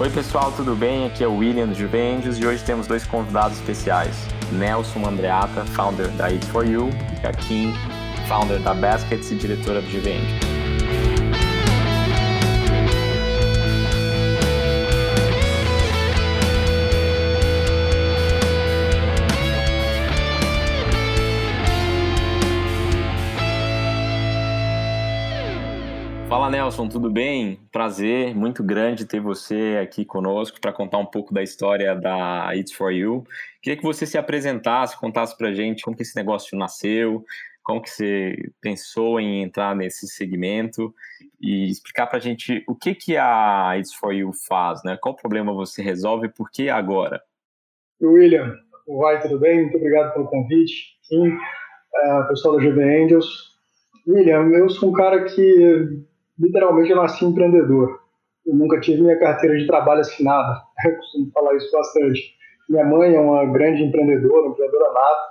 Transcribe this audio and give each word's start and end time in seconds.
Oi 0.00 0.08
pessoal, 0.08 0.50
tudo 0.52 0.74
bem? 0.74 1.04
Aqui 1.04 1.22
é 1.22 1.28
o 1.28 1.36
William 1.36 1.68
do 1.68 1.74
Juventus 1.74 2.38
e 2.38 2.46
hoje 2.46 2.64
temos 2.64 2.86
dois 2.86 3.04
convidados 3.04 3.58
especiais. 3.58 4.16
Nelson 4.50 5.06
Andreata, 5.06 5.62
founder 5.66 6.08
da 6.12 6.32
Eat 6.32 6.46
For 6.46 6.66
You, 6.66 6.88
e 7.22 7.26
a 7.26 7.32
Kim, 7.32 7.74
founder 8.26 8.58
da 8.60 8.72
Baskets 8.72 9.30
e 9.30 9.34
diretora 9.34 9.82
do 9.82 9.90
Juventus. 9.90 10.49
Nelson, 26.50 26.88
tudo 26.88 27.08
bem? 27.08 27.60
Prazer, 27.70 28.34
muito 28.34 28.64
grande 28.64 29.06
ter 29.06 29.20
você 29.20 29.78
aqui 29.80 30.04
conosco 30.04 30.60
para 30.60 30.72
contar 30.72 30.98
um 30.98 31.06
pouco 31.06 31.32
da 31.32 31.44
história 31.44 31.94
da 31.94 32.50
It's 32.56 32.72
For 32.72 32.92
You. 32.92 33.24
Queria 33.62 33.76
que 33.76 33.84
você 33.84 34.04
se 34.04 34.18
apresentasse, 34.18 34.98
contasse 34.98 35.38
para 35.38 35.52
gente 35.52 35.84
como 35.84 35.96
que 35.96 36.02
esse 36.02 36.16
negócio 36.16 36.58
nasceu, 36.58 37.24
como 37.62 37.80
que 37.80 37.88
você 37.88 38.34
pensou 38.60 39.20
em 39.20 39.44
entrar 39.44 39.76
nesse 39.76 40.08
segmento 40.08 40.92
e 41.40 41.70
explicar 41.70 42.08
para 42.08 42.18
gente 42.18 42.64
o 42.66 42.74
que, 42.74 42.96
que 42.96 43.16
a 43.16 43.78
It's 43.78 43.94
For 43.94 44.12
You 44.12 44.32
faz, 44.48 44.82
né? 44.82 44.98
Qual 45.00 45.14
problema 45.14 45.52
você 45.52 45.80
resolve 45.80 46.26
e 46.26 46.32
por 46.32 46.50
que 46.50 46.68
agora? 46.68 47.22
William, 48.02 48.56
vai, 48.98 49.20
tudo 49.22 49.38
bem? 49.38 49.62
Muito 49.62 49.76
obrigado 49.76 50.12
pelo 50.14 50.26
convite. 50.26 50.98
Sim, 51.02 51.28
uh, 51.28 52.26
pessoal 52.28 52.56
da 52.56 52.64
GV 52.64 53.04
Angels. 53.04 53.50
William, 54.04 54.48
eu 54.48 54.68
sou 54.68 54.90
um 54.90 54.92
cara 54.92 55.24
que 55.26 56.09
literalmente 56.40 56.90
eu 56.90 56.96
nasci 56.96 57.24
empreendedor. 57.24 58.00
Eu 58.46 58.54
nunca 58.54 58.80
tive 58.80 59.02
minha 59.02 59.18
carteira 59.18 59.56
de 59.56 59.66
trabalho 59.66 60.00
assinada. 60.00 60.62
Eu 60.84 60.96
costumo 60.96 61.30
falar 61.32 61.54
isso 61.56 61.70
bastante. 61.70 62.34
Minha 62.68 62.84
mãe 62.86 63.14
é 63.14 63.20
uma 63.20 63.44
grande 63.46 63.82
empreendedora, 63.82 64.48
empreendedora 64.48 64.92
nata. 64.92 65.30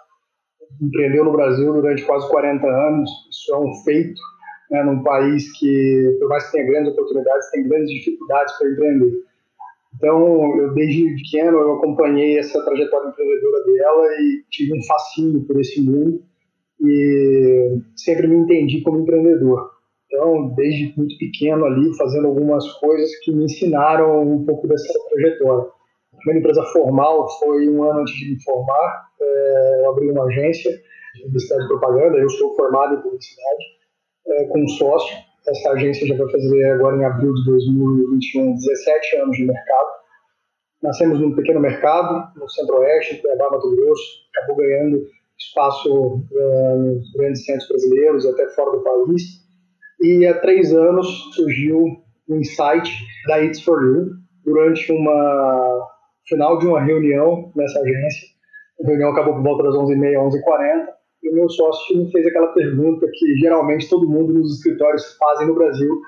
Empreendeu 0.82 1.26
no 1.26 1.32
Brasil 1.32 1.74
durante 1.74 2.06
quase 2.06 2.30
40 2.30 2.68
anos. 2.68 3.10
Isso 3.32 3.54
é 3.54 3.58
um 3.58 3.74
feito 3.84 4.22
né, 4.70 4.84
num 4.84 5.02
país 5.04 5.52
que, 5.58 6.18
por 6.20 6.30
mais 6.30 6.46
que 6.46 6.52
tenha 6.52 6.68
grandes 6.68 6.94
oportunidades, 6.94 7.52
tem 7.52 7.68
grandes 7.68 7.90
dificuldades 7.92 8.58
para 8.58 8.70
empreender. 8.70 9.14
Então, 9.96 10.58
eu 10.58 10.74
desde 10.74 11.16
pequeno 11.16 11.58
eu 11.58 11.74
acompanhei 11.74 12.38
essa 12.38 12.64
trajetória 12.64 13.10
empreendedora 13.10 13.64
dela 13.66 14.08
e 14.22 14.44
tive 14.50 14.78
um 14.78 14.84
fascínio 14.84 15.44
por 15.46 15.60
esse 15.60 15.82
mundo 15.82 16.22
e 16.82 17.82
sempre 17.96 18.28
me 18.28 18.36
entendi 18.36 18.82
como 18.82 19.02
empreendedor. 19.02 19.79
Então, 20.10 20.50
desde 20.56 20.92
muito 20.98 21.16
pequeno 21.20 21.66
ali, 21.66 21.96
fazendo 21.96 22.28
algumas 22.28 22.68
coisas 22.80 23.16
que 23.20 23.32
me 23.32 23.44
ensinaram 23.44 24.24
um 24.24 24.44
pouco 24.44 24.68
dessa 24.68 24.92
trajetória. 25.08 25.70
A 26.14 26.18
primeira 26.18 26.40
empresa 26.40 26.64
formal 26.74 27.30
foi 27.40 27.70
um 27.70 27.84
ano 27.84 28.02
antes 28.02 28.16
de 28.16 28.32
me 28.32 28.44
formar. 28.44 29.06
É, 29.22 29.82
eu 29.84 29.92
abri 29.92 30.10
uma 30.10 30.26
agência 30.26 30.72
de 31.16 31.22
publicidade 31.22 31.64
e 31.64 31.68
propaganda. 31.68 32.18
Eu 32.18 32.30
sou 32.32 32.56
formado 32.56 32.96
em 32.96 33.02
publicidade, 33.02 33.64
é, 34.30 34.46
com 34.46 34.64
um 34.64 34.68
sócio. 34.68 35.16
Essa 35.48 35.72
agência 35.74 36.08
já 36.08 36.18
vai 36.18 36.32
fazer 36.32 36.66
agora 36.72 36.98
em 36.98 37.06
abril 37.06 37.32
de 37.32 37.46
2021 37.46 38.56
17 38.56 39.18
anos 39.18 39.38
de 39.38 39.46
mercado. 39.46 39.90
Nascemos 40.82 41.20
num 41.20 41.36
pequeno 41.36 41.60
mercado, 41.60 42.36
no 42.36 42.50
Centro-Oeste, 42.50 43.16
em 43.16 43.22
Cuiabá, 43.22 43.52
Mato 43.52 43.76
Grosso. 43.76 44.04
Acabou 44.36 44.56
ganhando 44.56 45.04
espaço 45.38 46.24
é, 46.34 46.76
nos 46.78 47.12
grandes 47.14 47.46
centros 47.46 47.68
brasileiros, 47.70 48.26
até 48.26 48.50
fora 48.50 48.72
do 48.72 48.84
país 48.84 49.48
e 50.02 50.26
há 50.26 50.40
três 50.40 50.74
anos 50.74 51.08
surgiu 51.34 51.84
um 52.30 52.38
insight 52.38 52.92
da 53.28 53.44
It's 53.44 53.62
For 53.62 53.82
You 53.84 54.08
durante 54.46 54.92
uma 54.92 55.88
final 56.28 56.58
de 56.60 56.68
uma 56.68 56.82
reunião 56.82 57.52
nessa 57.56 57.80
agência. 57.80 58.28
A 58.84 58.88
reunião 58.88 59.12
acabou 59.12 59.34
por 59.36 59.44
volta 59.44 59.64
das 59.64 59.76
11h30, 59.76 60.14
11h40 60.16 60.86
e 61.24 61.30
o 61.30 61.36
meu 61.36 61.50
sócio 61.50 61.98
me 61.98 62.12
fez 62.12 62.26
aquela 62.26 62.54
pergunta 62.54 63.06
que 63.12 63.36
geralmente 63.40 63.90
todo 63.90 64.10
mundo 64.10 64.34
nos 64.34 64.58
escritórios 64.58 65.18
fazem 65.18 65.48
no 65.48 65.56
Brasil, 65.56 66.00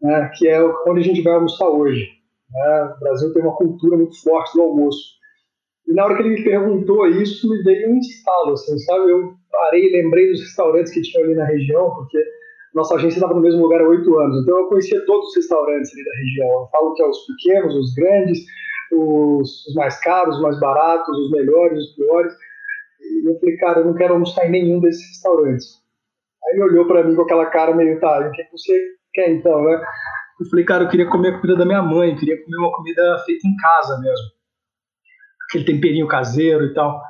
né, 0.00 0.30
que 0.34 0.48
é 0.48 0.62
onde 0.86 1.00
a 1.00 1.04
gente 1.04 1.22
vai 1.22 1.34
almoçar 1.34 1.68
hoje. 1.68 2.08
Né? 2.50 2.94
O 2.96 3.00
Brasil 3.00 3.32
tem 3.32 3.42
uma 3.42 3.56
cultura 3.56 3.96
muito 3.96 4.22
forte 4.22 4.54
do 4.54 4.62
almoço. 4.62 5.16
E 5.86 5.92
na 5.92 6.04
hora 6.04 6.16
que 6.16 6.22
ele 6.22 6.36
me 6.36 6.44
perguntou 6.44 7.06
isso, 7.06 7.48
me 7.50 7.62
veio 7.62 7.90
um 7.90 7.98
estalo, 7.98 8.52
assim, 8.52 8.76
sabe? 8.78 9.10
Eu 9.10 9.34
parei, 9.52 9.90
lembrei 9.90 10.30
dos 10.30 10.40
restaurantes 10.40 10.92
que 10.92 11.02
tinha 11.02 11.24
ali 11.24 11.34
na 11.34 11.44
região, 11.44 11.94
porque 11.94 12.18
nossa 12.76 12.94
agência 12.94 13.16
estava 13.16 13.32
no 13.32 13.40
mesmo 13.40 13.62
lugar 13.62 13.80
há 13.80 13.88
oito 13.88 14.18
anos, 14.18 14.42
então 14.42 14.58
eu 14.58 14.68
conhecia 14.68 15.02
todos 15.06 15.30
os 15.30 15.36
restaurantes 15.36 15.90
ali 15.94 16.04
da 16.04 16.16
região. 16.18 16.60
Eu 16.60 16.68
falo 16.70 16.92
que 16.92 17.02
é 17.02 17.06
os 17.06 17.26
pequenos, 17.26 17.74
os 17.74 17.94
grandes, 17.94 18.38
os, 18.92 19.66
os 19.66 19.74
mais 19.74 19.98
caros, 20.00 20.36
os 20.36 20.42
mais 20.42 20.60
baratos, 20.60 21.18
os 21.18 21.30
melhores, 21.30 21.78
os 21.78 21.94
piores. 21.94 22.34
E 23.00 23.30
eu 23.30 23.40
falei, 23.40 23.56
cara, 23.56 23.80
eu 23.80 23.86
não 23.86 23.94
quero 23.94 24.12
almoçar 24.12 24.46
em 24.46 24.50
nenhum 24.50 24.78
desses 24.78 25.08
restaurantes. 25.08 25.82
Aí 26.44 26.54
ele 26.54 26.64
olhou 26.64 26.86
para 26.86 27.02
mim 27.02 27.16
com 27.16 27.22
aquela 27.22 27.46
cara 27.46 27.74
meio, 27.74 27.98
tá, 27.98 28.20
o 28.20 28.30
que 28.30 28.46
você 28.52 28.78
quer 29.14 29.30
então, 29.30 29.64
né? 29.64 29.82
Eu 30.38 30.46
falei, 30.50 30.64
cara, 30.66 30.84
eu 30.84 30.88
queria 30.90 31.08
comer 31.08 31.28
a 31.28 31.40
comida 31.40 31.56
da 31.56 31.64
minha 31.64 31.82
mãe, 31.82 32.14
queria 32.14 32.36
comer 32.44 32.58
uma 32.58 32.72
comida 32.72 33.18
feita 33.24 33.48
em 33.48 33.56
casa 33.56 33.98
mesmo. 34.00 34.26
Aquele 35.48 35.64
temperinho 35.64 36.06
caseiro 36.06 36.66
e 36.66 36.74
tal. 36.74 37.00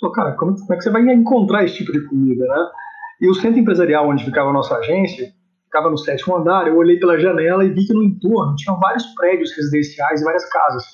Falei, 0.00 0.14
cara, 0.14 0.36
como, 0.36 0.54
como 0.54 0.72
é 0.72 0.76
que 0.76 0.82
você 0.84 0.90
vai 0.90 1.02
encontrar 1.12 1.64
esse 1.64 1.78
tipo 1.78 1.90
de 1.90 2.06
comida, 2.06 2.46
né? 2.46 2.66
E 3.20 3.28
o 3.28 3.34
centro 3.34 3.58
empresarial 3.58 4.08
onde 4.08 4.24
ficava 4.24 4.50
a 4.50 4.52
nossa 4.52 4.76
agência, 4.76 5.32
ficava 5.64 5.90
no 5.90 5.98
sétimo 5.98 6.36
andar, 6.36 6.66
eu 6.66 6.76
olhei 6.76 6.98
pela 6.98 7.18
janela 7.18 7.64
e 7.64 7.70
vi 7.70 7.86
que 7.86 7.92
no 7.92 8.02
entorno 8.02 8.54
tinham 8.56 8.78
vários 8.78 9.04
prédios 9.14 9.54
residenciais 9.56 10.20
e 10.20 10.24
várias 10.24 10.48
casas. 10.48 10.84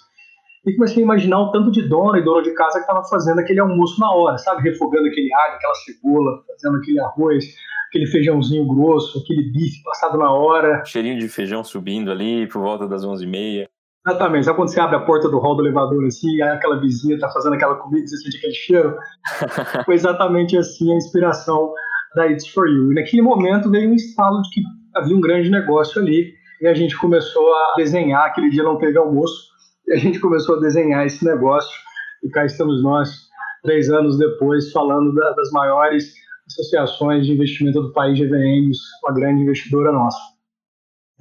E 0.66 0.74
comecei 0.74 1.02
a 1.02 1.04
imaginar 1.04 1.40
o 1.40 1.52
tanto 1.52 1.70
de 1.70 1.86
dona 1.86 2.18
e 2.18 2.24
dona 2.24 2.42
de 2.42 2.54
casa 2.54 2.78
que 2.78 2.80
estava 2.80 3.04
fazendo 3.04 3.38
aquele 3.38 3.60
almoço 3.60 4.00
na 4.00 4.10
hora, 4.10 4.38
sabe? 4.38 4.62
Refogando 4.62 5.06
aquele 5.06 5.32
alho, 5.34 5.54
aquela 5.56 5.74
cebola, 5.74 6.42
fazendo 6.48 6.78
aquele 6.78 7.00
arroz, 7.00 7.44
aquele 7.88 8.06
feijãozinho 8.06 8.66
grosso, 8.66 9.18
aquele 9.18 9.42
bife 9.52 9.82
passado 9.84 10.16
na 10.16 10.32
hora. 10.32 10.82
Cheirinho 10.86 11.18
de 11.18 11.28
feijão 11.28 11.62
subindo 11.62 12.10
ali 12.10 12.48
por 12.48 12.62
volta 12.62 12.88
das 12.88 13.04
11h30. 13.04 13.68
Exatamente. 14.06 14.44
Sabe 14.44 14.56
quando 14.56 14.68
você 14.70 14.80
abre 14.80 14.96
a 14.96 15.00
porta 15.00 15.28
do 15.28 15.38
hall 15.38 15.54
do 15.54 15.62
elevador 15.62 16.04
assim, 16.06 16.40
aí 16.42 16.50
aquela 16.50 16.80
vizinha 16.80 17.18
tá 17.18 17.28
fazendo 17.30 17.54
aquela 17.54 17.76
comida 17.76 18.06
você 18.06 18.16
sente 18.16 18.36
aquele 18.38 18.54
cheiro? 18.54 18.96
Foi 19.84 19.94
exatamente 19.94 20.56
assim 20.56 20.92
a 20.92 20.96
inspiração 20.96 21.72
da 22.14 22.26
It's 22.26 22.48
For 22.48 22.68
You. 22.68 22.92
E 22.92 22.94
naquele 22.94 23.22
momento 23.22 23.70
veio 23.70 23.90
um 23.90 23.94
estalo 23.94 24.40
de 24.42 24.50
que 24.50 24.62
havia 24.94 25.16
um 25.16 25.20
grande 25.20 25.50
negócio 25.50 26.00
ali 26.00 26.32
e 26.60 26.66
a 26.66 26.74
gente 26.74 26.96
começou 26.96 27.52
a 27.54 27.74
desenhar. 27.76 28.26
Aquele 28.26 28.50
dia 28.50 28.62
não 28.62 28.78
teve 28.78 28.96
almoço 28.98 29.48
e 29.86 29.92
a 29.92 29.96
gente 29.96 30.20
começou 30.20 30.56
a 30.56 30.60
desenhar 30.60 31.04
esse 31.04 31.24
negócio 31.24 31.74
e 32.22 32.30
cá 32.30 32.44
estamos 32.44 32.82
nós, 32.82 33.10
três 33.62 33.90
anos 33.90 34.18
depois, 34.18 34.72
falando 34.72 35.12
da, 35.14 35.30
das 35.32 35.50
maiores 35.50 36.14
associações 36.46 37.26
de 37.26 37.32
investimento 37.32 37.80
do 37.80 37.92
país, 37.92 38.18
GVMs, 38.18 38.78
uma 39.02 39.14
grande 39.14 39.42
investidora 39.42 39.92
nossa. 39.92 40.18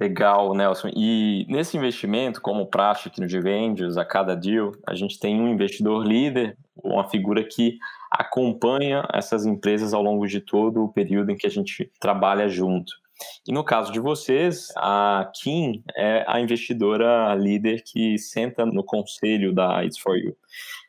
Legal, 0.00 0.54
Nelson. 0.54 0.88
E 0.94 1.46
nesse 1.48 1.76
investimento, 1.76 2.40
como 2.40 2.66
praxe 2.66 3.08
aqui 3.08 3.20
no 3.20 3.28
GVendos, 3.28 3.96
a 3.96 4.04
cada 4.04 4.34
deal, 4.34 4.72
a 4.86 4.94
gente 4.94 5.18
tem 5.18 5.40
um 5.40 5.48
investidor 5.48 6.04
líder, 6.04 6.56
uma 6.82 7.08
figura 7.08 7.44
que 7.44 7.78
acompanha 8.10 9.06
essas 9.12 9.46
empresas 9.46 9.92
ao 9.92 10.02
longo 10.02 10.26
de 10.26 10.40
todo 10.40 10.84
o 10.84 10.92
período 10.92 11.30
em 11.30 11.36
que 11.36 11.46
a 11.46 11.50
gente 11.50 11.90
trabalha 12.00 12.48
junto. 12.48 12.92
E 13.46 13.52
no 13.52 13.62
caso 13.62 13.92
de 13.92 14.00
vocês, 14.00 14.68
a 14.76 15.30
Kim 15.34 15.82
é 15.96 16.24
a 16.26 16.40
investidora 16.40 17.34
líder 17.34 17.82
que 17.84 18.18
senta 18.18 18.66
no 18.66 18.82
conselho 18.82 19.52
da 19.52 19.84
It's 19.84 19.98
For 19.98 20.16
You. 20.16 20.36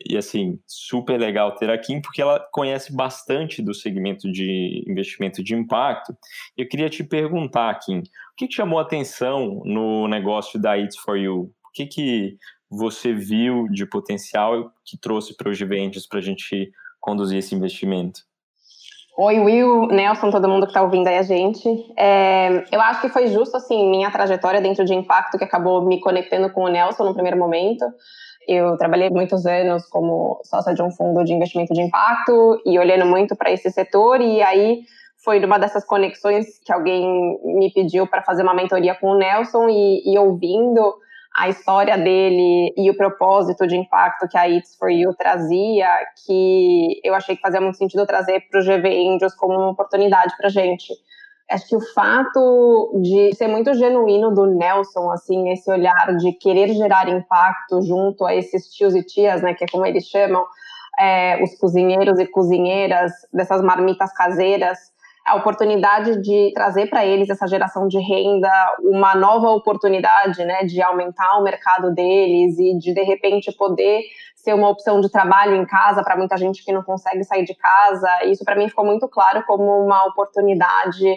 E 0.10 0.18
assim, 0.18 0.60
super 0.66 1.20
legal 1.20 1.56
ter 1.56 1.70
a 1.70 1.78
Kim, 1.78 2.02
porque 2.02 2.22
ela 2.22 2.40
conhece 2.52 2.96
bastante 2.96 3.62
do 3.62 3.74
segmento 3.74 4.32
de 4.32 4.84
investimento 4.88 5.44
de 5.44 5.54
impacto. 5.54 6.16
Eu 6.58 6.68
queria 6.68 6.90
te 6.90 7.04
perguntar, 7.04 7.78
Kim, 7.80 8.00
o 8.00 8.04
que, 8.38 8.52
chamou 8.52 8.80
a 8.80 8.84
atenção 8.84 9.62
no 9.64 10.08
negócio 10.08 10.60
da 10.60 10.78
It's 10.78 10.98
For 10.98 11.18
You? 11.18 11.52
O 11.66 11.72
que, 11.74 11.86
que 11.86 12.38
você 12.70 13.14
viu 13.14 13.68
de 13.70 13.86
potencial 13.86 14.72
que 14.84 14.98
trouxe 14.98 15.36
para 15.36 15.50
os 15.50 15.60
Ventures 15.60 16.08
para 16.08 16.20
a 16.20 16.22
gente 16.22 16.72
conduzir 17.00 17.40
esse 17.40 17.56
investimento? 17.56 18.22
Oi, 19.18 19.40
Will, 19.40 19.88
Nelson, 19.88 20.30
todo 20.30 20.50
mundo 20.50 20.66
que 20.66 20.72
está 20.72 20.82
ouvindo 20.82 21.08
aí 21.08 21.18
a 21.18 21.24
gente. 21.24 21.70
É, 21.98 22.66
eu 22.70 22.82
acho 22.82 23.00
que 23.00 23.08
foi 23.08 23.28
justo, 23.28 23.56
assim, 23.56 23.90
minha 23.90 24.12
trajetória 24.12 24.60
dentro 24.60 24.84
de 24.84 24.94
impacto 24.94 25.38
que 25.38 25.44
acabou 25.46 25.82
me 25.86 26.02
conectando 26.02 26.52
com 26.52 26.64
o 26.64 26.68
Nelson 26.68 27.06
no 27.06 27.14
primeiro 27.14 27.38
momento. 27.38 27.86
Eu 28.46 28.78
trabalhei 28.78 29.10
muitos 29.10 29.46
anos 29.46 29.88
como 29.88 30.42
sócia 30.44 30.74
de 30.74 30.82
um 30.82 30.92
fundo 30.92 31.24
de 31.24 31.32
investimento 31.32 31.74
de 31.74 31.82
impacto 31.82 32.62
e 32.66 32.78
olhando 32.78 33.06
muito 33.06 33.38
para 33.38 33.52
esse 33.52 33.72
setor, 33.72 34.20
e 34.20 34.42
aí 34.44 34.82
foi 35.24 35.40
numa 35.40 35.58
dessas 35.58 35.86
conexões 35.86 36.60
que 36.64 36.74
alguém 36.74 37.40
me 37.44 37.72
pediu 37.72 38.06
para 38.06 38.22
fazer 38.22 38.44
uma 38.44 38.54
mentoria 38.54 38.96
com 38.96 39.12
o 39.12 39.18
Nelson 39.18 39.70
e, 39.70 40.14
e 40.14 40.20
ouvindo 40.20 40.94
a 41.36 41.50
história 41.50 41.98
dele 41.98 42.74
e 42.78 42.90
o 42.90 42.96
propósito 42.96 43.68
de 43.68 43.76
impacto 43.76 44.28
que 44.28 44.38
a 44.38 44.48
It's 44.48 44.76
For 44.78 44.90
You 44.90 45.14
trazia, 45.14 45.90
que 46.26 47.02
eu 47.04 47.14
achei 47.14 47.36
que 47.36 47.42
fazia 47.42 47.60
muito 47.60 47.78
sentido 47.78 48.06
trazer 48.06 48.42
para 48.50 48.62
o 48.62 48.64
GV 48.64 48.88
Angels 48.88 49.36
como 49.36 49.54
uma 49.54 49.72
oportunidade 49.72 50.36
para 50.38 50.48
a 50.48 50.50
gente. 50.50 50.94
Acho 51.52 51.68
que 51.68 51.76
o 51.76 51.82
fato 51.94 53.00
de 53.04 53.36
ser 53.36 53.48
muito 53.48 53.74
genuíno 53.74 54.34
do 54.34 54.46
Nelson, 54.46 55.12
assim, 55.12 55.52
esse 55.52 55.70
olhar 55.70 56.16
de 56.16 56.32
querer 56.32 56.70
gerar 56.70 57.10
impacto 57.10 57.82
junto 57.82 58.26
a 58.26 58.34
esses 58.34 58.74
tios 58.74 58.96
e 58.96 59.04
tias, 59.04 59.42
né, 59.42 59.54
que 59.54 59.66
é 59.66 59.68
como 59.68 59.86
eles 59.86 60.06
chamam, 60.06 60.46
é, 60.98 61.44
os 61.44 61.54
cozinheiros 61.58 62.18
e 62.18 62.26
cozinheiras 62.28 63.12
dessas 63.34 63.62
marmitas 63.62 64.14
caseiras, 64.14 64.80
a 65.26 65.36
oportunidade 65.36 66.22
de 66.22 66.52
trazer 66.54 66.88
para 66.88 67.04
eles 67.04 67.30
essa 67.30 67.48
geração 67.48 67.88
de 67.88 68.00
renda, 68.00 68.50
uma 68.80 69.16
nova 69.16 69.50
oportunidade, 69.50 70.46
né, 70.46 70.64
de 70.64 70.82
aumentar 70.82 71.40
o 71.40 71.44
mercado 71.44 71.92
deles 71.94 72.60
e 72.60 72.78
de 72.78 72.94
de 72.94 73.04
repente 73.04 73.52
poder 73.58 74.02
ser 74.36 74.54
uma 74.54 74.70
opção 74.70 75.02
de 75.02 75.10
trabalho 75.10 75.56
em 75.56 75.66
casa 75.66 76.04
para 76.04 76.16
muita 76.16 76.38
gente 76.38 76.64
que 76.64 76.72
não 76.72 76.84
consegue 76.84 77.24
sair 77.24 77.44
de 77.44 77.56
casa. 77.56 78.08
Isso 78.26 78.46
para 78.46 78.56
mim 78.56 78.70
ficou 78.70 78.86
muito 78.86 79.08
claro 79.08 79.44
como 79.48 79.64
uma 79.64 80.06
oportunidade 80.06 81.16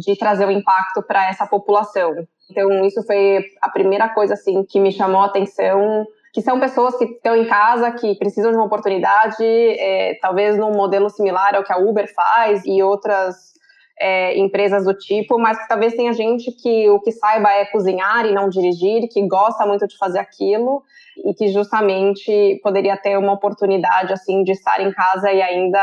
de 0.00 0.16
trazer 0.18 0.46
um 0.46 0.50
impacto 0.50 1.00
para 1.02 1.28
essa 1.28 1.46
população. 1.46 2.12
Então 2.50 2.84
isso 2.84 3.04
foi 3.06 3.44
a 3.62 3.68
primeira 3.68 4.08
coisa 4.08 4.34
assim 4.34 4.64
que 4.64 4.80
me 4.80 4.90
chamou 4.90 5.20
a 5.20 5.26
atenção 5.26 6.04
que 6.34 6.42
são 6.42 6.58
pessoas 6.58 6.98
que 6.98 7.04
estão 7.04 7.36
em 7.36 7.46
casa, 7.46 7.92
que 7.92 8.16
precisam 8.16 8.50
de 8.50 8.56
uma 8.56 8.66
oportunidade, 8.66 9.44
é, 9.44 10.18
talvez 10.20 10.58
num 10.58 10.72
modelo 10.72 11.08
similar 11.08 11.54
ao 11.54 11.62
que 11.62 11.72
a 11.72 11.78
Uber 11.78 12.12
faz 12.12 12.64
e 12.66 12.82
outras 12.82 13.54
é, 14.00 14.36
empresas 14.36 14.84
do 14.84 14.92
tipo, 14.94 15.38
mas 15.38 15.56
que 15.56 15.68
talvez 15.68 15.94
tenha 15.94 16.12
gente 16.12 16.50
que 16.50 16.90
o 16.90 16.98
que 16.98 17.12
saiba 17.12 17.48
é 17.52 17.64
cozinhar 17.66 18.26
e 18.26 18.32
não 18.32 18.48
dirigir, 18.48 19.08
que 19.08 19.24
gosta 19.28 19.64
muito 19.64 19.86
de 19.86 19.96
fazer 19.96 20.18
aquilo 20.18 20.82
e 21.24 21.32
que 21.34 21.46
justamente 21.52 22.58
poderia 22.64 22.96
ter 22.96 23.16
uma 23.16 23.32
oportunidade 23.32 24.12
assim 24.12 24.42
de 24.42 24.50
estar 24.50 24.80
em 24.80 24.90
casa 24.92 25.30
e 25.30 25.40
ainda 25.40 25.80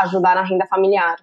ajudar 0.00 0.34
na 0.34 0.42
renda 0.42 0.66
familiar. 0.66 1.16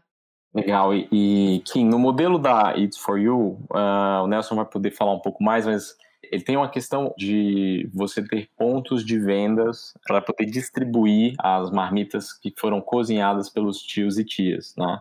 Legal, 0.54 0.94
e, 0.94 1.08
e 1.12 1.64
Kim, 1.66 1.86
no 1.86 1.98
modelo 1.98 2.38
da 2.38 2.78
Eats 2.78 3.00
for 3.00 3.18
You, 3.18 3.58
uh, 3.72 4.24
o 4.24 4.28
Nelson 4.28 4.56
vai 4.56 4.66
poder 4.66 4.92
falar 4.92 5.14
um 5.14 5.20
pouco 5.20 5.44
mais, 5.44 5.66
mas 5.66 5.96
ele 6.32 6.44
tem 6.44 6.58
uma 6.58 6.70
questão 6.70 7.14
de 7.18 7.90
você 7.94 8.24
ter 8.24 8.50
pontos 8.58 9.06
de 9.06 9.20
vendas 9.20 9.94
para 10.06 10.22
poder 10.22 10.46
distribuir 10.46 11.34
as 11.40 11.72
marmitas 11.72 12.34
que 12.34 12.54
foram 12.58 12.82
cozinhadas 12.82 13.50
pelos 13.50 13.82
tios 13.82 14.18
e 14.18 14.24
tias, 14.24 14.74
né? 14.78 15.00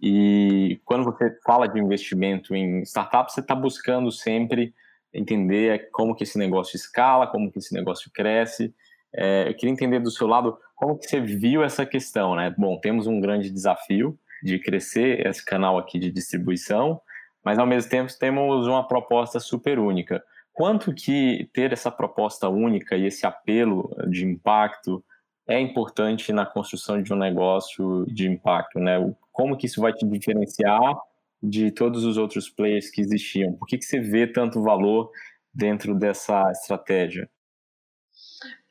E 0.00 0.80
quando 0.84 1.04
você 1.04 1.36
fala 1.44 1.68
de 1.68 1.78
investimento 1.78 2.54
em 2.54 2.80
startups, 2.82 3.34
você 3.34 3.40
está 3.40 3.54
buscando 3.54 4.10
sempre 4.10 4.74
entender 5.12 5.90
como 5.90 6.14
que 6.14 6.22
esse 6.22 6.38
negócio 6.38 6.76
escala, 6.76 7.26
como 7.26 7.50
que 7.50 7.58
esse 7.58 7.74
negócio 7.74 8.10
cresce. 8.12 8.74
É, 9.12 9.48
eu 9.48 9.54
queria 9.54 9.72
entender 9.72 10.00
do 10.00 10.10
seu 10.10 10.26
lado 10.26 10.56
como 10.74 10.96
que 10.96 11.06
você 11.06 11.20
viu 11.20 11.62
essa 11.62 11.84
questão, 11.84 12.34
né? 12.34 12.54
Bom, 12.56 12.78
temos 12.80 13.06
um 13.06 13.20
grande 13.20 13.50
desafio 13.50 14.18
de 14.42 14.58
crescer 14.58 15.26
esse 15.26 15.44
canal 15.44 15.76
aqui 15.76 15.98
de 15.98 16.10
distribuição, 16.10 17.00
mas 17.44 17.58
ao 17.58 17.66
mesmo 17.66 17.90
tempo 17.90 18.10
temos 18.18 18.66
uma 18.66 18.86
proposta 18.86 19.38
super 19.38 19.78
única 19.78 20.22
quanto 20.52 20.94
que 20.94 21.48
ter 21.52 21.72
essa 21.72 21.90
proposta 21.90 22.48
única 22.48 22.96
e 22.96 23.06
esse 23.06 23.26
apelo 23.26 23.94
de 24.08 24.24
impacto 24.24 25.04
é 25.46 25.58
importante 25.58 26.32
na 26.32 26.46
construção 26.46 27.02
de 27.02 27.12
um 27.12 27.16
negócio 27.16 28.06
de 28.06 28.28
impacto, 28.28 28.78
né? 28.78 28.96
Como 29.32 29.56
que 29.56 29.66
isso 29.66 29.80
vai 29.80 29.92
te 29.92 30.06
diferenciar 30.06 30.96
de 31.42 31.72
todos 31.72 32.04
os 32.04 32.16
outros 32.16 32.48
players 32.48 32.90
que 32.90 33.00
existiam? 33.00 33.54
Por 33.54 33.66
que, 33.66 33.78
que 33.78 33.84
você 33.84 33.98
vê 33.98 34.26
tanto 34.26 34.62
valor 34.62 35.10
dentro 35.52 35.94
dessa 35.94 36.50
estratégia? 36.52 37.28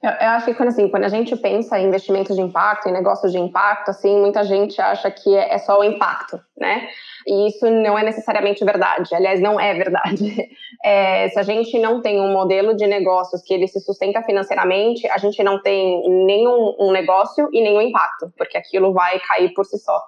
Eu, 0.01 0.11
eu, 0.11 0.29
acho 0.29 0.45
que 0.45 0.53
quando, 0.53 0.69
assim, 0.69 0.87
quando 0.87 1.03
a 1.03 1.09
gente 1.09 1.35
pensa 1.35 1.77
em 1.77 1.87
investimentos 1.87 2.35
de 2.35 2.41
impacto, 2.41 2.87
em 2.87 2.93
negócios 2.93 3.33
de 3.33 3.37
impacto, 3.37 3.89
assim, 3.89 4.17
muita 4.17 4.45
gente 4.45 4.79
acha 4.79 5.11
que 5.11 5.35
é, 5.35 5.53
é 5.53 5.57
só 5.57 5.77
o 5.77 5.83
impacto, 5.83 6.39
né? 6.57 6.87
E 7.27 7.47
isso 7.47 7.69
não 7.69 7.99
é 7.99 8.03
necessariamente 8.03 8.63
verdade. 8.63 9.13
Aliás, 9.13 9.41
não 9.41 9.59
é 9.59 9.73
verdade. 9.73 10.49
É, 10.81 11.27
se 11.27 11.37
a 11.37 11.43
gente 11.43 11.77
não 11.77 12.01
tem 12.01 12.21
um 12.21 12.31
modelo 12.31 12.73
de 12.73 12.87
negócios 12.87 13.41
que 13.41 13.53
ele 13.53 13.67
se 13.67 13.81
sustenta 13.81 14.23
financeiramente, 14.23 15.05
a 15.09 15.17
gente 15.17 15.43
não 15.43 15.61
tem 15.61 16.01
nenhum 16.25 16.73
um 16.79 16.93
negócio 16.93 17.49
e 17.51 17.61
nenhum 17.61 17.81
impacto, 17.81 18.31
porque 18.37 18.57
aquilo 18.57 18.93
vai 18.93 19.19
cair 19.19 19.53
por 19.53 19.65
si 19.65 19.77
só. 19.77 20.01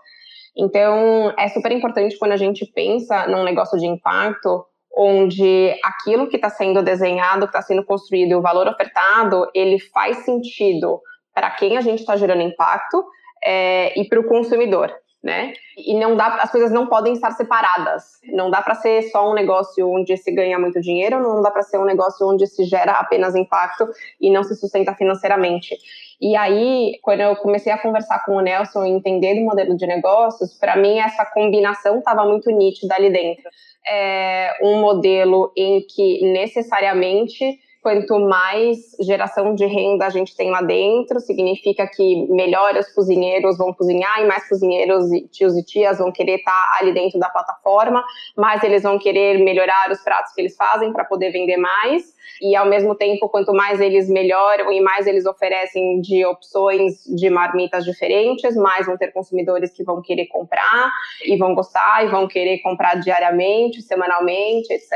Então, 0.55 1.33
é 1.37 1.49
super 1.49 1.73
importante 1.73 2.17
quando 2.17 2.31
a 2.31 2.37
gente 2.37 2.65
pensa 2.65 3.27
num 3.27 3.44
negócio 3.44 3.77
de 3.77 3.85
impacto, 3.85 4.65
onde 4.95 5.73
aquilo 5.83 6.27
que 6.27 6.35
está 6.35 6.49
sendo 6.49 6.83
desenhado, 6.83 7.47
que 7.47 7.57
está 7.57 7.61
sendo 7.61 7.85
construído 7.85 8.31
e 8.31 8.35
o 8.35 8.41
valor 8.41 8.67
ofertado, 8.67 9.49
ele 9.53 9.79
faz 9.79 10.17
sentido 10.25 10.99
para 11.33 11.49
quem 11.51 11.77
a 11.77 11.81
gente 11.81 11.99
está 11.99 12.15
gerando 12.17 12.41
impacto 12.41 13.05
é, 13.43 13.99
e 13.99 14.07
para 14.07 14.19
o 14.19 14.27
consumidor. 14.27 14.93
Né? 15.23 15.53
E 15.77 15.94
não 15.94 16.15
dá, 16.15 16.35
as 16.41 16.51
coisas 16.51 16.71
não 16.71 16.88
podem 16.88 17.13
estar 17.13 17.29
separadas. 17.31 18.19
Não 18.33 18.50
dá 18.50 18.59
para 18.59 18.73
ser 18.73 19.03
só 19.03 19.29
um 19.29 19.35
negócio 19.35 19.88
onde 19.88 20.18
se 20.18 20.31
ganha 20.31 20.57
muito 20.57 20.81
dinheiro, 20.81 21.21
não 21.21 21.44
dá 21.44 21.51
para 21.51 21.62
ser 21.62 21.77
um 21.77 21.85
negócio 21.85 22.27
onde 22.27 22.47
se 22.47 22.63
gera 22.63 22.94
apenas 22.94 23.35
impacto 23.35 23.88
e 24.19 24.31
não 24.31 24.44
se 24.44 24.56
sustenta 24.56 24.95
financeiramente. 24.95 25.77
E 26.19 26.35
aí, 26.35 27.00
quando 27.03 27.21
eu 27.21 27.35
comecei 27.35 27.71
a 27.71 27.77
conversar 27.77 28.25
com 28.25 28.35
o 28.35 28.41
Nelson 28.41 28.83
e 28.85 28.89
entender 28.89 29.35
do 29.35 29.41
modelo 29.41 29.77
de 29.77 29.85
negócios, 29.85 30.56
para 30.56 30.75
mim 30.75 30.97
essa 30.97 31.23
combinação 31.25 32.00
estava 32.00 32.25
muito 32.25 32.50
nítida 32.50 32.95
ali 32.95 33.12
dentro 33.12 33.50
é 33.88 34.57
um 34.62 34.79
modelo 34.79 35.51
em 35.56 35.81
que 35.81 36.21
necessariamente 36.31 37.59
quanto 37.81 38.19
mais 38.19 38.95
geração 39.00 39.56
de 39.56 39.66
renda 39.66 40.06
a 40.06 40.10
gente 40.10 40.36
tem 40.36 40.51
lá 40.51 40.62
dentro, 40.62 41.19
significa 41.19 41.88
que 41.88 42.28
melhor 42.31 42.75
os 42.75 42.88
cozinheiros 42.94 43.57
vão 43.57 43.74
cozinhar 43.74 44.22
e 44.22 44.28
mais 44.28 44.48
cozinheiros 44.48 45.12
e 45.12 45.28
tios 45.28 45.57
e 45.57 45.63
tias 45.63 45.98
vão 45.98 46.12
querer 46.12 46.36
estar 46.36 46.78
ali 46.80 46.94
dentro 46.94 47.19
da 47.19 47.28
plataforma, 47.30 48.04
mais 48.38 48.63
eles 48.63 48.83
vão 48.83 49.00
querer 49.00 49.44
melhorar 49.44 49.89
os 49.92 50.00
pratos 50.01 50.31
que 50.33 50.42
eles 50.42 50.56
fazem 50.56 50.94
para 50.94 51.06
poder 51.06 51.31
vender 51.31 51.57
mais 51.57 52.13
e 52.41 52.56
ao 52.56 52.65
mesmo 52.65 52.95
tempo, 52.95 53.29
quanto 53.29 53.53
mais 53.53 53.79
eles 53.79 54.09
melhoram 54.09 54.71
e 54.71 54.81
mais 54.81 55.07
eles 55.07 55.25
oferecem 55.25 56.01
de 56.01 56.25
opções 56.25 57.03
de 57.06 57.29
marmitas 57.29 57.85
diferentes, 57.85 58.56
mais 58.56 58.85
vão 58.85 58.97
ter 58.97 59.12
consumidores 59.12 59.71
que 59.71 59.83
vão 59.83 60.01
querer 60.01 60.27
comprar 60.27 60.91
e 61.23 61.38
vão 61.38 61.53
gostar 61.53 62.06
e 62.06 62.09
vão 62.09 62.27
querer 62.27 62.59
comprar 62.59 62.95
diariamente, 62.95 63.81
semanalmente, 63.81 64.73
etc. 64.73 64.91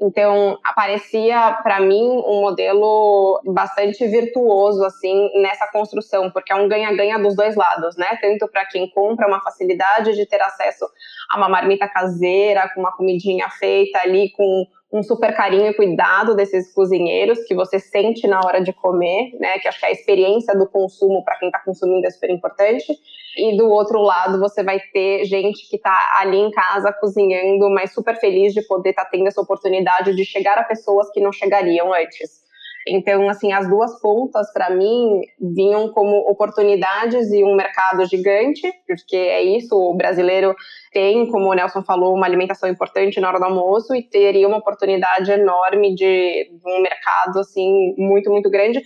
Então, 0.00 0.58
aparecia 0.64 1.58
para 1.62 1.80
mim 1.80 2.22
um 2.26 2.40
modelo 2.40 3.40
bastante 3.44 4.06
virtuoso 4.06 4.84
assim 4.84 5.30
nessa 5.40 5.66
construção, 5.68 6.30
porque 6.30 6.52
é 6.52 6.56
um 6.56 6.68
ganha-ganha 6.68 7.18
dos 7.18 7.36
dois 7.36 7.56
lados, 7.56 7.96
né? 7.96 8.18
Tanto 8.20 8.48
para 8.48 8.64
quem 8.66 8.88
compra 8.90 9.26
uma 9.26 9.40
facilidade 9.40 10.14
de 10.14 10.26
ter 10.26 10.40
acesso 10.40 10.86
a 11.30 11.36
uma 11.36 11.48
marmita 11.48 11.88
caseira, 11.88 12.70
com 12.74 12.80
uma 12.80 12.96
comidinha 12.96 13.48
feita 13.50 14.00
ali 14.00 14.30
com 14.30 14.66
um 14.92 15.02
super 15.02 15.34
carinho 15.34 15.68
e 15.68 15.74
cuidado 15.74 16.36
desses 16.36 16.72
cozinheiros 16.74 17.42
que 17.44 17.54
você 17.54 17.78
sente 17.78 18.26
na 18.26 18.40
hora 18.44 18.60
de 18.60 18.72
comer, 18.74 19.32
né? 19.40 19.58
Que 19.58 19.66
acho 19.66 19.80
que 19.80 19.86
a 19.86 19.90
experiência 19.90 20.54
do 20.54 20.68
consumo 20.68 21.24
para 21.24 21.38
quem 21.38 21.48
está 21.48 21.60
consumindo 21.60 22.06
é 22.06 22.10
super 22.10 22.28
importante. 22.28 22.92
E 23.34 23.56
do 23.56 23.70
outro 23.70 24.02
lado, 24.02 24.38
você 24.38 24.62
vai 24.62 24.78
ter 24.92 25.24
gente 25.24 25.66
que 25.70 25.76
está 25.76 26.18
ali 26.20 26.36
em 26.36 26.50
casa 26.50 26.92
cozinhando, 26.92 27.70
mas 27.70 27.94
super 27.94 28.16
feliz 28.16 28.52
de 28.52 28.60
poder 28.66 28.90
estar 28.90 29.04
tá 29.04 29.10
tendo 29.10 29.26
essa 29.26 29.40
oportunidade 29.40 30.14
de 30.14 30.24
chegar 30.26 30.58
a 30.58 30.64
pessoas 30.64 31.10
que 31.10 31.20
não 31.20 31.32
chegariam 31.32 31.94
antes. 31.94 32.41
Então, 32.86 33.28
assim, 33.28 33.52
as 33.52 33.68
duas 33.68 34.00
pontas, 34.00 34.52
para 34.52 34.70
mim, 34.70 35.20
vinham 35.40 35.88
como 35.92 36.16
oportunidades 36.28 37.30
e 37.30 37.44
um 37.44 37.54
mercado 37.54 38.04
gigante, 38.06 38.72
porque 38.86 39.16
é 39.16 39.42
isso, 39.42 39.76
o 39.76 39.94
brasileiro 39.94 40.54
tem, 40.92 41.28
como 41.30 41.48
o 41.48 41.54
Nelson 41.54 41.82
falou, 41.82 42.14
uma 42.14 42.26
alimentação 42.26 42.68
importante 42.68 43.20
na 43.20 43.28
hora 43.28 43.38
do 43.38 43.44
almoço 43.44 43.94
e 43.94 44.02
teria 44.02 44.48
uma 44.48 44.58
oportunidade 44.58 45.30
enorme 45.30 45.94
de 45.94 46.50
um 46.66 46.82
mercado, 46.82 47.38
assim, 47.38 47.94
muito, 47.96 48.30
muito 48.30 48.50
grande. 48.50 48.82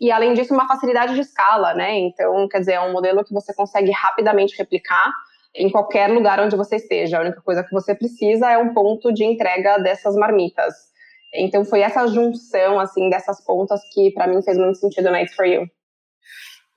E, 0.00 0.10
além 0.10 0.32
disso, 0.32 0.54
uma 0.54 0.68
facilidade 0.68 1.14
de 1.14 1.20
escala, 1.20 1.74
né? 1.74 1.98
Então, 1.98 2.48
quer 2.48 2.60
dizer, 2.60 2.72
é 2.74 2.80
um 2.80 2.92
modelo 2.92 3.24
que 3.24 3.34
você 3.34 3.52
consegue 3.52 3.90
rapidamente 3.90 4.56
replicar 4.56 5.12
em 5.54 5.68
qualquer 5.68 6.08
lugar 6.08 6.40
onde 6.40 6.56
você 6.56 6.76
esteja. 6.76 7.18
A 7.18 7.20
única 7.20 7.40
coisa 7.42 7.62
que 7.64 7.72
você 7.72 7.94
precisa 7.94 8.50
é 8.50 8.56
um 8.56 8.72
ponto 8.72 9.12
de 9.12 9.24
entrega 9.24 9.78
dessas 9.78 10.14
marmitas. 10.14 10.89
Então 11.32 11.64
foi 11.64 11.80
essa 11.80 12.06
junção 12.06 12.80
assim 12.80 13.08
dessas 13.08 13.44
pontas 13.44 13.80
que 13.92 14.10
para 14.12 14.26
mim 14.26 14.42
fez 14.42 14.58
muito 14.58 14.78
sentido 14.78 15.10
na 15.10 15.22
It's 15.22 15.34
for 15.34 15.46
You. 15.46 15.68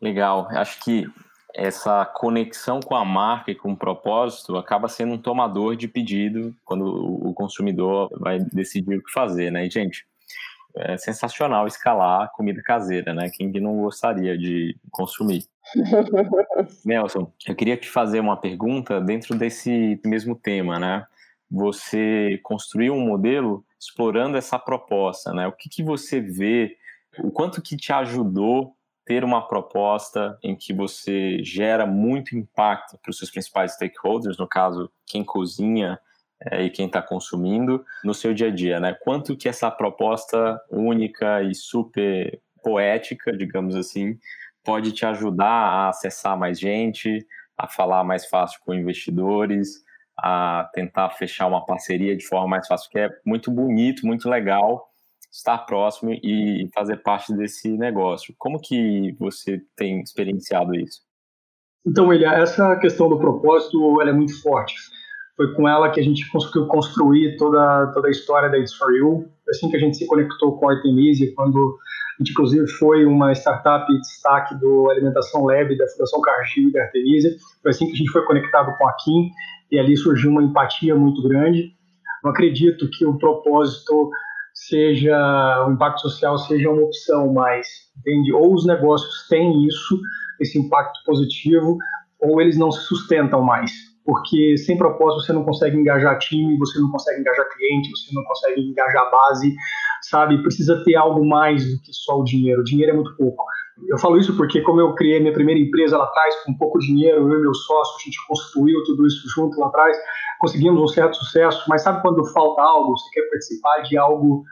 Legal. 0.02 0.48
Acho 0.52 0.80
que 0.84 1.08
essa 1.56 2.06
conexão 2.06 2.80
com 2.80 2.96
a 2.96 3.06
marca 3.06 3.52
e 3.52 3.56
com 3.56 3.72
o 3.72 3.78
propósito 3.78 4.58
acaba 4.58 4.88
sendo 4.88 5.14
um 5.14 5.18
tomador 5.18 5.76
de 5.76 5.88
pedido 5.88 6.54
quando 6.66 6.86
o 6.86 7.34
consumidor 7.34 8.10
vai 8.20 8.40
decidir 8.40 8.98
o 8.98 9.04
que 9.04 9.12
fazer, 9.12 9.52
né? 9.52 9.66
E, 9.66 9.70
gente, 9.70 10.06
é 10.76 10.98
sensacional 10.98 11.68
escalar 11.68 12.32
comida 12.34 12.62
caseira, 12.64 13.14
né? 13.14 13.30
Quem 13.32 13.52
não 13.62 13.78
gostaria 13.82 14.36
de 14.36 14.76
consumir? 14.92 15.44
Nelson, 16.84 17.32
eu 17.48 17.56
queria 17.56 17.78
te 17.78 17.88
fazer 17.88 18.20
uma 18.20 18.36
pergunta 18.36 19.00
dentro 19.00 19.38
desse 19.38 20.00
mesmo 20.04 20.36
tema, 20.36 20.80
né? 20.80 21.06
Você 21.52 22.40
construiu 22.42 22.96
um 22.96 23.06
modelo 23.06 23.64
explorando 23.88 24.38
essa 24.38 24.58
proposta, 24.58 25.34
né? 25.34 25.48
O 25.48 25.52
que, 25.52 25.70
que 25.70 25.84
você 25.84 26.22
vê, 26.22 26.78
o 27.20 27.32
quanto 27.32 27.62
que 27.62 27.76
te 27.76 27.92
ajudou 27.92 28.76
ter 29.06 29.24
uma 29.24 29.46
proposta 29.46 30.38
em 30.42 30.56
que 30.56 30.74
você 30.74 31.44
gera 31.44 31.86
muito 31.86 32.38
impacto 32.38 32.98
para 33.02 33.10
os 33.10 33.18
seus 33.18 33.30
principais 33.30 33.74
stakeholders, 33.74 34.38
no 34.38 34.48
caso, 34.48 34.90
quem 35.06 35.24
cozinha 35.24 36.00
é, 36.42 36.64
e 36.64 36.70
quem 36.70 36.88
está 36.88 37.02
consumindo, 37.02 37.84
no 38.04 38.14
seu 38.14 38.34
dia 38.34 38.48
a 38.48 38.52
dia, 38.52 38.80
né? 38.80 38.94
Quanto 39.04 39.36
que 39.36 39.50
essa 39.50 39.70
proposta 39.70 40.60
única 40.70 41.42
e 41.44 41.54
super 41.54 42.42
poética, 42.64 43.36
digamos 43.36 43.76
assim, 43.76 44.18
pode 44.64 44.94
te 44.94 45.06
ajudar 45.06 45.46
a 45.46 45.90
acessar 45.90 46.38
mais 46.38 46.58
gente, 46.58 47.26
a 47.58 47.68
falar 47.68 48.04
mais 48.04 48.26
fácil 48.26 48.60
com 48.66 48.74
investidores, 48.74 49.83
a 50.18 50.70
tentar 50.74 51.10
fechar 51.12 51.48
uma 51.48 51.66
parceria 51.66 52.16
de 52.16 52.26
forma 52.26 52.48
mais 52.48 52.68
fácil, 52.68 52.90
que 52.90 53.00
é 53.00 53.10
muito 53.26 53.52
bonito, 53.52 54.06
muito 54.06 54.30
legal 54.30 54.90
estar 55.32 55.58
próximo 55.60 56.12
e 56.12 56.70
fazer 56.74 56.98
parte 56.98 57.34
desse 57.36 57.76
negócio. 57.76 58.36
Como 58.38 58.62
que 58.62 59.16
você 59.20 59.62
tem 59.76 60.00
experienciado 60.02 60.76
isso? 60.76 61.02
Então, 61.86 62.08
William, 62.08 62.32
essa 62.32 62.76
questão 62.78 63.10
do 63.10 63.18
propósito 63.18 64.00
é 64.02 64.14
muito 64.14 64.40
forte. 64.42 64.76
Foi 65.36 65.54
com 65.56 65.68
ela 65.68 65.90
que 65.90 66.00
a 66.00 66.04
gente 66.04 66.30
conseguiu 66.30 66.68
construir 66.68 67.36
toda, 67.38 67.92
toda 67.94 68.08
a 68.08 68.12
história 68.12 68.50
da 68.50 68.60
It's 68.60 68.76
For 68.76 68.94
You. 68.94 69.33
Assim 69.50 69.70
que 69.70 69.76
a 69.76 69.80
gente 69.80 69.98
se 69.98 70.08
conectou 70.08 70.58
com 70.58 70.70
a 70.70 70.74
Artemisia, 70.74 71.32
quando 71.36 71.58
a 71.58 72.24
gente, 72.24 72.32
inclusive, 72.32 72.68
foi 72.68 73.06
uma 73.06 73.32
startup 73.34 73.92
de 73.92 74.00
destaque 74.00 74.56
do 74.56 74.90
Alimentação 74.90 75.44
Lab 75.44 75.78
da 75.78 75.88
Fundação 75.88 76.22
Cargill 76.22 76.70
e 76.70 76.72
da 76.72 76.84
Artemisia. 76.84 77.32
Foi 77.62 77.72
assim 77.72 77.86
que 77.88 77.94
a 77.94 77.96
gente 77.96 78.12
foi 78.12 78.24
conectado 78.26 78.76
com 78.78 78.88
a 78.88 78.94
Kim 79.04 79.30
e 79.72 79.80
ali 79.80 79.98
surgiu 79.98 80.32
uma 80.32 80.44
empatia 80.44 80.96
muito 80.96 81.22
grande. 81.28 81.74
Eu 82.24 82.30
acredito 82.30 82.90
que 82.92 83.06
o 83.06 83.18
propósito 83.18 84.12
seja 84.54 85.66
o 85.68 85.72
impacto 85.72 86.02
social 86.02 86.38
seja 86.38 86.70
uma 86.70 86.84
opção 86.84 87.34
mais, 87.34 87.68
entende? 87.98 88.32
Ou 88.32 88.54
os 88.54 88.66
negócios 88.66 89.28
têm 89.28 89.66
isso, 89.66 90.00
esse 90.40 90.60
impacto 90.60 91.00
positivo, 91.06 91.78
ou 92.22 92.40
eles 92.40 92.58
não 92.58 92.72
se 92.72 92.82
sustentam 92.82 93.42
mais, 93.42 93.72
porque 94.06 94.58
sem 94.58 94.78
propósito 94.78 95.26
você 95.26 95.34
não 95.34 95.44
consegue 95.44 95.78
engajar 95.78 96.18
time, 96.20 96.58
você 96.58 96.80
não 96.80 96.90
consegue 96.92 97.22
engajar 97.22 97.48
cliente, 97.50 97.90
você 97.92 98.14
não 98.14 98.24
consegue 98.24 98.62
engajar 98.62 99.10
base, 99.12 99.56
sabe? 100.02 100.42
Precisa 100.42 100.84
ter 100.84 100.96
algo 100.96 101.26
mais 101.26 101.64
do 101.64 101.82
que 101.82 101.94
só 101.94 102.20
o 102.20 102.24
dinheiro. 102.24 102.62
O 102.62 102.64
dinheiro 102.64 102.92
é 102.92 102.96
muito 102.96 103.16
pouco. 103.16 103.44
Eu 103.88 103.98
falo 103.98 104.18
isso 104.18 104.36
porque, 104.38 104.62
como 104.62 104.80
eu 104.80 104.94
criei 104.94 105.20
minha 105.20 105.34
primeira 105.34 105.60
empresa 105.60 105.98
lá 105.98 106.06
atrás, 106.06 106.36
com 106.44 106.54
pouco 106.54 106.80
dinheiro, 106.80 107.32
eu 107.32 107.40
e 107.40 107.42
meu 107.42 107.54
sócio, 107.54 107.96
a 107.96 108.04
gente 108.04 108.18
construiu 108.28 108.84
tudo 108.84 109.08
isso 109.08 109.28
junto 109.34 109.60
lá 109.60 109.68
atrás, 109.68 109.98
conseguimos 110.40 110.82
um 110.82 110.88
certo 110.88 111.16
sucesso, 111.16 111.64
mas 111.68 111.82
sabe 111.82 112.02
quando 112.02 112.24
falta 112.34 112.62
algo, 112.62 112.96
você 112.98 113.10
quer 113.14 113.28
participar 113.30 113.82
de 113.82 113.98
algo, 113.98 114.44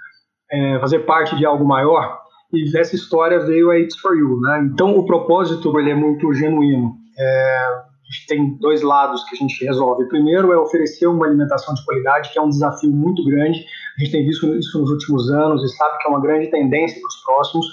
é, 0.51 0.79
fazer 0.79 0.99
parte 0.99 1.35
de 1.35 1.45
algo 1.45 1.65
maior? 1.65 2.19
E 2.53 2.77
essa 2.77 2.95
história 2.95 3.39
veio 3.39 3.69
a 3.69 3.77
It's 3.77 3.97
For 3.99 4.15
You, 4.15 4.39
né? 4.41 4.69
Então, 4.73 4.97
o 4.97 5.05
propósito, 5.05 5.77
ele 5.79 5.91
é 5.91 5.95
muito 5.95 6.33
genuíno. 6.33 6.95
É, 7.17 7.90
tem 8.27 8.57
dois 8.57 8.81
lados 8.81 9.23
que 9.25 9.35
a 9.35 9.37
gente 9.37 9.63
resolve. 9.65 10.07
Primeiro 10.07 10.51
é 10.51 10.57
oferecer 10.57 11.07
uma 11.07 11.25
alimentação 11.25 11.73
de 11.73 11.83
qualidade, 11.85 12.31
que 12.31 12.39
é 12.39 12.41
um 12.41 12.49
desafio 12.49 12.91
muito 12.91 13.23
grande. 13.25 13.65
A 13.97 14.03
gente 14.03 14.11
tem 14.11 14.25
visto 14.25 14.47
isso 14.55 14.79
nos 14.79 14.89
últimos 14.89 15.29
anos 15.31 15.63
e 15.63 15.75
sabe 15.75 15.97
que 15.99 16.07
é 16.07 16.09
uma 16.09 16.21
grande 16.21 16.49
tendência 16.49 16.99
para 16.99 17.07
os 17.07 17.23
próximos 17.23 17.65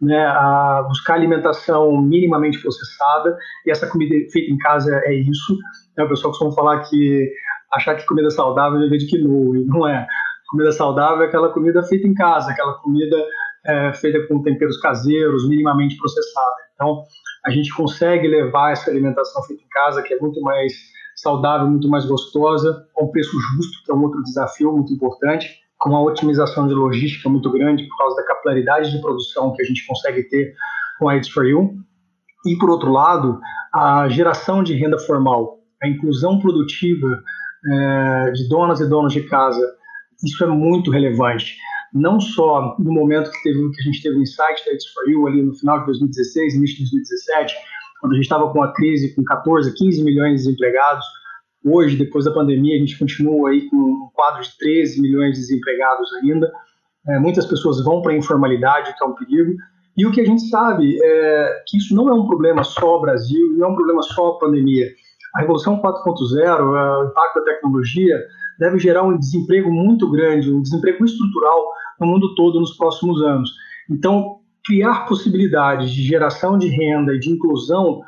né, 0.00 0.26
a 0.26 0.84
buscar 0.88 1.14
alimentação 1.14 2.00
minimamente 2.02 2.60
processada, 2.60 3.36
e 3.64 3.70
essa 3.70 3.88
comida 3.88 4.14
feita 4.30 4.52
em 4.52 4.58
casa 4.58 5.00
é 5.04 5.14
isso. 5.14 5.56
Né, 5.96 6.04
o 6.04 6.08
pessoal 6.08 6.32
costuma 6.32 6.52
falar 6.52 6.80
que 6.84 7.30
achar 7.72 7.94
que 7.94 8.06
comida 8.06 8.30
saudável 8.30 8.78
é 8.78 8.84
viver 8.84 8.98
de 8.98 9.06
quinoa, 9.06 9.58
e 9.58 9.64
não 9.64 9.88
é. 9.88 10.06
Comida 10.50 10.70
saudável 10.72 11.24
é 11.24 11.26
aquela 11.26 11.52
comida 11.52 11.82
feita 11.82 12.06
em 12.06 12.14
casa, 12.14 12.50
aquela 12.50 12.74
comida 12.74 13.16
é, 13.66 13.92
feita 13.94 14.26
com 14.28 14.42
temperos 14.42 14.78
caseiros, 14.80 15.48
minimamente 15.48 15.96
processada. 15.96 16.56
Então, 16.74 17.02
a 17.46 17.50
gente 17.50 17.72
consegue 17.74 18.26
levar 18.26 18.72
essa 18.72 18.90
alimentação 18.90 19.42
feita 19.44 19.62
em 19.62 19.68
casa, 19.68 20.02
que 20.02 20.12
é 20.12 20.18
muito 20.18 20.40
mais 20.40 20.72
saudável, 21.14 21.68
muito 21.68 21.88
mais 21.88 22.04
gostosa, 22.04 22.86
a 22.96 23.04
um 23.04 23.08
preço 23.08 23.30
justo, 23.30 23.84
que 23.84 23.92
é 23.92 23.94
um 23.94 24.02
outro 24.02 24.22
desafio 24.24 24.72
muito 24.72 24.92
importante 24.92 25.48
com 25.78 25.90
uma 25.90 26.02
otimização 26.02 26.66
de 26.66 26.74
logística 26.74 27.28
muito 27.28 27.50
grande 27.50 27.86
por 27.88 27.98
causa 27.98 28.16
da 28.16 28.26
capilaridade 28.26 28.90
de 28.90 29.00
produção 29.00 29.52
que 29.52 29.62
a 29.62 29.64
gente 29.64 29.86
consegue 29.86 30.22
ter 30.24 30.54
com 30.98 31.08
a 31.08 31.16
It's 31.16 31.30
For 31.30 31.44
You. 31.44 31.74
E, 32.46 32.56
por 32.58 32.70
outro 32.70 32.90
lado, 32.90 33.40
a 33.72 34.08
geração 34.08 34.62
de 34.62 34.74
renda 34.74 34.98
formal, 34.98 35.58
a 35.82 35.88
inclusão 35.88 36.38
produtiva 36.38 37.22
é, 37.66 38.30
de 38.32 38.48
donas 38.48 38.80
e 38.80 38.88
donos 38.88 39.12
de 39.12 39.22
casa, 39.22 39.60
isso 40.24 40.42
é 40.44 40.46
muito 40.46 40.90
relevante. 40.90 41.56
Não 41.96 42.20
só 42.20 42.76
no 42.78 42.92
momento 42.92 43.30
que, 43.30 43.42
teve, 43.42 43.70
que 43.70 43.80
a 43.80 43.84
gente 43.84 44.02
teve 44.02 44.16
o 44.16 44.22
insight 44.22 44.64
da 44.64 44.72
It's 44.72 44.86
For 44.92 45.08
You, 45.08 45.26
ali 45.26 45.42
no 45.42 45.54
final 45.54 45.80
de 45.80 45.86
2016, 45.86 46.54
início 46.54 46.76
de 46.76 46.82
2017, 46.82 47.54
quando 48.00 48.12
a 48.12 48.14
gente 48.16 48.24
estava 48.24 48.52
com 48.52 48.62
a 48.62 48.72
crise 48.72 49.14
com 49.14 49.24
14, 49.24 49.74
15 49.74 50.04
milhões 50.04 50.32
de 50.32 50.36
desempregados, 50.36 51.04
Hoje, 51.68 51.96
depois 51.96 52.24
da 52.24 52.30
pandemia, 52.30 52.76
a 52.76 52.78
gente 52.78 52.96
continua 52.96 53.50
aí 53.50 53.68
com 53.68 53.76
um 53.76 54.08
quadro 54.14 54.40
de 54.40 54.56
13 54.56 55.02
milhões 55.02 55.32
de 55.32 55.40
desempregados 55.40 56.08
ainda. 56.14 56.48
É, 57.08 57.18
muitas 57.18 57.44
pessoas 57.44 57.82
vão 57.82 58.02
para 58.02 58.12
a 58.12 58.16
informalidade, 58.16 58.94
que 58.96 59.02
é 59.02 59.06
um 59.06 59.14
perigo. 59.14 59.52
E 59.96 60.06
o 60.06 60.12
que 60.12 60.20
a 60.20 60.24
gente 60.24 60.42
sabe 60.48 60.96
é 61.02 61.64
que 61.66 61.76
isso 61.76 61.92
não 61.92 62.08
é 62.08 62.14
um 62.14 62.24
problema 62.24 62.62
só 62.62 63.00
Brasil, 63.00 63.52
não 63.56 63.66
é 63.66 63.70
um 63.72 63.74
problema 63.74 64.00
só 64.02 64.34
pandemia. 64.34 64.86
A 65.34 65.40
Revolução 65.40 65.82
4.0, 65.82 66.44
é, 66.46 66.98
o 66.98 67.08
impacto 67.08 67.40
da 67.40 67.44
tecnologia, 67.46 68.16
deve 68.60 68.78
gerar 68.78 69.02
um 69.02 69.18
desemprego 69.18 69.68
muito 69.68 70.08
grande, 70.08 70.52
um 70.52 70.62
desemprego 70.62 71.04
estrutural 71.04 71.72
no 72.00 72.06
mundo 72.06 72.34
todo 72.34 72.60
nos 72.60 72.76
próximos 72.76 73.22
anos. 73.22 73.50
Então, 73.90 74.40
criar 74.64 75.06
possibilidades 75.06 75.90
de 75.90 76.02
geração 76.02 76.58
de 76.58 76.68
renda 76.68 77.14
e 77.14 77.20
de 77.20 77.30
inclusão 77.30 78.00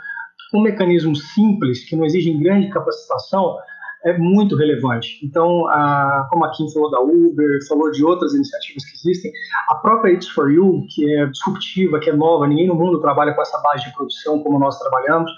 com 0.51 0.61
mecanismos 0.61 1.33
simples, 1.35 1.85
que 1.89 1.95
não 1.95 2.05
exigem 2.05 2.41
grande 2.41 2.71
capacitação, 2.71 3.57
é 4.05 4.17
muito 4.17 4.57
relevante. 4.57 5.19
Então, 5.25 5.67
a, 5.69 6.27
como 6.31 6.45
a 6.45 6.51
Kim 6.53 6.71
falou 6.73 6.91
da 6.91 7.01
Uber, 7.01 7.59
falou 7.69 7.91
de 7.91 8.05
outras 8.05 8.33
iniciativas 8.33 8.85
que 8.85 8.95
existem, 8.95 9.31
a 9.71 9.75
própria 9.77 10.13
It's 10.13 10.29
For 10.29 10.51
You, 10.51 10.85
que 10.95 11.17
é 11.17 11.27
disruptiva, 11.27 11.99
que 11.99 12.11
é 12.11 12.17
nova, 12.17 12.47
ninguém 12.47 12.69
no 12.69 12.75
mundo 12.75 13.01
trabalha 13.01 13.35
com 13.35 13.43
essa 13.43 13.59
base 13.59 13.85
de 13.85 13.95
produção 13.95 14.43
como 14.43 14.59
nós 14.59 14.79
trabalhamos, 14.79 15.31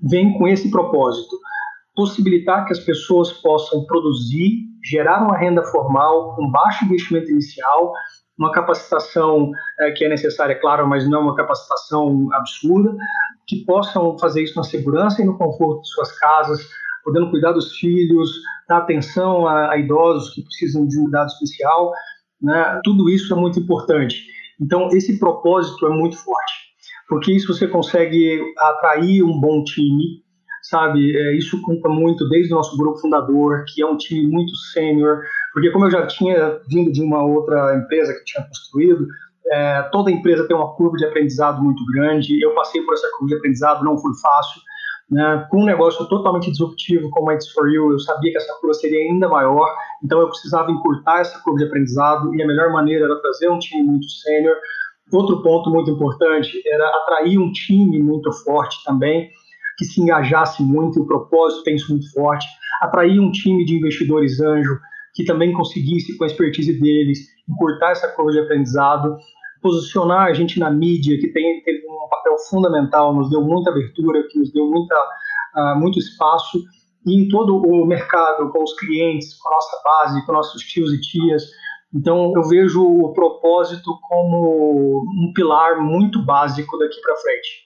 vem 0.00 0.38
com 0.38 0.46
esse 0.46 0.70
propósito, 0.70 1.36
possibilitar 1.94 2.66
que 2.66 2.72
as 2.72 2.80
pessoas 2.80 3.32
possam 3.32 3.84
produzir, 3.86 4.64
gerar 4.90 5.22
uma 5.22 5.36
renda 5.36 5.62
formal 5.64 6.34
com 6.34 6.50
baixo 6.50 6.84
investimento 6.84 7.30
inicial, 7.30 7.92
uma 8.38 8.52
capacitação 8.52 9.50
é, 9.80 9.90
que 9.92 10.04
é 10.04 10.08
necessária, 10.08 10.52
é 10.52 10.56
claro, 10.56 10.86
mas 10.86 11.08
não 11.08 11.22
uma 11.22 11.34
capacitação 11.34 12.28
absurda, 12.32 12.94
que 13.46 13.64
possam 13.64 14.18
fazer 14.18 14.42
isso 14.42 14.56
na 14.56 14.62
segurança 14.62 15.22
e 15.22 15.24
no 15.24 15.38
conforto 15.38 15.82
de 15.82 15.88
suas 15.88 16.18
casas, 16.18 16.60
podendo 17.04 17.30
cuidar 17.30 17.52
dos 17.52 17.76
filhos, 17.76 18.28
dar 18.68 18.78
atenção 18.78 19.46
a, 19.46 19.72
a 19.72 19.78
idosos 19.78 20.34
que 20.34 20.42
precisam 20.42 20.86
de 20.86 20.98
um 20.98 21.04
cuidado 21.04 21.28
especial. 21.28 21.92
Né? 22.42 22.80
Tudo 22.84 23.08
isso 23.08 23.32
é 23.32 23.36
muito 23.36 23.60
importante. 23.60 24.26
Então, 24.60 24.88
esse 24.92 25.18
propósito 25.18 25.86
é 25.86 25.90
muito 25.90 26.16
forte, 26.16 26.54
porque 27.08 27.32
isso 27.32 27.52
você 27.52 27.68
consegue 27.68 28.42
atrair 28.58 29.22
um 29.22 29.40
bom 29.40 29.62
time, 29.62 30.22
sabe? 30.68 31.16
É, 31.16 31.36
isso 31.36 31.60
conta 31.62 31.88
muito 31.88 32.28
desde 32.28 32.52
o 32.52 32.56
nosso 32.56 32.76
grupo 32.76 32.98
fundador, 32.98 33.64
que 33.68 33.82
é 33.82 33.86
um 33.86 33.96
time 33.96 34.26
muito 34.26 34.54
sênior, 34.72 35.22
porque 35.52 35.70
como 35.70 35.86
eu 35.86 35.90
já 35.90 36.06
tinha 36.06 36.60
vindo 36.68 36.92
de 36.92 37.02
uma 37.02 37.22
outra 37.24 37.76
empresa 37.76 38.12
que 38.12 38.24
tinha 38.24 38.44
construído, 38.44 39.06
é, 39.50 39.82
toda 39.92 40.10
empresa 40.10 40.46
tem 40.46 40.56
uma 40.56 40.74
curva 40.74 40.96
de 40.96 41.04
aprendizado 41.04 41.62
muito 41.62 41.84
grande. 41.92 42.42
Eu 42.42 42.54
passei 42.54 42.82
por 42.82 42.94
essa 42.94 43.08
curva 43.12 43.28
de 43.28 43.34
aprendizado, 43.36 43.84
não 43.84 43.96
foi 43.96 44.12
fácil. 44.20 44.60
Né? 45.10 45.46
Com 45.50 45.62
um 45.62 45.64
negócio 45.64 46.04
totalmente 46.08 46.50
disruptivo 46.50 47.08
como 47.10 47.30
a 47.30 47.34
It's 47.34 47.52
For 47.52 47.68
You, 47.68 47.92
eu 47.92 47.98
sabia 48.00 48.32
que 48.32 48.38
essa 48.38 48.52
curva 48.60 48.74
seria 48.74 48.98
ainda 48.98 49.28
maior, 49.28 49.72
então 50.02 50.20
eu 50.20 50.28
precisava 50.28 50.70
encurtar 50.70 51.20
essa 51.20 51.40
curva 51.44 51.60
de 51.60 51.64
aprendizado 51.66 52.34
e 52.34 52.42
a 52.42 52.46
melhor 52.46 52.72
maneira 52.72 53.04
era 53.04 53.20
trazer 53.20 53.48
um 53.48 53.58
time 53.58 53.84
muito 53.84 54.08
sênior. 54.10 54.56
Outro 55.12 55.40
ponto 55.42 55.70
muito 55.70 55.92
importante 55.92 56.60
era 56.66 56.84
atrair 56.88 57.38
um 57.38 57.52
time 57.52 58.02
muito 58.02 58.32
forte 58.32 58.82
também, 58.84 59.30
que 59.76 59.84
se 59.84 60.00
engajasse 60.00 60.62
muito, 60.62 61.02
o 61.02 61.06
propósito 61.06 61.64
tem 61.64 61.76
isso 61.76 61.90
muito 61.90 62.10
forte. 62.12 62.46
Atrair 62.82 63.20
um 63.20 63.30
time 63.30 63.64
de 63.64 63.76
investidores 63.76 64.40
anjo, 64.40 64.78
que 65.14 65.24
também 65.24 65.52
conseguisse, 65.52 66.16
com 66.16 66.24
a 66.24 66.26
expertise 66.26 66.78
deles, 66.80 67.18
encurtar 67.48 67.90
essa 67.90 68.08
curva 68.08 68.32
de 68.32 68.40
aprendizado 68.40 69.16
posicionar 69.66 70.28
a 70.28 70.32
gente 70.32 70.60
na 70.60 70.70
mídia, 70.70 71.18
que 71.18 71.28
tem, 71.28 71.60
teve 71.62 71.84
um 71.88 72.08
papel 72.08 72.36
fundamental, 72.48 73.14
nos 73.14 73.30
deu 73.30 73.42
muita 73.42 73.70
abertura, 73.70 74.22
que 74.30 74.38
nos 74.38 74.52
deu 74.52 74.66
muita, 74.66 74.94
uh, 75.56 75.78
muito 75.78 75.98
espaço, 75.98 76.62
e 77.04 77.22
em 77.22 77.28
todo 77.28 77.56
o 77.56 77.84
mercado, 77.84 78.50
com 78.50 78.62
os 78.62 78.74
clientes, 78.74 79.34
com 79.34 79.48
a 79.48 79.52
nossa 79.52 79.82
base, 79.84 80.26
com 80.26 80.32
nossos 80.32 80.62
tios 80.62 80.92
e 80.92 81.00
tias. 81.00 81.44
Então, 81.94 82.32
eu 82.36 82.42
vejo 82.42 82.84
o 82.84 83.12
propósito 83.12 83.96
como 84.08 85.04
um 85.08 85.32
pilar 85.32 85.80
muito 85.80 86.24
básico 86.24 86.76
daqui 86.78 87.00
para 87.00 87.16
frente. 87.16 87.62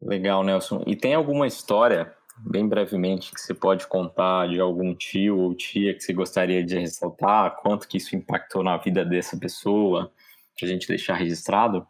Legal, 0.00 0.44
Nelson. 0.44 0.82
E 0.86 0.94
tem 0.94 1.14
alguma 1.14 1.46
história, 1.46 2.14
bem 2.38 2.68
brevemente, 2.68 3.32
que 3.32 3.40
você 3.40 3.52
pode 3.52 3.86
contar 3.86 4.48
de 4.48 4.60
algum 4.60 4.94
tio 4.94 5.38
ou 5.38 5.54
tia 5.54 5.94
que 5.94 6.00
você 6.00 6.12
gostaria 6.12 6.64
de 6.64 6.78
ressaltar? 6.78 7.56
Quanto 7.62 7.88
que 7.88 7.96
isso 7.96 8.14
impactou 8.14 8.62
na 8.62 8.76
vida 8.76 9.04
dessa 9.04 9.36
pessoa? 9.36 10.12
para 10.58 10.68
a 10.68 10.72
gente 10.72 10.88
deixar 10.88 11.14
registrado? 11.14 11.86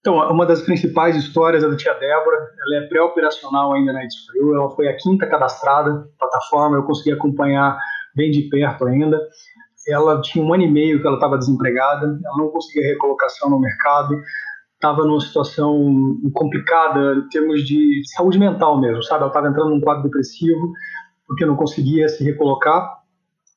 Então, 0.00 0.16
uma 0.30 0.46
das 0.46 0.62
principais 0.62 1.16
histórias 1.16 1.64
é 1.64 1.68
da 1.68 1.76
tia 1.76 1.94
Débora. 1.94 2.36
Ela 2.36 2.84
é 2.84 2.88
pré-operacional 2.88 3.72
ainda 3.72 3.92
na 3.92 4.04
Edsfrio. 4.04 4.54
Ela 4.54 4.70
foi 4.70 4.88
a 4.88 4.96
quinta 4.96 5.26
cadastrada 5.26 6.08
plataforma. 6.18 6.76
Eu 6.76 6.84
consegui 6.84 7.12
acompanhar 7.12 7.78
bem 8.14 8.30
de 8.30 8.42
perto 8.42 8.86
ainda. 8.86 9.20
Ela 9.88 10.20
tinha 10.20 10.44
um 10.44 10.52
ano 10.52 10.64
e 10.64 10.70
meio 10.70 11.00
que 11.00 11.06
ela 11.06 11.16
estava 11.16 11.38
desempregada. 11.38 12.06
Ela 12.24 12.36
não 12.36 12.50
conseguia 12.50 12.86
recolocação 12.86 13.50
no 13.50 13.58
mercado. 13.58 14.14
Estava 14.86 15.04
numa 15.04 15.20
situação 15.20 16.16
complicada 16.32 17.16
em 17.16 17.28
termos 17.28 17.66
de 17.66 18.02
saúde 18.14 18.38
mental 18.38 18.80
mesmo, 18.80 19.02
sabe? 19.02 19.22
Ela 19.22 19.30
estava 19.30 19.48
entrando 19.48 19.70
num 19.70 19.80
quadro 19.80 20.04
depressivo 20.04 20.72
porque 21.26 21.44
não 21.44 21.56
conseguia 21.56 22.08
se 22.08 22.22
recolocar 22.22 22.96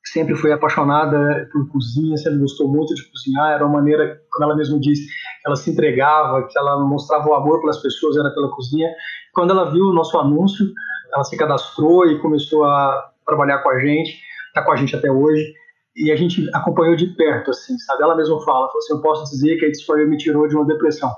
sempre 0.04 0.34
foi 0.34 0.52
apaixonada 0.52 1.48
por 1.52 1.68
cozinha, 1.70 2.16
sempre 2.16 2.40
gostou 2.40 2.68
muito 2.68 2.94
de 2.94 3.02
cozinhar, 3.10 3.52
era 3.52 3.64
uma 3.64 3.74
maneira, 3.74 4.20
como 4.30 4.44
ela 4.44 4.56
mesma 4.56 4.78
disse, 4.80 5.06
ela 5.46 5.56
se 5.56 5.70
entregava, 5.70 6.46
que 6.46 6.58
ela 6.58 6.80
mostrava 6.80 7.28
o 7.28 7.34
amor 7.34 7.60
pelas 7.60 7.80
pessoas, 7.80 8.16
era 8.16 8.30
pela 8.30 8.50
cozinha. 8.50 8.88
Quando 9.32 9.50
ela 9.50 9.70
viu 9.70 9.86
o 9.86 9.92
nosso 9.92 10.18
anúncio, 10.18 10.66
ela 11.14 11.24
se 11.24 11.36
cadastrou 11.36 12.06
e 12.06 12.18
começou 12.20 12.64
a 12.64 13.10
trabalhar 13.26 13.58
com 13.58 13.70
a 13.70 13.78
gente, 13.78 14.18
está 14.48 14.62
com 14.62 14.72
a 14.72 14.76
gente 14.76 14.96
até 14.96 15.10
hoje, 15.10 15.52
e 16.00 16.10
a 16.10 16.16
gente 16.16 16.48
acompanhou 16.54 16.96
de 16.96 17.06
perto, 17.08 17.50
assim, 17.50 17.76
sabe? 17.78 18.02
Ela 18.02 18.16
mesma 18.16 18.42
fala, 18.42 18.68
falou 18.68 18.78
assim, 18.78 18.94
eu 18.94 19.02
posso 19.02 19.30
dizer 19.30 19.58
que 19.58 19.66
a 19.66 19.70
Disforia 19.70 20.06
me 20.06 20.16
tirou 20.16 20.48
de 20.48 20.56
uma 20.56 20.66
depressão. 20.66 21.12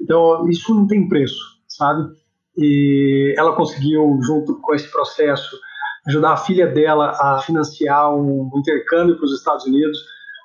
Então, 0.00 0.48
isso 0.48 0.74
não 0.74 0.86
tem 0.86 1.08
preço, 1.08 1.40
sabe? 1.68 2.08
E 2.56 3.34
ela 3.38 3.54
conseguiu, 3.54 4.18
junto 4.22 4.60
com 4.60 4.74
esse 4.74 4.90
processo, 4.90 5.56
ajudar 6.08 6.32
a 6.32 6.36
filha 6.36 6.66
dela 6.66 7.10
a 7.20 7.38
financiar 7.38 8.14
um 8.14 8.50
intercâmbio 8.56 9.16
para 9.16 9.24
os 9.24 9.38
Estados 9.38 9.64
Unidos, 9.64 9.98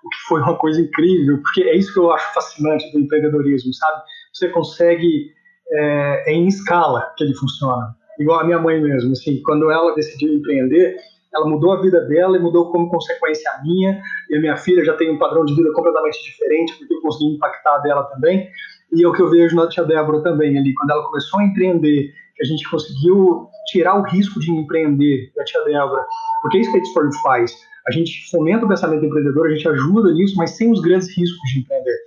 o 0.04 0.10
que 0.10 0.18
foi 0.28 0.42
uma 0.42 0.58
coisa 0.58 0.82
incrível, 0.82 1.40
porque 1.42 1.64
é 1.64 1.76
isso 1.76 1.94
que 1.94 2.00
eu 2.00 2.12
acho 2.12 2.34
fascinante 2.34 2.92
do 2.92 3.00
empreendedorismo, 3.00 3.74
sabe? 3.74 4.02
Você 4.34 4.50
consegue, 4.50 5.32
é, 5.72 6.32
é 6.32 6.34
em 6.34 6.48
escala 6.48 7.12
que 7.18 7.24
ele 7.24 7.34
funciona. 7.36 7.96
Igual 8.20 8.42
a 8.42 8.44
minha 8.44 8.60
mãe 8.60 8.80
mesmo, 8.82 9.12
assim, 9.12 9.42
quando 9.44 9.72
ela 9.72 9.96
decidiu 9.96 10.34
empreender, 10.34 10.98
ela 11.34 11.48
mudou 11.48 11.72
a 11.72 11.82
vida 11.82 12.02
dela 12.02 12.38
e 12.38 12.40
mudou 12.40 12.72
como 12.72 12.90
consequência 12.90 13.50
a 13.52 13.64
minha, 13.64 14.02
e 14.30 14.36
a 14.36 14.40
minha 14.40 14.58
filha 14.58 14.84
já 14.84 14.94
tem 14.96 15.10
um 15.10 15.18
padrão 15.18 15.46
de 15.46 15.56
vida 15.56 15.72
completamente 15.74 16.22
diferente, 16.24 16.78
porque 16.78 16.94
eu 16.94 17.02
consegui 17.02 17.36
impactar 17.36 17.78
dela 17.80 18.04
também, 18.04 18.50
e 18.94 19.04
é 19.04 19.08
o 19.08 19.14
que 19.14 19.22
eu 19.22 19.30
vejo 19.30 19.56
na 19.56 19.70
tia 19.70 19.84
Débora 19.84 20.22
também 20.22 20.58
ali, 20.58 20.74
quando 20.74 20.92
ela 20.92 21.04
começou 21.04 21.40
a 21.40 21.46
empreender 21.46 22.14
que 22.36 22.44
a 22.44 22.46
gente 22.46 22.70
conseguiu 22.70 23.48
tirar 23.68 23.98
o 23.98 24.04
risco 24.04 24.40
de 24.40 24.52
empreender, 24.52 25.32
da 25.36 25.44
tia 25.44 25.64
Débora, 25.64 26.06
porque 26.42 26.58
é 26.58 26.62
isso 26.62 26.72
que 26.72 26.78
a 26.78 26.82
Export 26.82 27.14
faz. 27.24 27.56
A 27.88 27.92
gente 27.92 28.30
fomenta 28.30 28.66
o 28.66 28.68
pensamento 28.68 29.06
empreendedor, 29.06 29.48
a 29.48 29.54
gente 29.54 29.68
ajuda 29.68 30.12
nisso, 30.12 30.36
mas 30.38 30.52
sem 30.52 30.72
os 30.72 30.82
grandes 30.82 31.08
riscos 31.18 31.42
de 31.52 31.62
empreender. 31.62 31.98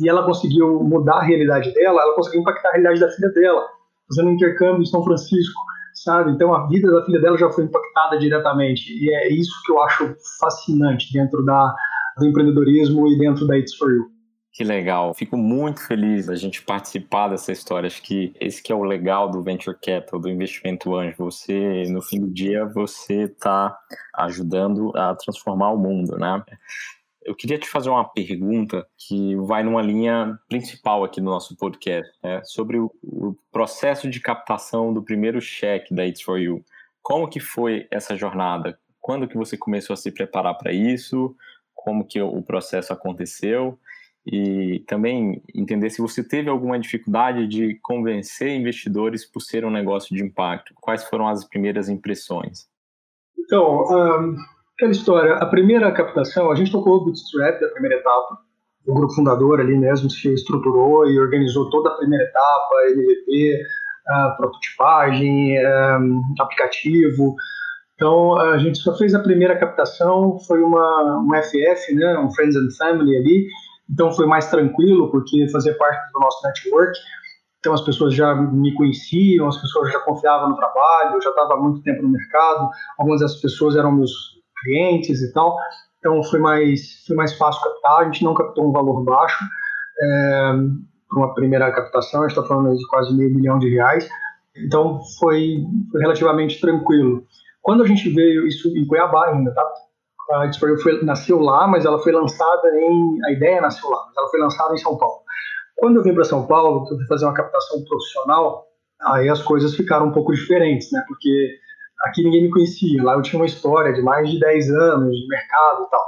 E 0.00 0.08
ela 0.08 0.24
conseguiu 0.24 0.82
mudar 0.82 1.16
a 1.16 1.22
realidade 1.22 1.72
dela, 1.74 2.00
ela 2.00 2.14
conseguiu 2.14 2.40
impactar 2.40 2.68
a 2.68 2.72
realidade 2.72 3.00
da 3.00 3.10
filha 3.10 3.28
dela, 3.30 3.66
fazendo 4.08 4.30
um 4.30 4.34
intercâmbio 4.34 4.82
em 4.82 4.86
São 4.86 5.02
Francisco, 5.02 5.60
sabe? 6.02 6.32
Então 6.32 6.54
a 6.54 6.66
vida 6.66 6.90
da 6.90 7.04
filha 7.04 7.20
dela 7.20 7.36
já 7.36 7.50
foi 7.50 7.64
impactada 7.64 8.18
diretamente. 8.18 8.92
E 8.92 9.12
é 9.14 9.32
isso 9.32 9.52
que 9.64 9.72
eu 9.72 9.82
acho 9.82 10.14
fascinante 10.40 11.12
dentro 11.12 11.44
da, 11.44 11.74
do 12.18 12.26
empreendedorismo 12.26 13.08
e 13.08 13.18
dentro 13.18 13.46
da 13.46 13.58
It's 13.58 13.76
For 13.76 13.90
You. 13.90 14.18
Que 14.58 14.64
legal. 14.64 15.14
Fico 15.14 15.36
muito 15.36 15.86
feliz 15.86 16.26
da 16.26 16.34
gente 16.34 16.62
participar 16.62 17.28
dessa 17.28 17.52
história. 17.52 17.86
Acho 17.86 18.02
que 18.02 18.32
esse 18.40 18.60
que 18.60 18.72
é 18.72 18.74
o 18.74 18.82
legal 18.82 19.30
do 19.30 19.40
Venture 19.40 19.76
Capital, 19.76 20.18
do 20.18 20.28
investimento 20.28 20.96
anjo. 20.96 21.14
Você, 21.18 21.84
no 21.88 22.02
fim 22.02 22.20
do 22.20 22.28
dia, 22.28 22.66
você 22.66 23.22
está 23.22 23.78
ajudando 24.16 24.90
a 24.96 25.14
transformar 25.14 25.70
o 25.70 25.78
mundo, 25.78 26.18
né? 26.18 26.42
Eu 27.28 27.34
queria 27.34 27.58
te 27.58 27.68
fazer 27.68 27.90
uma 27.90 28.08
pergunta 28.08 28.86
que 28.96 29.36
vai 29.36 29.62
numa 29.62 29.82
linha 29.82 30.38
principal 30.48 31.04
aqui 31.04 31.20
no 31.20 31.30
nosso 31.30 31.54
podcast, 31.58 32.10
né? 32.24 32.40
sobre 32.42 32.78
o, 32.78 32.90
o 33.02 33.36
processo 33.52 34.08
de 34.08 34.18
captação 34.18 34.94
do 34.94 35.02
primeiro 35.02 35.38
cheque 35.38 35.92
da 35.92 36.06
It's 36.06 36.22
For 36.22 36.40
You. 36.40 36.64
Como 37.02 37.28
que 37.28 37.38
foi 37.38 37.86
essa 37.90 38.16
jornada? 38.16 38.78
Quando 38.98 39.28
que 39.28 39.36
você 39.36 39.58
começou 39.58 39.92
a 39.92 39.96
se 39.98 40.10
preparar 40.10 40.56
para 40.56 40.72
isso? 40.72 41.36
Como 41.74 42.06
que 42.06 42.18
o 42.20 42.40
processo 42.40 42.94
aconteceu? 42.94 43.78
e 44.30 44.80
também 44.86 45.42
entender 45.54 45.88
se 45.88 46.02
você 46.02 46.22
teve 46.22 46.50
alguma 46.50 46.78
dificuldade 46.78 47.46
de 47.46 47.76
convencer 47.80 48.50
investidores 48.50 49.24
por 49.24 49.40
ser 49.40 49.64
um 49.64 49.70
negócio 49.70 50.14
de 50.14 50.22
impacto. 50.22 50.74
Quais 50.82 51.02
foram 51.04 51.26
as 51.26 51.46
primeiras 51.46 51.88
impressões? 51.88 52.68
Então, 53.38 53.84
um, 53.84 54.36
aquela 54.78 54.92
história, 54.92 55.34
a 55.34 55.46
primeira 55.46 55.90
captação, 55.90 56.52
a 56.52 56.54
gente 56.54 56.70
tocou 56.70 56.98
o 56.98 57.04
bootstrap 57.04 57.60
da 57.60 57.68
primeira 57.68 57.96
etapa, 57.96 58.38
o 58.86 58.94
grupo 58.94 59.12
fundador 59.12 59.60
ali 59.60 59.76
mesmo 59.76 60.08
se 60.08 60.32
estruturou 60.32 61.04
e 61.08 61.18
organizou 61.18 61.68
toda 61.68 61.90
a 61.90 61.96
primeira 61.96 62.24
etapa, 62.24 62.74
MVP, 62.92 63.60
a 64.06 64.30
prototipagem, 64.30 65.58
um, 66.00 66.22
aplicativo. 66.40 67.34
Então, 67.94 68.38
a 68.38 68.56
gente 68.56 68.78
só 68.78 68.96
fez 68.96 69.14
a 69.14 69.18
primeira 69.18 69.58
captação, 69.58 70.38
foi 70.46 70.62
uma, 70.62 71.20
um 71.22 71.30
FF, 71.42 71.94
né, 71.94 72.16
um 72.20 72.30
Friends 72.30 72.56
and 72.56 72.68
Family 72.78 73.16
ali, 73.16 73.48
então 73.90 74.12
foi 74.12 74.26
mais 74.26 74.48
tranquilo, 74.48 75.10
porque 75.10 75.48
fazia 75.48 75.76
parte 75.76 76.12
do 76.12 76.20
nosso 76.20 76.46
network. 76.46 76.96
Então 77.58 77.74
as 77.74 77.80
pessoas 77.80 78.14
já 78.14 78.32
me 78.36 78.72
conheciam, 78.74 79.48
as 79.48 79.60
pessoas 79.60 79.90
já 79.90 79.98
confiavam 79.98 80.50
no 80.50 80.56
trabalho, 80.56 81.16
eu 81.16 81.20
já 81.20 81.30
estava 81.30 81.54
há 81.54 81.56
muito 81.56 81.82
tempo 81.82 82.02
no 82.02 82.08
mercado, 82.10 82.70
algumas 82.96 83.20
dessas 83.20 83.40
pessoas 83.40 83.74
eram 83.74 83.90
meus 83.90 84.37
clientes 84.62 85.20
e 85.22 85.32
tal. 85.32 85.56
Então 85.98 86.22
foi 86.22 86.38
mais, 86.38 87.04
foi 87.06 87.16
mais 87.16 87.36
fácil 87.36 87.62
captar, 87.62 88.00
a 88.00 88.04
gente 88.04 88.24
não 88.24 88.34
captou 88.34 88.68
um 88.68 88.72
valor 88.72 89.04
baixo 89.04 89.44
é, 90.00 90.52
para 91.08 91.18
uma 91.18 91.34
primeira 91.34 91.72
captação, 91.72 92.22
a 92.22 92.28
gente 92.28 92.38
está 92.38 92.46
falando 92.48 92.76
de 92.76 92.86
quase 92.88 93.16
meio 93.16 93.34
milhão 93.34 93.58
de 93.58 93.68
reais. 93.68 94.08
Então 94.56 95.00
foi, 95.18 95.64
foi 95.90 96.00
relativamente 96.00 96.60
tranquilo. 96.60 97.24
Quando 97.62 97.82
a 97.82 97.86
gente 97.86 98.08
veio, 98.10 98.46
isso 98.46 98.68
em 98.76 98.86
Cuiabá 98.86 99.28
ainda, 99.28 99.52
tá? 99.52 99.64
A 100.30 100.46
Discovery 100.46 100.82
foi, 100.82 101.04
nasceu 101.04 101.40
lá, 101.40 101.66
mas 101.66 101.84
ela 101.84 101.98
foi 101.98 102.12
lançada 102.12 102.68
em. 102.74 103.18
A 103.24 103.32
ideia 103.32 103.60
nasceu 103.60 103.88
lá, 103.88 104.04
mas 104.06 104.16
ela 104.16 104.28
foi 104.28 104.40
lançada 104.40 104.74
em 104.74 104.78
São 104.78 104.96
Paulo. 104.96 105.20
Quando 105.76 105.96
eu 105.96 106.02
vim 106.02 106.14
para 106.14 106.24
São 106.24 106.46
Paulo, 106.46 106.86
eu 106.90 106.96
fui 106.96 107.06
fazer 107.06 107.24
uma 107.24 107.34
captação 107.34 107.82
profissional, 107.84 108.66
aí 109.02 109.28
as 109.28 109.42
coisas 109.42 109.74
ficaram 109.74 110.08
um 110.08 110.12
pouco 110.12 110.34
diferentes, 110.34 110.90
né? 110.92 111.02
Porque 111.06 111.58
aqui 112.02 112.22
ninguém 112.22 112.42
me 112.44 112.50
conhecia, 112.50 113.02
lá 113.02 113.14
eu 113.14 113.22
tinha 113.22 113.40
uma 113.40 113.46
história 113.46 113.92
de 113.92 114.02
mais 114.02 114.30
de 114.30 114.38
10 114.38 114.70
anos 114.70 115.16
de 115.16 115.26
mercado 115.26 115.84
e 115.84 115.90
tal. 115.90 116.02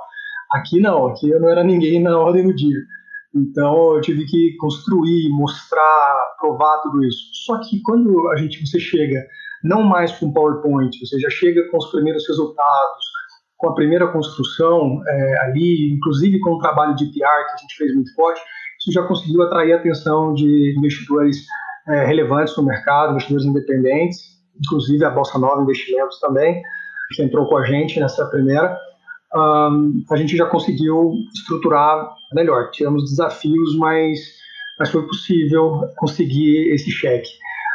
Aqui 0.53 0.81
não, 0.81 1.07
aqui 1.07 1.31
eu 1.31 1.40
não 1.40 1.48
era 1.48 1.62
ninguém 1.62 2.00
na 2.00 2.18
ordem 2.18 2.46
do 2.46 2.55
dia. 2.55 2.79
Então 3.35 3.94
eu 3.94 4.00
tive 4.00 4.26
que 4.26 4.57
construir, 4.59 5.29
mostrar, 5.31 6.18
provar 6.38 6.79
tudo 6.83 7.05
isso. 7.05 7.31
Só 7.44 7.61
que 7.61 7.81
quando 7.83 8.29
a 8.31 8.37
gente 8.37 8.66
você 8.66 8.79
chega 8.79 9.24
não 9.62 9.83
mais 9.83 10.12
com 10.18 10.33
PowerPoint, 10.33 10.96
você 10.98 11.18
já 11.18 11.31
chega 11.31 11.68
com 11.70 11.76
os 11.76 11.90
primeiros 11.90 12.26
resultados, 12.26 13.05
com 13.57 13.68
a 13.68 13.74
primeira 13.74 14.11
construção 14.11 15.03
é, 15.07 15.38
ali, 15.42 15.92
inclusive 15.92 16.40
com 16.40 16.53
o 16.53 16.59
trabalho 16.59 16.96
de 16.96 17.05
PR 17.07 17.46
que 17.46 17.55
a 17.55 17.57
gente 17.61 17.76
fez 17.76 17.94
muito 17.94 18.12
forte, 18.14 18.40
isso 18.81 18.90
já 18.90 19.07
conseguiu 19.07 19.42
atrair 19.42 19.74
a 19.74 19.76
atenção 19.76 20.33
de 20.33 20.74
investidores 20.76 21.37
é, 21.87 22.07
relevantes 22.07 22.57
no 22.57 22.64
mercado, 22.64 23.11
investidores 23.11 23.44
independentes, 23.44 24.39
inclusive 24.64 25.05
a 25.05 25.11
Bolsa 25.11 25.38
Nova 25.38 25.62
Investimentos 25.62 26.18
também, 26.20 26.62
que 27.14 27.23
entrou 27.23 27.49
com 27.49 27.57
a 27.57 27.64
gente 27.64 27.99
nessa 27.99 28.27
primeira. 28.27 28.77
Um, 29.35 30.03
a 30.11 30.16
gente 30.16 30.37
já 30.37 30.46
conseguiu 30.46 31.12
estruturar 31.35 32.09
melhor. 32.33 32.70
Tivemos 32.70 33.05
desafios, 33.05 33.77
mas, 33.77 34.18
mas 34.79 34.90
foi 34.90 35.07
possível 35.07 35.81
conseguir 35.96 36.73
esse 36.73 36.90
cheque. 36.90 37.31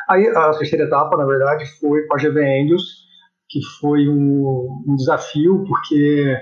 Aí 0.09 0.27
a 0.27 0.51
terceira 0.51 0.85
etapa, 0.85 1.17
na 1.17 1.25
verdade, 1.25 1.65
foi 1.79 2.03
com 2.03 2.15
a 2.15 2.17
GV 2.17 2.39
Angels, 2.39 3.05
que 3.49 3.59
foi 3.79 4.07
um, 4.07 4.83
um 4.87 4.95
desafio, 4.95 5.63
porque 5.67 6.37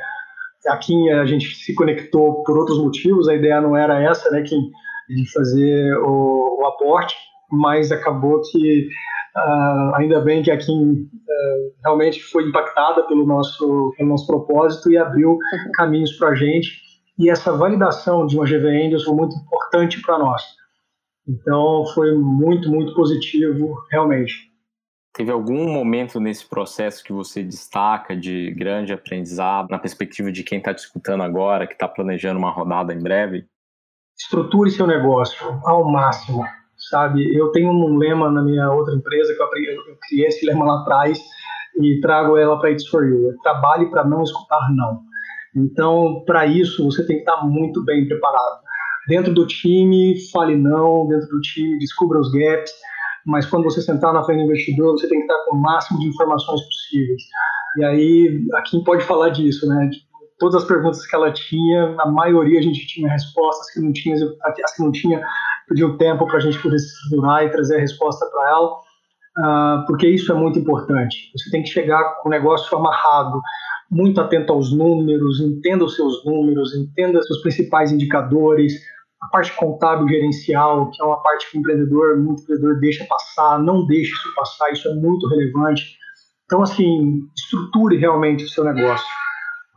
aqui 0.68 1.10
a 1.12 1.26
gente 1.26 1.56
se 1.56 1.74
conectou 1.74 2.44
por 2.44 2.58
outros 2.58 2.80
motivos, 2.80 3.28
a 3.28 3.36
ideia 3.36 3.62
não 3.62 3.76
era 3.76 4.02
essa, 4.02 4.30
né, 4.32 4.42
que, 4.42 4.56
de 5.10 5.32
fazer 5.32 5.96
o, 6.00 6.62
o 6.62 6.66
aporte, 6.66 7.16
mas 7.52 7.92
acabou 7.92 8.42
que, 8.42 8.88
uh, 9.36 9.96
ainda 9.96 10.22
bem 10.22 10.44
que 10.44 10.52
a 10.52 10.58
Kim 10.58 10.92
uh, 10.92 11.74
realmente 11.84 12.22
foi 12.24 12.44
impactada 12.44 13.04
pelo 13.08 13.26
nosso, 13.26 13.94
pelo 13.98 14.10
nosso 14.10 14.28
propósito 14.28 14.92
e 14.92 14.98
abriu 14.98 15.38
caminhos 15.76 16.14
para 16.14 16.30
a 16.30 16.36
gente, 16.36 16.82
e 17.18 17.30
essa 17.30 17.56
validação 17.56 18.26
de 18.26 18.36
uma 18.36 18.46
GV 18.46 18.68
Angels 18.68 19.04
foi 19.04 19.16
muito 19.16 19.36
importante 19.36 20.02
para 20.02 20.18
nós. 20.18 20.42
Então, 21.28 21.86
foi 21.94 22.16
muito, 22.18 22.70
muito 22.70 22.94
positivo, 22.94 23.76
realmente. 23.90 24.52
Teve 25.14 25.32
algum 25.32 25.72
momento 25.72 26.20
nesse 26.20 26.44
processo 26.44 27.04
que 27.04 27.14
você 27.14 27.44
destaca 27.44 28.18
de 28.18 28.52
grande 28.52 28.92
aprendizado, 28.92 29.70
na 29.70 29.78
perspectiva 29.78 30.32
de 30.32 30.44
quem 30.44 30.58
está 30.58 30.74
te 30.74 30.80
escutando 30.80 31.22
agora, 31.22 31.68
que 31.68 31.74
está 31.74 31.88
planejando 31.88 32.40
uma 32.40 32.52
rodada 32.52 32.94
em 32.94 33.00
breve? 33.00 33.46
Estruture 34.20 34.72
seu 34.72 34.88
negócio 34.88 35.62
ao 35.64 35.90
máximo, 35.90 36.44
sabe? 36.90 37.36
Eu 37.36 37.52
tenho 37.52 37.72
um 37.72 37.98
lema 37.98 38.30
na 38.32 38.42
minha 38.42 38.72
outra 38.72 38.94
empresa 38.94 39.34
que 39.34 39.42
eu, 39.42 39.46
aprendi, 39.46 39.70
eu 39.70 39.98
criei 40.08 40.28
esse 40.28 40.46
lema 40.46 40.66
lá 40.66 40.82
atrás 40.82 41.20
e 41.80 42.00
trago 42.02 42.38
ela 42.38 42.60
para 42.60 42.72
It's 42.72 42.88
For 42.88 43.04
You. 43.06 43.36
Trabalhe 43.44 43.90
para 43.90 44.04
não 44.04 44.24
escutar 44.24 44.70
não. 44.76 45.02
Então, 45.56 46.24
para 46.26 46.46
isso, 46.46 46.84
você 46.84 47.06
tem 47.06 47.18
que 47.18 47.22
estar 47.22 47.38
tá 47.38 47.46
muito 47.46 47.84
bem 47.86 48.08
preparado. 48.08 48.64
Dentro 49.08 49.34
do 49.34 49.46
time, 49.46 50.16
fale 50.32 50.56
não, 50.56 51.08
dentro 51.08 51.28
do 51.28 51.42
time, 51.42 51.78
descubra 51.78 52.20
os 52.20 52.32
gaps, 52.32 52.72
mas 53.26 53.46
quando 53.46 53.66
você 53.66 53.82
sentar 53.82 54.14
na 54.14 54.24
frente 54.24 54.40
do 54.40 54.46
investidor, 54.46 54.94
você 54.94 55.08
tem 55.08 55.20
que 55.20 55.26
estar 55.26 55.46
com 55.46 55.58
o 55.58 55.62
máximo 55.62 56.00
de 56.00 56.08
informações 56.08 56.62
possíveis. 56.62 57.24
E 57.78 57.84
aí, 57.84 58.46
a 58.54 58.62
Kim 58.62 58.84
pode 58.84 59.04
falar 59.04 59.30
disso, 59.30 59.68
né? 59.68 59.90
Todas 60.40 60.64
as 60.64 60.68
perguntas 60.68 61.06
que 61.06 61.16
ela 61.16 61.32
tinha, 61.32 61.96
a 62.00 62.10
maioria 62.10 62.60
a 62.60 62.62
gente 62.62 62.86
tinha 62.88 63.10
respostas 63.10 63.72
que 63.74 63.82
não 63.82 63.94
tinha, 63.94 64.16
as 64.16 64.76
que 64.76 64.84
não 64.84 64.92
tinha, 64.92 65.22
pediu 65.68 65.98
tempo 65.98 66.26
para 66.26 66.38
a 66.38 66.40
gente 66.40 66.62
poder 66.62 66.80
se 66.80 66.88
estruturar 66.88 67.44
e 67.44 67.50
trazer 67.50 67.78
a 67.78 67.80
resposta 67.80 68.26
para 68.26 68.50
ela, 68.50 68.70
uh, 68.70 69.86
porque 69.88 70.08
isso 70.08 70.32
é 70.32 70.36
muito 70.36 70.60
importante. 70.60 71.32
Você 71.36 71.50
tem 71.50 71.64
que 71.64 71.70
chegar 71.70 72.22
com 72.22 72.30
o 72.30 72.32
negócio 72.32 72.78
amarrado, 72.78 73.42
muito 73.90 74.20
atento 74.20 74.52
aos 74.52 74.76
números, 74.76 75.40
entenda 75.40 75.86
os 75.86 75.96
seus 75.96 76.26
números, 76.26 76.76
entenda 76.76 77.20
os 77.20 77.28
seus 77.28 77.42
principais 77.42 77.92
indicadores, 77.92 78.74
a 79.22 79.28
parte 79.28 79.56
contábil 79.56 80.08
gerencial, 80.08 80.90
que 80.92 81.02
é 81.02 81.06
uma 81.06 81.22
parte 81.22 81.50
que 81.50 81.58
o 81.58 81.60
empreendedor, 81.60 82.18
muito 82.18 82.42
empreendedor 82.42 82.80
deixa 82.80 83.06
passar, 83.06 83.60
não 83.60 83.86
deixe 83.86 84.12
isso 84.12 84.34
passar, 84.36 84.72
isso 84.72 84.90
é 84.90 84.94
muito 84.96 85.28
relevante. 85.28 85.98
Então, 86.46 86.62
assim, 86.62 87.22
estruture 87.38 87.98
realmente 87.98 88.44
o 88.44 88.50
seu 88.50 88.64
negócio, 88.64 89.08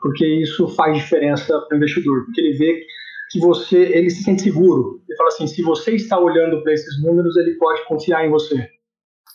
porque 0.00 0.26
isso 0.26 0.66
faz 0.68 0.98
diferença 0.98 1.58
para 1.60 1.74
o 1.74 1.76
investidor, 1.76 2.24
porque 2.24 2.40
ele 2.40 2.56
vê 2.56 2.86
que 3.30 3.40
você, 3.40 3.78
ele 3.78 4.10
se 4.10 4.22
sente 4.22 4.42
seguro. 4.42 5.02
Ele 5.08 5.16
fala 5.16 5.28
assim, 5.28 5.46
se 5.46 5.62
você 5.62 5.94
está 5.94 6.18
olhando 6.18 6.62
para 6.62 6.72
esses 6.72 7.02
números, 7.02 7.36
ele 7.36 7.54
pode 7.54 7.84
confiar 7.86 8.24
em 8.24 8.30
você. 8.30 8.68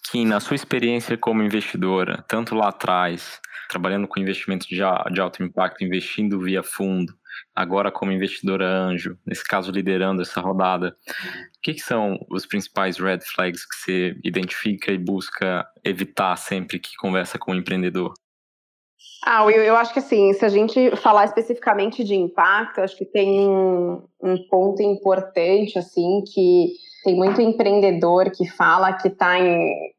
Kim, 0.10 0.26
na 0.26 0.40
sua 0.40 0.56
experiência 0.56 1.18
como 1.18 1.44
investidora, 1.44 2.24
tanto 2.28 2.54
lá 2.56 2.70
atrás, 2.70 3.40
trabalhando 3.70 4.08
com 4.08 4.20
investimento 4.20 4.68
de, 4.68 4.76
de 4.76 5.22
alto 5.22 5.42
impacto, 5.42 5.84
investindo 5.84 6.40
via 6.40 6.62
fundo, 6.62 7.14
agora 7.56 7.92
como 7.92 8.12
investidora 8.12 8.68
anjo, 8.68 9.18
nesse 9.26 9.44
caso 9.46 9.72
liderando 9.72 10.22
essa 10.22 10.42
rodada, 10.42 10.98
o 11.08 11.62
que, 11.62 11.76
que, 11.76 11.80
são 11.80 12.18
os 12.30 12.46
principais 12.46 12.98
red 12.98 13.20
flags 13.22 13.66
que 13.66 13.76
você 13.76 14.20
identifica 14.24 14.92
e 14.92 14.98
busca 14.98 15.66
evitar 15.84 16.36
sempre 16.36 16.80
que 16.80 16.96
conversa 16.98 17.40
com 17.40 17.52
um 17.54 17.56
empreendedor? 17.56 18.14
Ah, 19.24 19.44
eu, 19.44 19.64
eu 19.64 19.76
acho 19.76 19.94
que 19.94 20.00
assim, 20.00 20.34
se 20.34 20.44
a 20.44 20.50
gente 20.50 20.96
falar 20.96 21.26
especificamente 21.26 22.04
de 22.04 22.16
impacto, 22.16 22.82
acho 22.82 22.98
que 22.98 23.06
tem 23.06 23.48
um, 23.48 24.02
um 24.22 24.36
ponto 24.50 24.82
importante, 24.82 25.78
assim, 25.78 26.24
que 26.34 26.72
tem 27.04 27.16
muito 27.16 27.42
empreendedor 27.42 28.32
que 28.32 28.48
fala 28.48 28.94
que 28.94 29.08
está 29.08 29.34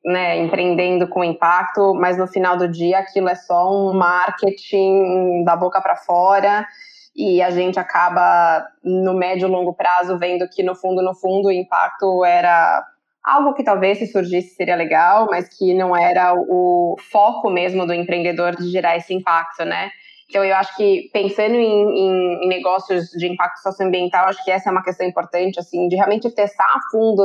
né, 0.05 0.39
empreendendo 0.39 1.09
com 1.09 1.23
impacto, 1.23 1.95
mas 1.95 2.19
no 2.19 2.27
final 2.27 2.57
do 2.57 2.69
dia 2.69 2.99
aquilo 2.99 3.29
é 3.29 3.35
só 3.35 3.71
um 3.73 3.93
marketing 3.93 5.45
da 5.45 5.57
boca 5.57 5.81
para 5.81 5.97
fora 5.97 6.67
e 7.15 7.43
a 7.43 7.51
gente 7.51 7.79
acaba 7.79 8.67
no 8.83 9.15
médio 9.15 9.47
e 9.47 9.51
longo 9.51 9.75
prazo 9.75 10.19
vendo 10.19 10.49
que 10.49 10.63
no 10.63 10.75
fundo, 10.75 11.03
no 11.03 11.15
fundo, 11.15 11.49
o 11.49 11.53
impacto 11.53 12.25
era 12.25 12.85
algo 13.25 13.55
que 13.55 13.63
talvez 13.63 13.99
se 13.99 14.07
surgisse 14.07 14.55
seria 14.55 14.75
legal, 14.75 15.27
mas 15.31 15.49
que 15.49 15.75
não 15.75 15.97
era 15.97 16.35
o 16.35 16.97
foco 17.11 17.51
mesmo 17.51 17.87
do 17.87 17.95
empreendedor 17.95 18.57
de 18.57 18.71
gerar 18.71 18.97
esse 18.97 19.15
impacto, 19.15 19.65
né? 19.65 19.91
Então, 20.29 20.43
eu 20.43 20.57
acho 20.57 20.75
que 20.77 21.11
pensando 21.13 21.57
em, 21.57 22.45
em, 22.45 22.49
negócios 22.49 23.11
de 23.11 23.27
impacto 23.27 23.59
socioambiental, 23.59 24.29
acho 24.29 24.43
que 24.43 24.51
essa 24.51 24.71
é 24.71 24.73
uma 24.73 24.83
questão 24.83 25.07
importante, 25.07 25.61
assim, 25.61 25.89
de 25.89 25.97
realmente 25.97 26.31
testar 26.31 26.65
a 26.65 26.81
fundo 26.91 27.23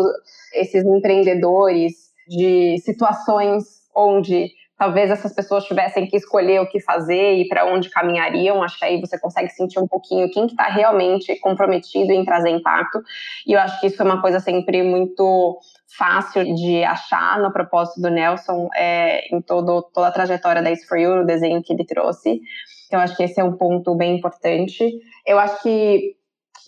esses 0.53 0.83
empreendedores 0.83 1.93
de 2.27 2.77
situações 2.79 3.63
onde 3.95 4.49
talvez 4.77 5.09
essas 5.09 5.33
pessoas 5.33 5.63
tivessem 5.63 6.05
que 6.05 6.17
escolher 6.17 6.61
o 6.61 6.69
que 6.69 6.81
fazer 6.81 7.35
e 7.35 7.47
para 7.47 7.65
onde 7.65 7.89
caminhariam. 7.89 8.61
Acho 8.61 8.77
que 8.77 8.85
aí 8.85 8.99
você 8.99 9.17
consegue 9.17 9.49
sentir 9.49 9.79
um 9.79 9.87
pouquinho 9.87 10.29
quem 10.29 10.45
está 10.45 10.65
realmente 10.65 11.35
comprometido 11.39 12.11
em 12.11 12.23
trazer 12.23 12.49
impacto. 12.49 13.01
E 13.45 13.53
eu 13.53 13.59
acho 13.59 13.79
que 13.79 13.87
isso 13.87 14.01
é 14.01 14.05
uma 14.05 14.21
coisa 14.21 14.39
sempre 14.39 14.83
muito 14.83 15.59
fácil 15.95 16.43
de 16.55 16.83
achar 16.83 17.39
no 17.39 17.51
propósito 17.51 18.01
do 18.01 18.09
Nelson 18.09 18.67
é, 18.75 19.33
em 19.33 19.41
todo, 19.41 19.81
toda 19.93 20.07
a 20.07 20.11
trajetória 20.11 20.61
da 20.61 20.69
You, 20.69 21.15
no 21.15 21.25
desenho 21.25 21.63
que 21.63 21.73
ele 21.73 21.85
trouxe. 21.85 22.41
Então, 22.87 22.99
acho 22.99 23.15
que 23.15 23.23
esse 23.23 23.39
é 23.39 23.43
um 23.43 23.57
ponto 23.57 23.95
bem 23.95 24.17
importante. 24.17 24.89
Eu 25.25 25.39
acho 25.39 25.61
que 25.61 26.15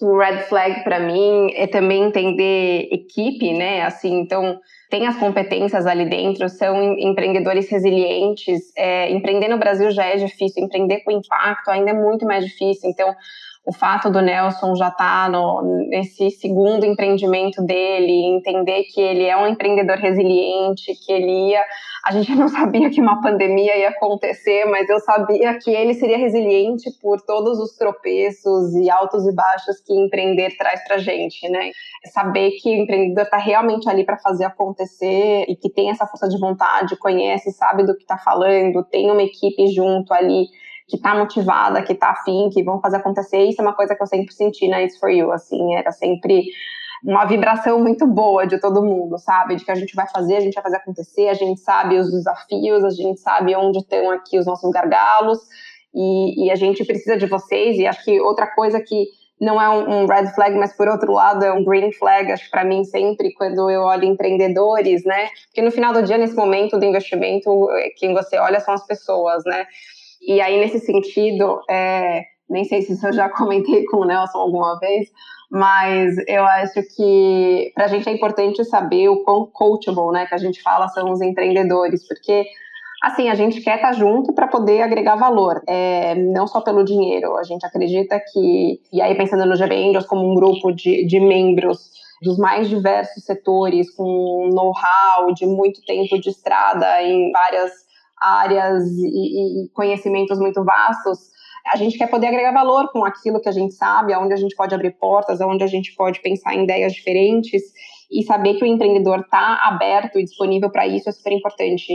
o 0.01 0.17
red 0.17 0.43
flag 0.43 0.83
para 0.83 0.99
mim 0.99 1.51
é 1.53 1.67
também 1.67 2.03
entender 2.03 2.87
equipe, 2.91 3.53
né? 3.53 3.81
Assim, 3.83 4.19
então 4.19 4.59
tem 4.89 5.05
as 5.07 5.17
competências 5.17 5.85
ali 5.85 6.09
dentro, 6.09 6.47
são 6.49 6.97
empreendedores 6.97 7.69
resilientes. 7.69 8.71
É, 8.77 9.11
empreender 9.11 9.49
no 9.49 9.57
Brasil 9.57 9.91
já 9.91 10.05
é 10.05 10.15
difícil, 10.15 10.63
empreender 10.63 11.01
com 11.01 11.11
impacto 11.11 11.69
ainda 11.69 11.91
é 11.91 11.93
muito 11.93 12.25
mais 12.25 12.45
difícil. 12.45 12.89
Então 12.89 13.13
o 13.69 13.71
fato 13.71 14.09
do 14.09 14.19
Nelson 14.19 14.73
já 14.73 14.87
estar 14.87 15.31
tá 15.31 15.61
nesse 15.89 16.31
segundo 16.31 16.83
empreendimento 16.87 17.61
dele, 17.63 18.25
entender 18.35 18.85
que 18.85 18.99
ele 18.99 19.25
é 19.25 19.37
um 19.37 19.45
empreendedor 19.45 19.95
resiliente, 19.97 20.91
que 21.05 21.13
ele 21.13 21.51
ia. 21.51 21.63
A 22.03 22.11
gente 22.11 22.33
não 22.33 22.47
sabia 22.47 22.89
que 22.89 22.99
uma 22.99 23.21
pandemia 23.21 23.77
ia 23.77 23.89
acontecer, 23.89 24.65
mas 24.65 24.89
eu 24.89 24.99
sabia 25.01 25.55
que 25.59 25.69
ele 25.69 25.93
seria 25.93 26.17
resiliente 26.17 26.89
por 26.99 27.21
todos 27.21 27.59
os 27.59 27.77
tropeços 27.77 28.73
e 28.73 28.89
altos 28.89 29.27
e 29.27 29.35
baixos 29.35 29.79
que 29.85 29.93
empreender 29.93 30.57
traz 30.57 30.83
para 30.87 30.97
gente, 30.97 31.47
né? 31.47 31.69
Saber 32.11 32.49
que 32.59 32.71
o 32.71 32.81
empreendedor 32.81 33.25
está 33.25 33.37
realmente 33.37 33.87
ali 33.87 34.03
para 34.03 34.17
fazer 34.17 34.45
acontecer 34.45 35.45
e 35.47 35.55
que 35.55 35.69
tem 35.69 35.91
essa 35.91 36.07
força 36.07 36.27
de 36.27 36.39
vontade, 36.39 36.97
conhece, 36.97 37.51
sabe 37.51 37.85
do 37.85 37.95
que 37.95 38.01
está 38.01 38.17
falando, 38.17 38.83
tem 38.85 39.11
uma 39.11 39.21
equipe 39.21 39.67
junto 39.67 40.11
ali 40.11 40.47
que 40.89 40.97
tá 40.97 41.15
motivada, 41.15 41.83
que 41.83 41.93
tá 41.93 42.09
afim, 42.09 42.49
que 42.51 42.63
vão 42.63 42.81
fazer 42.81 42.97
acontecer. 42.97 43.43
Isso 43.43 43.61
é 43.61 43.63
uma 43.63 43.75
coisa 43.75 43.95
que 43.95 44.01
eu 44.01 44.07
sempre 44.07 44.33
senti 44.33 44.67
na 44.67 44.81
It's 44.81 44.97
For 44.97 45.09
You, 45.09 45.31
assim, 45.31 45.75
era 45.75 45.91
sempre 45.91 46.45
uma 47.03 47.25
vibração 47.25 47.79
muito 47.79 48.05
boa 48.05 48.45
de 48.45 48.59
todo 48.59 48.83
mundo, 48.83 49.17
sabe? 49.17 49.55
De 49.55 49.63
que 49.63 49.71
a 49.71 49.75
gente 49.75 49.95
vai 49.95 50.07
fazer, 50.09 50.37
a 50.37 50.39
gente 50.41 50.55
vai 50.55 50.63
fazer 50.63 50.77
acontecer, 50.77 51.29
a 51.29 51.33
gente 51.33 51.59
sabe 51.61 51.97
os 51.97 52.11
desafios, 52.11 52.83
a 52.83 52.89
gente 52.89 53.19
sabe 53.19 53.55
onde 53.55 53.79
estão 53.79 54.11
aqui 54.11 54.37
os 54.37 54.45
nossos 54.45 54.69
gargalos 54.71 55.39
e, 55.93 56.45
e 56.45 56.51
a 56.51 56.55
gente 56.55 56.83
precisa 56.83 57.15
de 57.17 57.27
vocês. 57.27 57.77
E 57.77 57.85
acho 57.85 58.03
que 58.03 58.19
outra 58.19 58.47
coisa 58.47 58.81
que 58.81 59.07
não 59.39 59.61
é 59.61 59.69
um, 59.69 60.03
um, 60.03 60.05
red 60.05 60.27
flag, 60.33 60.57
mas 60.57 60.75
por 60.75 60.89
outro 60.89 61.13
lado 61.13 61.45
é 61.45 61.53
um 61.53 61.63
green 61.63 61.93
flag, 61.93 62.29
acho 62.31 62.45
que 62.45 62.51
para 62.51 62.65
mim 62.65 62.83
sempre 62.83 63.31
quando 63.33 63.69
eu 63.69 63.83
olho 63.83 64.03
empreendedores, 64.03 65.05
né? 65.05 65.29
Porque 65.45 65.61
no 65.61 65.71
final 65.71 65.93
do 65.93 66.03
dia, 66.03 66.17
nesse 66.17 66.35
momento 66.35 66.77
do 66.77 66.83
investimento, 66.83 67.69
quem 67.95 68.13
você 68.13 68.37
olha 68.37 68.59
são 68.59 68.73
as 68.73 68.85
pessoas, 68.85 69.43
né? 69.45 69.65
E 70.21 70.41
aí, 70.41 70.59
nesse 70.59 70.79
sentido, 70.79 71.61
é, 71.69 72.23
nem 72.49 72.63
sei 72.63 72.81
se 72.81 73.05
eu 73.05 73.13
já 73.13 73.29
comentei 73.29 73.85
com 73.85 73.97
o 73.97 74.05
Nelson 74.05 74.37
alguma 74.37 74.77
vez, 74.79 75.07
mas 75.51 76.15
eu 76.27 76.43
acho 76.45 76.81
que 76.95 77.71
para 77.73 77.85
a 77.85 77.87
gente 77.87 78.07
é 78.07 78.11
importante 78.11 78.63
saber 78.65 79.09
o 79.09 79.23
quão 79.23 79.47
coachable, 79.47 80.11
né, 80.11 80.25
que 80.25 80.35
a 80.35 80.37
gente 80.39 80.61
fala 80.61 80.87
são 80.89 81.11
os 81.11 81.21
empreendedores, 81.21 82.07
porque 82.07 82.45
assim, 83.01 83.29
a 83.29 83.35
gente 83.35 83.61
quer 83.61 83.75
estar 83.75 83.89
tá 83.89 83.93
junto 83.93 84.33
para 84.33 84.47
poder 84.47 84.81
agregar 84.81 85.15
valor, 85.15 85.61
é, 85.67 86.15
não 86.15 86.45
só 86.45 86.61
pelo 86.61 86.83
dinheiro. 86.83 87.35
A 87.37 87.43
gente 87.43 87.65
acredita 87.65 88.19
que, 88.19 88.81
e 88.91 89.01
aí 89.01 89.15
pensando 89.15 89.45
no 89.45 89.55
GB 89.55 89.73
Angels 89.73 90.05
como 90.05 90.29
um 90.29 90.35
grupo 90.35 90.71
de, 90.71 91.05
de 91.05 91.19
membros 91.19 91.91
dos 92.21 92.37
mais 92.37 92.67
diversos 92.67 93.23
setores, 93.23 93.89
com 93.95 94.49
know-how 94.53 95.33
de 95.33 95.45
muito 95.45 95.81
tempo 95.85 96.19
de 96.19 96.29
estrada 96.29 97.01
em 97.01 97.31
várias 97.31 97.71
áreas 98.21 98.85
e, 98.85 99.65
e 99.65 99.69
conhecimentos 99.69 100.39
muito 100.39 100.63
vastos, 100.63 101.29
a 101.71 101.77
gente 101.77 101.97
quer 101.97 102.07
poder 102.07 102.27
agregar 102.27 102.51
valor 102.51 102.91
com 102.91 103.05
aquilo 103.05 103.39
que 103.39 103.49
a 103.49 103.51
gente 103.51 103.73
sabe, 103.73 104.13
aonde 104.13 104.33
a 104.33 104.37
gente 104.37 104.55
pode 104.55 104.73
abrir 104.73 104.91
portas, 104.91 105.41
aonde 105.41 105.63
a 105.63 105.67
gente 105.67 105.93
pode 105.95 106.21
pensar 106.21 106.55
em 106.55 106.63
ideias 106.63 106.93
diferentes 106.93 107.61
e 108.11 108.23
saber 108.23 108.55
que 108.55 108.63
o 108.63 108.67
empreendedor 108.67 109.19
está 109.19 109.59
aberto 109.67 110.19
e 110.19 110.23
disponível 110.23 110.71
para 110.71 110.87
isso 110.87 111.07
é 111.09 111.11
super 111.11 111.31
importante. 111.31 111.93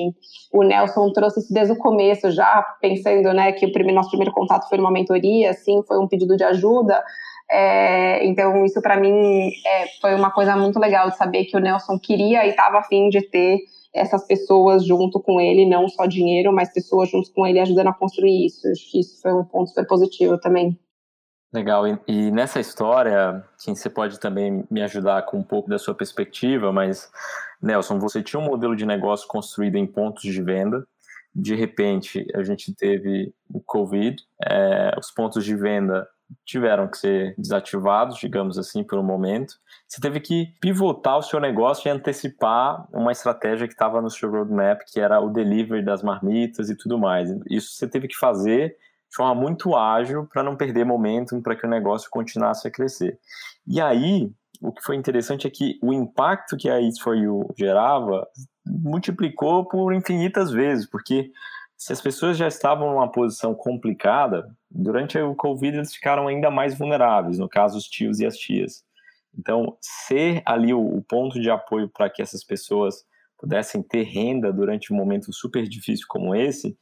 O 0.52 0.62
Nelson 0.62 1.10
trouxe 1.12 1.40
isso 1.40 1.52
desde 1.52 1.72
o 1.72 1.78
começo, 1.78 2.30
já 2.30 2.62
pensando 2.80 3.32
né, 3.32 3.50
que 3.52 3.66
o 3.66 3.72
primeiro, 3.72 3.96
nosso 3.96 4.10
primeiro 4.10 4.32
contato 4.32 4.68
foi 4.68 4.78
uma 4.78 4.92
mentoria, 4.92 5.50
assim, 5.50 5.82
foi 5.87 5.98
um 5.98 6.06
pedido 6.06 6.37
de 6.37 6.44
ajuda. 6.44 7.02
É, 7.50 8.24
então, 8.24 8.64
isso 8.64 8.80
para 8.80 8.96
mim 8.96 9.50
é, 9.66 9.87
foi 10.00 10.14
uma 10.14 10.30
coisa 10.30 10.56
muito 10.56 10.78
legal 10.78 11.10
de 11.10 11.16
saber 11.16 11.46
que 11.46 11.56
o 11.56 11.60
Nelson 11.60 11.98
queria 11.98 12.46
e 12.46 12.50
estava 12.50 12.78
afim 12.78 13.08
de 13.08 13.20
ter 13.22 13.58
essas 13.94 14.26
pessoas 14.26 14.85
junto 14.85 15.20
com 15.20 15.40
ele, 15.40 15.64
não 15.64 15.88
só 15.88 16.04
dinheiro, 16.04 16.52
mas 16.52 16.72
pessoas 16.72 17.11
junto 17.11 17.33
com 17.33 17.46
ele 17.46 17.61
ajudando 17.61 17.88
a 17.88 17.94
construir 17.94 18.46
isso. 18.46 18.66
Acho 18.68 18.90
que 18.90 19.00
isso 19.00 19.22
foi 19.22 19.33
um 19.33 19.44
ponto 19.44 19.68
super 19.68 19.87
positivo 19.87 20.38
também. 20.38 20.78
Legal, 21.52 21.87
e, 21.87 21.98
e 22.09 22.30
nessa 22.33 22.59
história, 22.59 23.44
quem 23.62 23.76
você 23.76 23.88
pode 23.88 24.18
também 24.18 24.64
me 24.68 24.83
ajudar 24.83 25.22
com 25.22 25.38
um 25.38 25.42
pouco 25.44 25.70
da 25.70 25.78
sua 25.78 25.94
perspectiva, 25.94 26.72
mas, 26.72 27.09
Nelson, 27.62 28.00
você 28.00 28.20
tinha 28.20 28.40
um 28.40 28.46
modelo 28.46 28.74
de 28.74 28.85
negócio 28.85 29.28
construído 29.28 29.76
em 29.76 29.87
pontos 29.87 30.24
de 30.24 30.42
venda, 30.42 30.85
de 31.33 31.54
repente 31.54 32.26
a 32.35 32.42
gente 32.42 32.74
teve 32.74 33.33
o 33.52 33.61
Covid, 33.61 34.20
é, 34.44 34.96
os 34.98 35.12
pontos 35.12 35.44
de 35.44 35.54
venda 35.54 36.09
tiveram 36.44 36.88
que 36.88 36.98
ser 36.98 37.34
desativados, 37.37 38.18
digamos 38.18 38.58
assim, 38.58 38.82
por 38.82 38.98
um 38.98 39.02
momento. 39.02 39.54
Você 39.87 40.00
teve 40.00 40.20
que 40.20 40.54
pivotar 40.60 41.18
o 41.18 41.22
seu 41.22 41.38
negócio 41.38 41.88
e 41.88 41.90
antecipar 41.90 42.87
uma 42.92 43.12
estratégia 43.12 43.66
que 43.66 43.74
estava 43.74 44.00
no 44.00 44.10
seu 44.10 44.30
roadmap, 44.30 44.80
que 44.87 45.00
era 45.00 45.20
o 45.20 45.30
delivery 45.30 45.84
das 45.84 46.02
marmitas 46.02 46.70
e 46.70 46.76
tudo 46.76 46.98
mais. 46.98 47.30
Isso 47.50 47.72
você 47.72 47.88
teve 47.88 48.08
que 48.08 48.16
fazer 48.16 48.76
de 49.10 49.16
forma 49.16 49.34
muito 49.34 49.76
ágil 49.76 50.26
para 50.26 50.42
não 50.42 50.56
perder 50.56 50.84
momentum, 50.84 51.40
para 51.40 51.54
que 51.54 51.66
o 51.66 51.70
negócio 51.70 52.10
continuasse 52.10 52.66
a 52.66 52.70
crescer. 52.70 53.18
E 53.66 53.80
aí, 53.80 54.30
o 54.60 54.72
que 54.72 54.82
foi 54.82 54.96
interessante 54.96 55.46
é 55.46 55.50
que 55.50 55.78
o 55.82 55.92
impacto 55.92 56.56
que 56.56 56.68
a 56.68 56.80
Eats 56.80 56.98
for 56.98 57.16
You 57.16 57.46
gerava 57.56 58.26
multiplicou 58.66 59.66
por 59.68 59.92
infinitas 59.92 60.50
vezes, 60.50 60.88
porque 60.88 61.30
se 61.85 61.92
as 61.92 62.01
pessoas 62.01 62.38
já 62.38 62.49
estavam 62.49 62.92
numa 62.92 63.12
posição 63.12 63.55
complicada, 63.55 64.49
durante 64.70 65.18
o 65.18 65.35
Covid 65.35 65.77
eles 65.77 65.92
ficaram 65.92 66.27
ainda 66.27 66.51
mais 66.51 66.75
vulneráveis, 66.79 67.38
no 67.38 67.47
caso 67.47 67.77
os 67.77 67.85
tios 67.85 68.20
e 68.20 68.27
as 68.27 68.38
tias. 68.38 68.83
Então, 69.38 69.77
ser 69.83 70.42
ali 70.47 70.73
o, 70.73 70.81
o 70.81 71.03
ponto 71.03 71.38
de 71.38 71.51
apoio 71.51 71.87
para 71.90 72.09
que 72.09 72.23
essas 72.23 72.42
pessoas 72.42 73.05
pudessem 73.38 73.83
ter 73.83 74.05
renda 74.05 74.51
durante 74.51 74.94
um 74.94 74.97
momento 74.97 75.31
super 75.31 75.68
difícil 75.68 76.07
como 76.09 76.35
esse, 76.35 76.75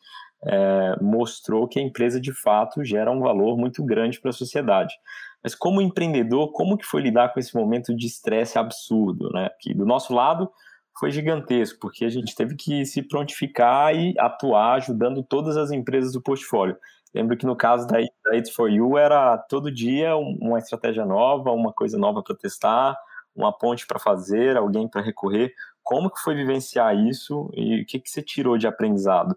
é, 0.47 0.97
mostrou 1.03 1.67
que 1.67 1.81
a 1.81 1.83
empresa 1.83 2.21
de 2.21 2.33
fato 2.41 2.85
gera 2.85 3.11
um 3.11 3.19
valor 3.19 3.59
muito 3.59 3.85
grande 3.85 4.21
para 4.21 4.31
a 4.31 4.33
sociedade. 4.33 4.95
Mas 5.43 5.53
como 5.53 5.83
empreendedor, 5.83 6.53
como 6.53 6.79
que 6.79 6.87
foi 6.87 7.03
lidar 7.03 7.35
com 7.35 7.41
esse 7.41 7.57
momento 7.57 7.93
de 7.93 8.07
estresse 8.07 8.57
absurdo, 8.57 9.31
né? 9.31 9.51
Que 9.59 9.75
do 9.75 9.85
nosso 9.85 10.15
lado 10.15 10.49
foi 10.98 11.11
gigantesco, 11.11 11.78
porque 11.81 12.05
a 12.05 12.09
gente 12.09 12.35
teve 12.35 12.55
que 12.55 12.85
se 12.85 13.02
prontificar 13.02 13.94
e 13.94 14.14
atuar 14.18 14.74
ajudando 14.74 15.22
todas 15.22 15.57
as 15.57 15.70
empresas 15.70 16.12
do 16.12 16.22
portfólio. 16.22 16.76
Lembro 17.14 17.37
que 17.37 17.46
no 17.46 17.57
caso 17.57 17.87
da 17.87 18.00
It's 18.00 18.55
for 18.55 18.70
You 18.70 18.96
era 18.96 19.37
todo 19.37 19.72
dia 19.72 20.16
uma 20.16 20.59
estratégia 20.59 21.05
nova, 21.05 21.50
uma 21.50 21.72
coisa 21.72 21.98
nova 21.98 22.22
para 22.22 22.37
testar, 22.37 22.96
uma 23.35 23.52
ponte 23.52 23.87
para 23.87 23.98
fazer, 23.98 24.57
alguém 24.57 24.88
para 24.88 25.02
recorrer. 25.02 25.52
Como 25.83 26.11
que 26.11 26.20
foi 26.20 26.35
vivenciar 26.35 26.96
isso 26.96 27.50
e 27.55 27.83
o 27.83 27.87
que, 27.87 27.98
que 27.98 28.09
você 28.09 28.22
tirou 28.22 28.57
de 28.57 28.66
aprendizado? 28.66 29.37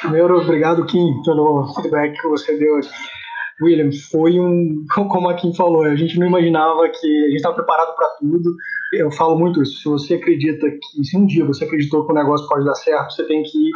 Primeiro, 0.00 0.38
obrigado, 0.38 0.84
Kim, 0.86 1.22
pelo 1.24 1.72
feedback 1.74 2.20
que 2.20 2.28
você 2.28 2.58
deu. 2.58 2.80
William, 3.62 3.90
foi 4.10 4.38
um, 4.38 4.84
como 4.94 5.28
a 5.28 5.34
Kim 5.34 5.54
falou, 5.54 5.82
a 5.82 5.96
gente 5.96 6.18
não 6.18 6.26
imaginava 6.26 6.88
que 6.88 7.24
a 7.24 7.26
gente 7.26 7.36
estava 7.36 7.54
preparado 7.54 7.94
para 7.96 8.08
tudo. 8.20 8.50
Eu 8.92 9.10
falo 9.10 9.38
muito 9.38 9.62
isso. 9.62 9.80
Se 9.80 9.88
você 9.88 10.14
acredita 10.14 10.66
que, 10.70 11.04
se 11.04 11.16
um 11.16 11.26
dia 11.26 11.44
você 11.44 11.64
acreditou 11.64 12.06
que 12.06 12.12
o 12.12 12.14
negócio 12.14 12.48
pode 12.48 12.64
dar 12.64 12.74
certo, 12.74 13.12
você 13.12 13.24
tem 13.24 13.42
que 13.42 13.70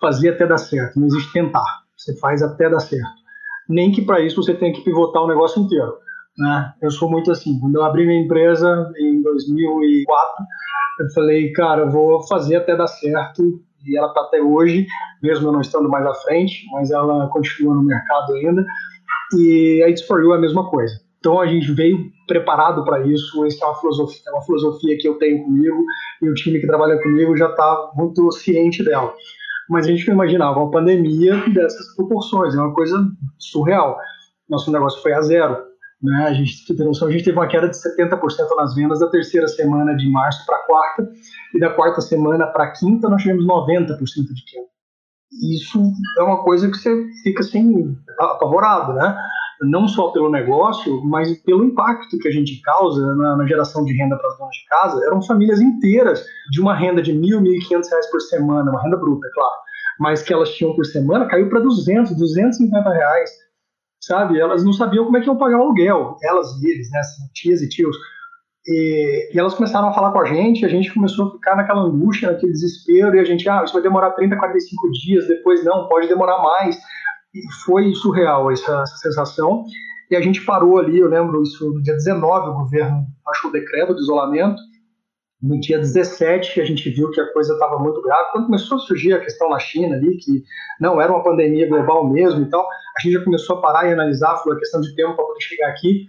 fazer 0.00 0.30
até 0.30 0.46
dar 0.46 0.58
certo. 0.58 0.98
Não 0.98 1.06
existe 1.06 1.32
tentar. 1.32 1.64
Você 1.96 2.18
faz 2.18 2.42
até 2.42 2.68
dar 2.68 2.80
certo. 2.80 3.20
Nem 3.68 3.92
que 3.92 4.02
para 4.02 4.20
isso 4.20 4.42
você 4.42 4.54
tenha 4.54 4.72
que 4.72 4.82
pivotar 4.82 5.22
o 5.22 5.28
negócio 5.28 5.62
inteiro. 5.62 5.92
Né? 6.36 6.72
Eu 6.82 6.90
sou 6.90 7.08
muito 7.08 7.30
assim. 7.30 7.60
Quando 7.60 7.76
eu 7.76 7.84
abri 7.84 8.06
minha 8.06 8.24
empresa 8.24 8.90
em 8.98 9.22
2004, 9.22 10.44
eu 11.00 11.10
falei, 11.14 11.52
cara, 11.52 11.82
eu 11.82 11.90
vou 11.90 12.26
fazer 12.26 12.56
até 12.56 12.74
dar 12.76 12.86
certo. 12.86 13.42
E 13.86 13.96
ela 13.96 14.08
está 14.08 14.20
até 14.22 14.42
hoje, 14.42 14.86
mesmo 15.22 15.48
eu 15.48 15.52
não 15.52 15.60
estando 15.60 15.88
mais 15.88 16.04
à 16.04 16.14
frente, 16.14 16.66
mas 16.72 16.90
ela 16.90 17.28
continua 17.28 17.74
no 17.74 17.82
mercado 17.82 18.34
ainda. 18.34 18.64
E 19.36 19.82
a 19.82 19.88
It's 19.88 20.06
For 20.06 20.20
You 20.22 20.34
é 20.34 20.36
a 20.36 20.40
mesma 20.40 20.68
coisa. 20.68 20.94
Então 21.18 21.38
a 21.38 21.46
gente 21.46 21.70
veio 21.72 21.98
preparado 22.26 22.84
para 22.84 23.06
isso. 23.06 23.44
Essa 23.44 23.64
é 23.64 23.68
uma 23.68 23.76
filosofia, 23.76 24.22
é 24.26 24.30
uma 24.30 24.42
filosofia 24.42 24.98
que 24.98 25.06
eu 25.06 25.18
tenho 25.18 25.44
comigo 25.44 25.84
e 26.22 26.28
o 26.28 26.34
time 26.34 26.58
que 26.58 26.66
trabalha 26.66 27.00
comigo 27.00 27.36
já 27.36 27.50
está 27.50 27.90
muito 27.94 28.30
ciente 28.32 28.82
dela. 28.82 29.14
Mas 29.68 29.86
a 29.86 29.90
gente 29.90 30.06
não 30.08 30.14
imaginava 30.14 30.58
uma 30.58 30.70
pandemia 30.70 31.36
dessas 31.54 31.94
proporções, 31.94 32.54
é 32.54 32.58
uma 32.58 32.74
coisa 32.74 33.06
surreal. 33.38 33.98
Nosso 34.48 34.72
negócio 34.72 35.00
foi 35.02 35.12
a 35.12 35.20
zero. 35.20 35.56
Né? 36.02 36.24
A 36.26 36.32
gente, 36.32 36.54
a 36.72 37.10
gente 37.10 37.24
teve 37.24 37.38
uma 37.38 37.46
queda 37.46 37.68
de 37.68 37.76
70% 37.76 38.18
nas 38.56 38.74
vendas 38.74 39.00
da 39.00 39.08
terceira 39.08 39.46
semana 39.46 39.94
de 39.94 40.08
março 40.10 40.44
para 40.46 40.56
a 40.56 40.66
quarta, 40.66 41.08
e 41.54 41.60
da 41.60 41.70
quarta 41.70 42.00
semana 42.00 42.46
para 42.46 42.64
a 42.64 42.72
quinta 42.72 43.08
nós 43.08 43.22
tivemos 43.22 43.46
90% 43.46 43.98
de 44.34 44.44
queda. 44.44 44.66
Isso 45.54 45.80
é 46.18 46.22
uma 46.22 46.42
coisa 46.42 46.70
que 46.70 46.76
você 46.76 47.06
fica 47.22 47.40
assim, 47.40 47.96
apavorado, 48.18 48.94
né? 48.94 49.16
não 49.62 49.86
só 49.86 50.10
pelo 50.10 50.30
negócio, 50.30 51.04
mas 51.04 51.38
pelo 51.42 51.64
impacto 51.64 52.18
que 52.18 52.28
a 52.28 52.30
gente 52.30 52.60
causa 52.62 53.14
na, 53.14 53.36
na 53.36 53.46
geração 53.46 53.84
de 53.84 53.92
renda 53.94 54.16
para 54.16 54.28
as 54.28 54.38
donas 54.38 54.54
de 54.54 54.64
casa. 54.66 55.06
Eram 55.06 55.22
famílias 55.22 55.60
inteiras 55.60 56.24
de 56.50 56.60
uma 56.60 56.74
renda 56.74 57.02
de 57.02 57.12
mil, 57.12 57.40
mil 57.40 57.52
e 57.52 57.58
quinhentos 57.58 57.90
reais 57.90 58.10
por 58.10 58.20
semana, 58.20 58.70
uma 58.70 58.82
renda 58.82 58.96
bruta, 58.96 59.26
é 59.26 59.30
claro, 59.32 59.56
mas 59.98 60.22
que 60.22 60.32
elas 60.32 60.50
tinham 60.54 60.74
por 60.74 60.86
semana, 60.86 61.26
caiu 61.26 61.48
para 61.50 61.60
200, 61.60 62.16
250 62.16 62.90
reais, 62.90 63.30
sabe? 64.02 64.40
Elas 64.40 64.64
não 64.64 64.72
sabiam 64.72 65.04
como 65.04 65.18
é 65.18 65.20
que 65.20 65.26
iam 65.26 65.36
pagar 65.36 65.58
o 65.58 65.62
aluguel, 65.62 66.16
elas 66.22 66.50
e 66.62 66.70
eles, 66.70 66.90
né, 66.90 66.98
assim, 67.00 67.22
tias 67.34 67.60
e 67.60 67.68
tios. 67.68 67.96
E, 68.66 69.34
e, 69.34 69.38
elas 69.38 69.54
começaram 69.54 69.88
a 69.88 69.92
falar 69.92 70.12
com 70.12 70.20
a 70.20 70.24
gente, 70.26 70.64
a 70.64 70.68
gente 70.68 70.92
começou 70.92 71.28
a 71.28 71.30
ficar 71.32 71.56
naquela 71.56 71.80
angústia, 71.80 72.30
naquele 72.30 72.52
desespero, 72.52 73.16
e 73.16 73.18
a 73.18 73.24
gente, 73.24 73.48
ah, 73.48 73.62
isso 73.64 73.72
vai 73.72 73.82
demorar 73.82 74.10
30, 74.12 74.36
45 74.36 74.90
dias, 74.92 75.26
depois 75.26 75.64
não, 75.64 75.88
pode 75.88 76.08
demorar 76.08 76.42
mais 76.42 76.78
foi 77.64 77.94
surreal 77.94 78.50
essa, 78.50 78.82
essa, 78.82 78.96
sensação. 78.96 79.64
E 80.10 80.16
a 80.16 80.20
gente 80.20 80.44
parou 80.44 80.78
ali, 80.78 80.98
eu 80.98 81.08
lembro 81.08 81.42
isso 81.42 81.72
no 81.72 81.82
dia 81.82 81.94
19, 81.94 82.50
o 82.50 82.54
governo 82.54 83.06
achou 83.26 83.50
o 83.50 83.52
decreto 83.52 83.94
de 83.94 84.00
isolamento. 84.00 84.60
No 85.40 85.58
dia 85.58 85.78
17, 85.78 86.60
a 86.60 86.64
gente 86.64 86.90
viu 86.90 87.10
que 87.10 87.20
a 87.20 87.32
coisa 87.32 87.54
estava 87.54 87.78
muito 87.78 88.02
grave. 88.02 88.30
Quando 88.32 88.46
começou 88.46 88.76
a 88.76 88.80
surgir 88.80 89.14
a 89.14 89.20
questão 89.20 89.48
na 89.48 89.58
China 89.58 89.94
ali, 89.96 90.18
que 90.18 90.42
não 90.80 91.00
era 91.00 91.10
uma 91.10 91.22
pandemia 91.22 91.66
global 91.68 92.10
mesmo 92.10 92.42
e 92.42 92.50
tal, 92.50 92.60
a 92.60 93.00
gente 93.00 93.14
já 93.14 93.24
começou 93.24 93.56
a 93.56 93.62
parar 93.62 93.88
e 93.88 93.92
analisar, 93.92 94.36
foi 94.38 94.52
uma 94.52 94.58
questão 94.58 94.80
de 94.80 94.94
tempo 94.94 95.14
para 95.14 95.24
poder 95.24 95.40
chegar 95.40 95.68
aqui. 95.68 96.08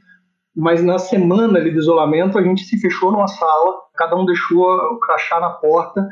Mas 0.55 0.83
na 0.83 0.99
semana 0.99 1.59
ali 1.59 1.71
de 1.71 1.79
isolamento, 1.79 2.37
a 2.37 2.43
gente 2.43 2.63
se 2.63 2.79
fechou 2.79 3.11
numa 3.11 3.27
sala, 3.27 3.73
cada 3.95 4.15
um 4.15 4.25
deixou 4.25 4.65
o 4.65 4.99
crachá 4.99 5.39
na 5.39 5.49
porta 5.49 6.05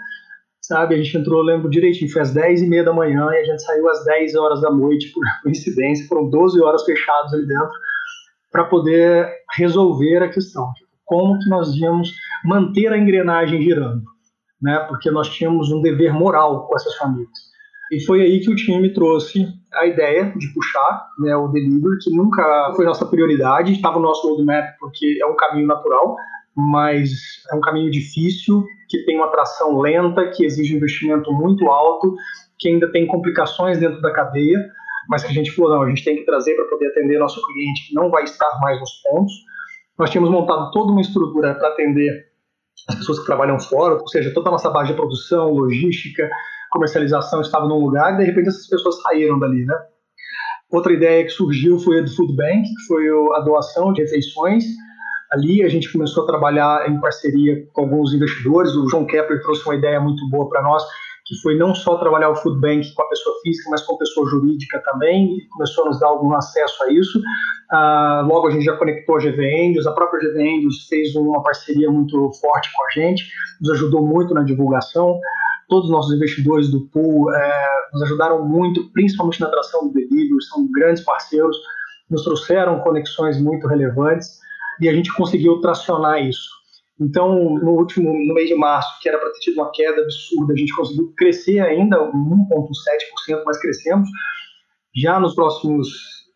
sabe? 0.69 0.93
A 0.93 0.97
gente 0.97 1.17
entrou, 1.17 1.41
lembro 1.41 1.67
direitinho, 1.67 2.11
foi 2.11 2.21
às 2.21 2.31
10 2.31 2.61
e 2.61 2.67
meia 2.67 2.83
da 2.83 2.93
manhã 2.93 3.27
e 3.31 3.37
a 3.37 3.43
gente 3.43 3.63
saiu 3.63 3.89
às 3.89 4.05
10 4.05 4.35
horas 4.35 4.61
da 4.61 4.69
noite, 4.69 5.11
por 5.11 5.23
coincidência, 5.41 6.07
foram 6.07 6.29
12 6.29 6.61
horas 6.61 6.83
fechados 6.83 7.33
ali 7.33 7.47
dentro, 7.47 7.71
para 8.51 8.65
poder 8.65 9.27
resolver 9.57 10.23
a 10.23 10.29
questão. 10.29 10.71
Como 11.05 11.39
que 11.39 11.49
nós 11.49 11.75
íamos 11.75 12.13
manter 12.45 12.93
a 12.93 12.97
engrenagem 12.97 13.61
girando, 13.63 14.03
né? 14.61 14.77
Porque 14.87 15.09
nós 15.09 15.27
tínhamos 15.29 15.71
um 15.71 15.81
dever 15.81 16.13
moral 16.13 16.67
com 16.67 16.75
essas 16.75 16.95
famílias. 16.97 17.48
E 17.91 18.05
foi 18.05 18.21
aí 18.21 18.39
que 18.39 18.51
o 18.51 18.55
time 18.55 18.93
trouxe 18.93 19.47
a 19.73 19.85
ideia 19.85 20.33
de 20.37 20.53
puxar 20.53 21.07
né, 21.19 21.35
o 21.35 21.47
delivery, 21.47 21.97
que 22.01 22.15
nunca 22.15 22.73
foi 22.75 22.85
nossa 22.85 23.05
prioridade, 23.05 23.73
estava 23.73 23.97
no 23.97 24.05
nosso 24.05 24.27
roadmap 24.27 24.75
porque 24.79 25.17
é 25.21 25.25
um 25.25 25.35
caminho 25.35 25.67
natural, 25.67 26.15
mas 26.55 27.09
é 27.51 27.55
um 27.55 27.61
caminho 27.61 27.89
difícil, 27.89 28.63
que 28.87 29.05
tem 29.05 29.17
uma 29.17 29.29
tração 29.29 29.79
lenta, 29.79 30.29
que 30.29 30.45
exige 30.45 30.73
um 30.73 30.77
investimento 30.77 31.31
muito 31.31 31.65
alto, 31.67 32.15
que 32.59 32.69
ainda 32.69 32.91
tem 32.91 33.07
complicações 33.07 33.79
dentro 33.79 34.01
da 34.01 34.11
cadeia, 34.11 34.59
mas 35.07 35.23
que 35.23 35.29
a 35.29 35.33
gente 35.33 35.51
falou, 35.51 35.75
não, 35.75 35.81
a 35.83 35.89
gente 35.89 36.03
tem 36.03 36.17
que 36.17 36.25
trazer 36.25 36.55
para 36.55 36.65
poder 36.65 36.87
atender 36.87 37.17
nosso 37.17 37.41
cliente 37.47 37.87
que 37.87 37.95
não 37.95 38.11
vai 38.11 38.23
estar 38.23 38.59
mais 38.59 38.79
nos 38.79 38.91
pontos. 39.01 39.33
Nós 39.97 40.09
tínhamos 40.09 40.29
montado 40.29 40.69
toda 40.71 40.91
uma 40.91 41.01
estrutura 41.01 41.55
para 41.55 41.69
atender 41.69 42.29
as 42.87 42.95
pessoas 42.95 43.19
que 43.19 43.25
trabalham 43.25 43.59
fora, 43.59 43.95
ou 43.95 44.07
seja, 44.07 44.33
toda 44.33 44.49
a 44.49 44.51
nossa 44.51 44.69
base 44.69 44.91
de 44.91 44.95
produção, 44.95 45.51
logística, 45.51 46.29
comercialização 46.71 47.41
estava 47.41 47.67
num 47.67 47.79
lugar 47.79 48.13
e 48.13 48.17
de 48.17 48.23
repente 48.23 48.49
essas 48.49 48.67
pessoas 48.67 49.01
saíram 49.01 49.39
dali, 49.39 49.65
né? 49.65 49.75
Outra 50.71 50.93
ideia 50.93 51.23
que 51.23 51.31
surgiu 51.31 51.79
foi 51.79 51.99
a 51.99 52.03
do 52.03 52.15
Food 52.15 52.35
Bank, 52.35 52.61
que 52.61 52.87
foi 52.87 53.07
a 53.35 53.39
doação 53.39 53.91
de 53.91 54.01
refeições, 54.01 54.63
Ali 55.31 55.63
a 55.63 55.69
gente 55.69 55.91
começou 55.91 56.23
a 56.23 56.27
trabalhar 56.27 56.89
em 56.89 56.99
parceria 56.99 57.63
com 57.73 57.81
alguns 57.81 58.13
investidores. 58.13 58.73
O 58.73 58.89
João 58.89 59.05
Kepler 59.05 59.41
trouxe 59.41 59.63
uma 59.63 59.75
ideia 59.75 59.99
muito 59.99 60.27
boa 60.27 60.49
para 60.49 60.63
nós, 60.63 60.83
que 61.27 61.35
foi 61.43 61.55
não 61.55 61.75
só 61.75 61.99
trabalhar 61.99 62.31
o 62.31 62.35
food 62.35 62.59
bank 62.59 62.91
com 62.95 63.03
a 63.03 63.09
pessoa 63.09 63.35
física, 63.43 63.69
mas 63.69 63.83
com 63.83 63.93
a 63.93 63.97
pessoa 63.99 64.27
jurídica 64.27 64.81
também, 64.83 65.37
e 65.37 65.47
começou 65.49 65.83
a 65.83 65.87
nos 65.89 65.99
dar 65.99 66.07
algum 66.07 66.33
acesso 66.33 66.83
a 66.83 66.91
isso. 66.91 67.21
Ah, 67.71 68.25
logo 68.27 68.47
a 68.47 68.51
gente 68.51 68.65
já 68.65 68.75
conectou 68.75 69.17
a 69.17 69.19
GV 69.19 69.69
Angels, 69.69 69.85
a 69.85 69.91
própria 69.91 70.19
GV 70.19 70.41
Angels 70.41 70.87
fez 70.89 71.15
uma 71.15 71.43
parceria 71.43 71.91
muito 71.91 72.31
forte 72.41 72.71
com 72.75 72.83
a 72.83 72.89
gente, 72.89 73.31
nos 73.61 73.69
ajudou 73.73 74.03
muito 74.03 74.33
na 74.33 74.41
divulgação. 74.41 75.19
Todos 75.69 75.85
os 75.85 75.91
nossos 75.91 76.13
investidores 76.15 76.69
do 76.71 76.87
pool 76.87 77.31
é, 77.33 77.69
nos 77.93 78.03
ajudaram 78.03 78.45
muito, 78.45 78.91
principalmente 78.91 79.39
na 79.39 79.47
atração 79.47 79.87
do 79.87 79.93
delivery, 79.93 80.43
são 80.49 80.69
grandes 80.71 81.03
parceiros, 81.03 81.55
nos 82.09 82.23
trouxeram 82.23 82.79
conexões 82.79 83.39
muito 83.39 83.67
relevantes 83.67 84.39
e 84.81 84.89
a 84.89 84.93
gente 84.93 85.13
conseguiu 85.13 85.61
tracionar 85.61 86.25
isso. 86.25 86.49
Então, 86.99 87.55
no 87.55 87.71
último, 87.71 88.11
no 88.11 88.33
mês 88.33 88.49
de 88.49 88.55
março, 88.55 88.89
que 89.01 89.07
era 89.07 89.17
para 89.17 89.29
ter 89.31 89.39
tido 89.39 89.53
uma 89.55 89.71
queda 89.71 90.01
absurda, 90.01 90.53
a 90.53 90.57
gente 90.57 90.75
conseguiu 90.75 91.13
crescer 91.17 91.59
ainda 91.59 91.97
1,7%, 91.97 93.43
mas 93.45 93.57
crescemos. 93.59 94.09
Já 94.95 95.19
nos 95.19 95.33
próximos, 95.33 95.87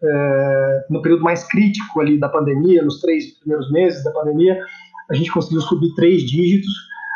é, 0.01 0.85
no 0.89 1.01
período 1.01 1.23
mais 1.23 1.43
crítico 1.45 1.99
ali 1.99 2.17
da 2.17 2.29
pandemia, 2.29 2.81
nos 2.81 3.01
três 3.01 3.37
primeiros 3.39 3.69
meses 3.71 4.03
da 4.05 4.11
pandemia, 4.11 4.57
a 5.09 5.13
gente 5.13 5.31
conseguiu 5.31 5.61
subir 5.61 5.93
três 5.95 6.21
dígitos. 6.21 6.71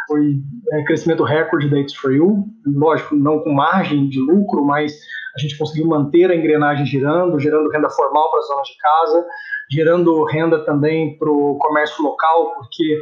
Foi 0.08 0.36
é, 0.72 0.84
crescimento 0.84 1.24
recorde 1.24 1.70
da 1.70 1.78
You, 1.78 2.46
lógico, 2.66 3.16
não 3.16 3.40
com 3.40 3.52
margem 3.52 4.08
de 4.08 4.20
lucro, 4.20 4.66
mas 4.66 4.94
a 5.36 5.40
gente 5.40 5.58
conseguiu 5.58 5.88
manter 5.88 6.32
a 6.32 6.36
engrenagem 6.36 6.86
girando, 6.86 7.40
gerando 7.40 7.70
renda 7.70 7.90
formal 7.90 8.32
para 8.32 8.40
as 8.40 8.48
zonas 8.48 8.68
de 8.68 8.78
casa, 8.78 9.26
gerando 9.72 10.24
renda 10.26 10.66
também 10.66 11.18
para 11.18 11.30
o 11.30 11.58
comércio 11.60 12.04
local, 12.04 12.56
porque 12.56 13.00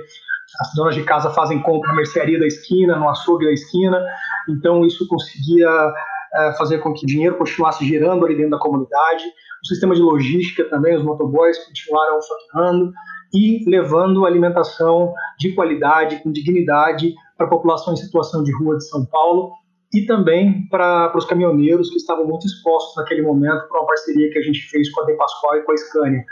as 0.59 0.73
donas 0.75 0.95
de 0.95 1.03
casa 1.03 1.29
fazem 1.29 1.61
compra 1.61 1.89
na 1.89 1.95
mercearia 1.95 2.39
da 2.39 2.45
esquina, 2.45 2.97
no 2.97 3.09
açougue 3.09 3.45
da 3.45 3.51
esquina, 3.51 4.05
então 4.49 4.85
isso 4.85 5.07
conseguia 5.07 5.93
é, 6.35 6.53
fazer 6.53 6.79
com 6.79 6.93
que 6.93 7.05
o 7.05 7.07
dinheiro 7.07 7.37
continuasse 7.37 7.85
girando 7.85 8.25
ali 8.25 8.35
dentro 8.35 8.51
da 8.51 8.59
comunidade. 8.59 9.23
O 9.63 9.67
sistema 9.67 9.95
de 9.95 10.01
logística 10.01 10.65
também, 10.65 10.95
os 10.95 11.03
motoboys 11.03 11.57
continuaram 11.65 12.19
faturando 12.21 12.91
e 13.35 13.63
levando 13.69 14.25
alimentação 14.25 15.13
de 15.37 15.53
qualidade, 15.53 16.23
com 16.23 16.31
dignidade, 16.31 17.13
para 17.37 17.45
a 17.45 17.49
população 17.49 17.93
em 17.93 17.97
situação 17.97 18.41
de 18.43 18.51
rua 18.55 18.77
de 18.77 18.87
São 18.87 19.05
Paulo 19.05 19.51
e 19.93 20.05
também 20.05 20.67
para 20.69 21.15
os 21.15 21.25
caminhoneiros 21.25 21.89
que 21.89 21.97
estavam 21.97 22.25
muito 22.25 22.45
expostos 22.45 22.95
naquele 22.95 23.21
momento 23.21 23.67
para 23.67 23.79
uma 23.79 23.87
parceria 23.87 24.29
que 24.31 24.39
a 24.39 24.41
gente 24.41 24.61
fez 24.69 24.89
com 24.91 25.01
a 25.01 25.05
De 25.05 25.13
Pascoal 25.13 25.57
e 25.57 25.61
com 25.63 25.71
a 25.71 25.77
Scania. 25.77 26.23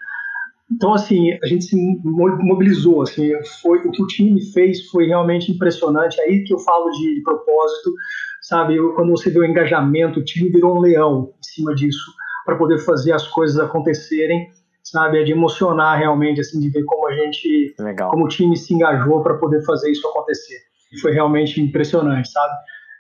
Então, 0.72 0.94
assim, 0.94 1.32
a 1.44 1.46
gente 1.46 1.66
se 1.66 1.76
mobilizou, 2.04 3.04
assim, 3.04 3.32
foi, 3.62 3.80
o 3.80 3.92
que 3.92 4.02
o 4.02 4.08
time 4.08 4.42
fez 4.52 4.90
foi 4.90 5.06
realmente 5.06 5.52
impressionante, 5.52 6.20
é 6.20 6.24
aí 6.24 6.44
que 6.44 6.54
eu 6.54 6.60
falo 6.60 6.90
de, 6.90 7.16
de 7.16 7.22
propósito, 7.22 7.94
sabe, 8.42 8.78
quando 8.96 9.12
você 9.12 9.30
vê 9.30 9.40
o 9.40 9.46
engajamento, 9.46 10.20
o 10.20 10.24
time 10.24 10.50
virou 10.50 10.76
um 10.76 10.82
leão 10.82 11.32
em 11.38 11.44
cima 11.44 11.76
disso, 11.76 12.12
para 12.46 12.56
poder 12.56 12.80
fazer 12.80 13.12
as 13.12 13.28
coisas 13.28 13.60
acontecerem, 13.60 14.50
sabe, 14.94 15.20
é 15.20 15.24
de 15.24 15.32
emocionar 15.32 15.98
realmente, 15.98 16.40
assim, 16.40 16.60
de 16.60 16.70
ver 16.70 16.84
como 16.86 17.08
a 17.08 17.14
gente, 17.16 17.74
Legal. 17.80 18.12
como 18.12 18.26
o 18.26 18.28
time 18.28 18.56
se 18.56 18.76
engajou 18.76 19.24
para 19.24 19.34
poder 19.40 19.66
fazer 19.66 19.92
isso 19.92 20.08
acontecer. 20.08 20.60
E 20.94 21.00
foi 21.00 21.12
realmente 21.12 21.60
impressionante, 21.60 22.30
sabe. 22.30 22.54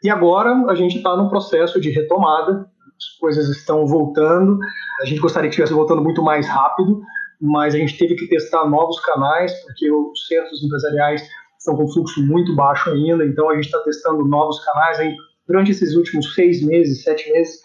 E 0.03 0.09
agora 0.09 0.49
a 0.67 0.73
gente 0.73 0.97
está 0.97 1.15
num 1.15 1.29
processo 1.29 1.79
de 1.79 1.91
retomada, 1.91 2.67
as 2.97 3.19
coisas 3.19 3.47
estão 3.47 3.85
voltando, 3.85 4.57
a 5.01 5.05
gente 5.05 5.21
gostaria 5.21 5.47
que 5.47 5.53
estivesse 5.53 5.73
voltando 5.73 6.01
muito 6.01 6.23
mais 6.23 6.47
rápido, 6.47 6.99
mas 7.39 7.75
a 7.75 7.77
gente 7.77 7.95
teve 7.95 8.15
que 8.15 8.27
testar 8.27 8.67
novos 8.67 8.99
canais, 9.01 9.53
porque 9.61 9.91
os 9.91 10.25
centros 10.27 10.63
empresariais 10.63 11.21
estão 11.59 11.75
com 11.75 11.87
fluxo 11.87 12.25
muito 12.25 12.55
baixo 12.55 12.89
ainda, 12.89 13.23
então 13.23 13.51
a 13.51 13.55
gente 13.55 13.65
está 13.65 13.79
testando 13.83 14.25
novos 14.25 14.59
canais. 14.65 14.99
Aí, 14.99 15.15
durante 15.47 15.69
esses 15.69 15.95
últimos 15.95 16.33
seis 16.33 16.65
meses, 16.65 17.03
sete 17.03 17.31
meses, 17.31 17.59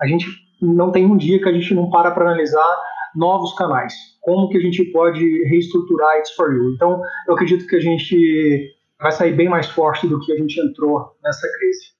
a 0.00 0.06
gente 0.06 0.26
não 0.62 0.92
tem 0.92 1.04
um 1.04 1.16
dia 1.16 1.42
que 1.42 1.48
a 1.48 1.52
gente 1.52 1.74
não 1.74 1.90
para 1.90 2.12
para 2.12 2.24
analisar 2.24 2.78
novos 3.14 3.54
canais. 3.54 3.94
Como 4.20 4.48
que 4.48 4.58
a 4.58 4.60
gente 4.60 4.84
pode 4.92 5.22
reestruturar 5.48 6.18
It's 6.18 6.32
For 6.34 6.52
You. 6.52 6.74
Então, 6.74 7.00
eu 7.28 7.34
acredito 7.34 7.66
que 7.66 7.76
a 7.76 7.80
gente 7.80 8.74
vai 9.00 9.12
sair 9.12 9.34
bem 9.34 9.48
mais 9.48 9.68
forte 9.68 10.06
do 10.06 10.20
que 10.20 10.32
a 10.32 10.36
gente 10.36 10.58
entrou 10.60 11.16
nessa 11.22 11.46
crise. 11.58 11.94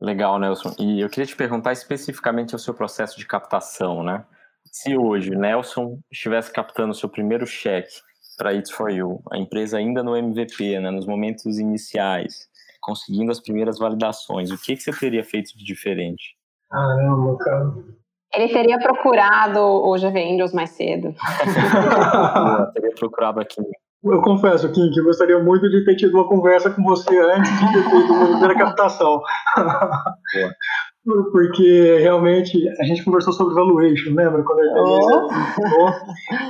Legal, 0.00 0.38
Nelson. 0.38 0.74
E 0.78 1.00
eu 1.00 1.08
queria 1.08 1.26
te 1.26 1.36
perguntar 1.36 1.72
especificamente 1.72 2.54
o 2.54 2.58
seu 2.58 2.74
processo 2.74 3.18
de 3.18 3.26
captação, 3.26 4.02
né? 4.02 4.24
Se 4.66 4.96
hoje 4.96 5.30
Nelson 5.30 5.98
estivesse 6.10 6.52
captando 6.52 6.94
seu 6.94 7.08
primeiro 7.08 7.46
cheque 7.46 7.94
para 8.36 8.52
It's 8.52 8.70
For 8.70 8.90
You, 8.90 9.22
a 9.30 9.38
empresa 9.38 9.78
ainda 9.78 10.02
no 10.02 10.16
MVP, 10.16 10.80
né, 10.80 10.90
nos 10.90 11.06
momentos 11.06 11.58
iniciais, 11.58 12.48
conseguindo 12.80 13.30
as 13.30 13.40
primeiras 13.40 13.78
validações, 13.78 14.50
o 14.50 14.58
que, 14.58 14.74
que 14.74 14.82
você 14.82 14.92
teria 14.92 15.24
feito 15.24 15.56
de 15.56 15.64
diferente? 15.64 16.36
Caramba, 16.68 17.38
cara. 17.38 17.72
Ele 18.36 18.48
teria 18.48 18.78
procurado 18.78 19.60
o 19.60 19.94
GV 19.94 20.34
Angels 20.34 20.52
mais 20.52 20.70
cedo. 20.70 21.14
Teria 22.74 22.90
procurado 22.98 23.40
aqui. 23.40 23.62
Eu 24.04 24.20
confesso, 24.20 24.70
Kim, 24.70 24.90
que 24.90 25.00
gostaria 25.00 25.38
muito 25.38 25.68
de 25.70 25.82
ter 25.84 25.96
tido 25.96 26.14
uma 26.14 26.28
conversa 26.28 26.70
com 26.70 26.82
você 26.82 27.18
antes 27.18 27.50
de 27.50 27.72
ter 27.72 27.90
feito 27.90 28.12
a 28.12 28.26
primeira 28.26 28.54
captação. 28.54 29.22
Porque 31.32 31.98
realmente 32.00 32.68
a 32.80 32.84
gente 32.84 33.04
conversou 33.04 33.32
sobre 33.32 33.54
valuation, 33.54 34.14
lembra? 34.14 34.42
Quando 34.42 34.60
a 34.60 34.82
oh. 34.82 35.90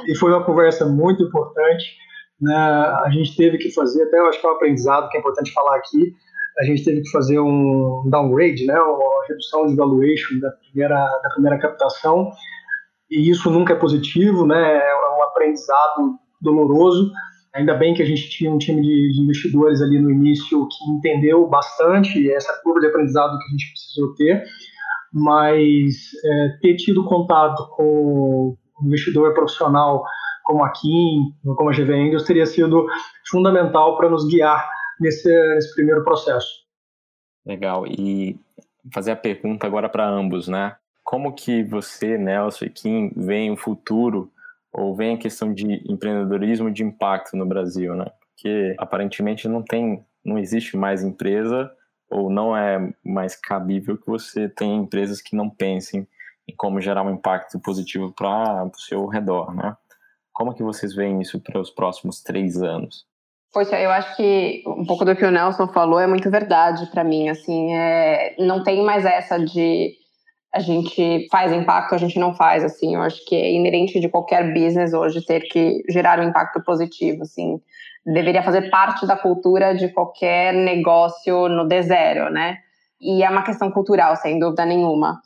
e 0.09 0.17
foi 0.17 0.33
uma 0.33 0.45
conversa 0.45 0.87
muito 0.87 1.23
importante. 1.23 1.97
Né? 2.41 2.57
A 2.57 3.09
gente 3.11 3.37
teve 3.37 3.59
que 3.59 3.73
fazer, 3.73 4.03
até 4.03 4.19
eu 4.19 4.27
acho 4.27 4.41
que 4.41 4.47
é 4.47 4.51
um 4.51 4.55
aprendizado 4.55 5.09
que 5.09 5.17
é 5.17 5.21
importante 5.21 5.53
falar 5.53 5.77
aqui, 5.77 6.13
a 6.59 6.65
gente 6.65 6.85
teve 6.85 7.03
que 7.03 7.11
fazer 7.11 7.41
um 7.41 8.09
downgrade, 8.11 8.65
né? 8.67 8.79
uma 8.79 9.27
redução 9.29 9.67
de 9.67 9.75
valuation 9.75 10.39
da 10.41 10.51
primeira, 10.51 10.97
da 11.23 11.29
primeira 11.31 11.59
captação, 11.59 12.31
e 13.11 13.31
isso 13.31 13.51
nunca 13.51 13.73
é 13.73 13.77
positivo, 13.77 14.47
né? 14.47 14.79
é 14.79 15.19
um 15.19 15.23
aprendizado 15.23 16.19
doloroso, 16.41 17.11
Ainda 17.55 17.75
bem 17.75 17.95
que 17.95 18.03
a 18.03 18.05
gente 18.05 18.29
tinha 18.31 18.53
um 18.53 18.59
time 18.59 18.83
de, 18.83 19.13
de, 19.13 19.23
investidores 19.23 19.81
ali 19.81 20.01
no 20.01 20.11
início 20.11 20.67
que 20.67 20.91
entendeu 20.91 21.47
bastante 21.47 22.29
essa 22.33 22.53
curva 22.65 22.81
de 22.81 22.89
aprendizado 22.89 23.39
que 23.39 23.45
a 23.45 23.51
gente 23.51 23.71
precisou 23.71 24.15
ter, 24.17 24.45
mas 25.13 25.95
é, 26.25 26.49
ter 26.61 26.75
tido 26.75 27.05
contato 27.05 27.65
com 27.77 28.57
um 28.83 28.87
investidor 28.87 29.33
profissional 29.35 30.05
como 30.43 30.65
a 30.65 30.71
Kim, 30.71 31.33
como 31.57 31.71
a 31.71 31.73
GV 31.73 31.95
Angels, 31.95 32.25
teria 32.25 32.45
sido 32.45 32.87
fundamental 33.31 33.97
para 33.97 34.11
nos 34.11 34.27
guiar 34.27 34.69
nesse, 35.01 35.29
nesse 35.55 35.75
primeiro 35.75 36.05
processo. 36.05 36.65
Legal. 37.45 37.87
E 37.87 38.39
fazer 38.93 39.13
a 39.13 39.17
pergunta 39.17 39.67
agora 39.67 39.89
para 39.89 40.09
ambos, 40.09 40.49
né? 40.49 40.77
Como 41.03 41.35
que 41.35 41.63
você, 41.63 42.17
Nelson 42.17 42.65
e 42.65 42.71
Kim, 42.71 43.13
veem 43.15 43.51
o 43.51 43.57
futuro 43.57 44.33
ou 44.73 44.95
vem 44.95 45.15
a 45.15 45.19
questão 45.19 45.53
de 45.53 45.83
empreendedorismo 45.91 46.71
de 46.71 46.83
impacto 46.83 47.37
no 47.37 47.47
Brasil, 47.47 47.95
né? 47.95 48.07
Porque 48.21 48.75
aparentemente 48.79 49.47
não 49.47 49.63
tem, 49.63 50.05
não 50.25 50.39
existe 50.39 50.77
mais 50.77 51.05
empresa 51.05 51.71
ou 52.11 52.31
não 52.31 52.57
é 52.57 52.93
mais 53.05 53.37
cabível 53.37 53.97
que 53.97 54.07
você 54.07 54.49
tenha 54.49 54.77
empresas 54.77 55.21
que 55.21 55.37
não 55.37 55.49
pensem 55.49 56.07
em 56.49 56.55
como 56.55 56.81
gerar 56.81 57.03
um 57.03 57.11
impacto 57.11 57.59
positivo 57.61 58.13
para 58.13 58.65
o 58.65 58.79
seu 58.79 59.07
redor, 59.07 59.55
né? 59.55 59.77
Como 60.33 60.55
que 60.55 60.63
vocês 60.63 60.95
veem 60.95 61.21
isso 61.21 61.41
para 61.41 61.61
os 61.61 61.71
próximos 61.71 62.21
três 62.23 62.61
anos? 62.61 63.07
Poxa, 63.55 63.79
eu 63.81 63.93
acho 63.93 64.17
que 64.17 64.65
um 64.67 64.85
pouco 64.85 65.05
do 65.05 65.15
que 65.15 65.25
o 65.25 65.31
Nelson 65.31 65.69
falou 65.69 66.01
é 66.01 66.09
muito 66.09 66.29
verdade 66.29 66.91
para 66.91 67.05
mim. 67.05 67.29
Assim, 67.29 67.73
é, 67.73 68.35
não 68.37 68.65
tem 68.65 68.83
mais 68.83 69.05
essa 69.05 69.39
de 69.39 69.93
a 70.53 70.59
gente 70.59 71.29
faz 71.31 71.53
impacto, 71.53 71.95
a 71.95 71.99
gente 71.99 72.19
não 72.19 72.35
faz, 72.35 72.65
assim, 72.65 72.97
eu 72.97 73.03
acho 73.03 73.25
que 73.27 73.35
é 73.37 73.53
inerente 73.53 74.01
de 74.01 74.09
qualquer 74.09 74.53
business 74.53 74.93
hoje 74.93 75.25
ter 75.25 75.41
que 75.43 75.83
gerar 75.89 76.19
um 76.19 76.25
impacto 76.25 76.63
positivo, 76.63 77.23
assim, 77.23 77.61
deveria 78.05 78.43
fazer 78.43 78.71
parte 78.71 79.07
da 79.07 79.17
cultura 79.17 79.75
de 79.75 79.89
qualquer 79.89 80.53
negócio 80.53 81.49
no 81.49 81.67
D 81.67 81.83
zero, 81.83 82.33
né? 82.33 82.59
E 83.01 83.23
é 83.23 83.31
uma 83.31 83.43
questão 83.43 83.71
cultural, 83.71 84.17
sem 84.17 84.39
dúvida 84.39 84.65
nenhuma. 84.65 85.21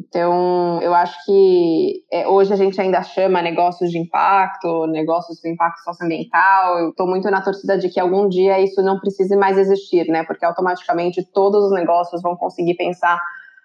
Então, 0.00 0.80
eu 0.80 0.94
acho 0.94 1.14
que 1.26 2.04
é, 2.10 2.26
hoje 2.26 2.52
a 2.52 2.56
gente 2.56 2.80
ainda 2.80 3.02
chama 3.02 3.42
negócios 3.42 3.90
de 3.90 3.98
impacto, 3.98 4.86
negócios 4.86 5.38
de 5.40 5.50
impacto 5.50 5.80
socioambiental. 5.80 6.78
Eu 6.78 6.90
estou 6.90 7.06
muito 7.06 7.30
na 7.30 7.42
torcida 7.42 7.76
de 7.76 7.90
que 7.90 8.00
algum 8.00 8.26
dia 8.26 8.58
isso 8.60 8.82
não 8.82 8.98
precise 8.98 9.36
mais 9.36 9.58
existir, 9.58 10.06
né? 10.06 10.24
Porque 10.24 10.44
automaticamente 10.44 11.22
todos 11.22 11.64
os 11.64 11.72
negócios 11.72 12.22
vão 12.22 12.34
conseguir 12.34 12.74
pensar 12.74 13.20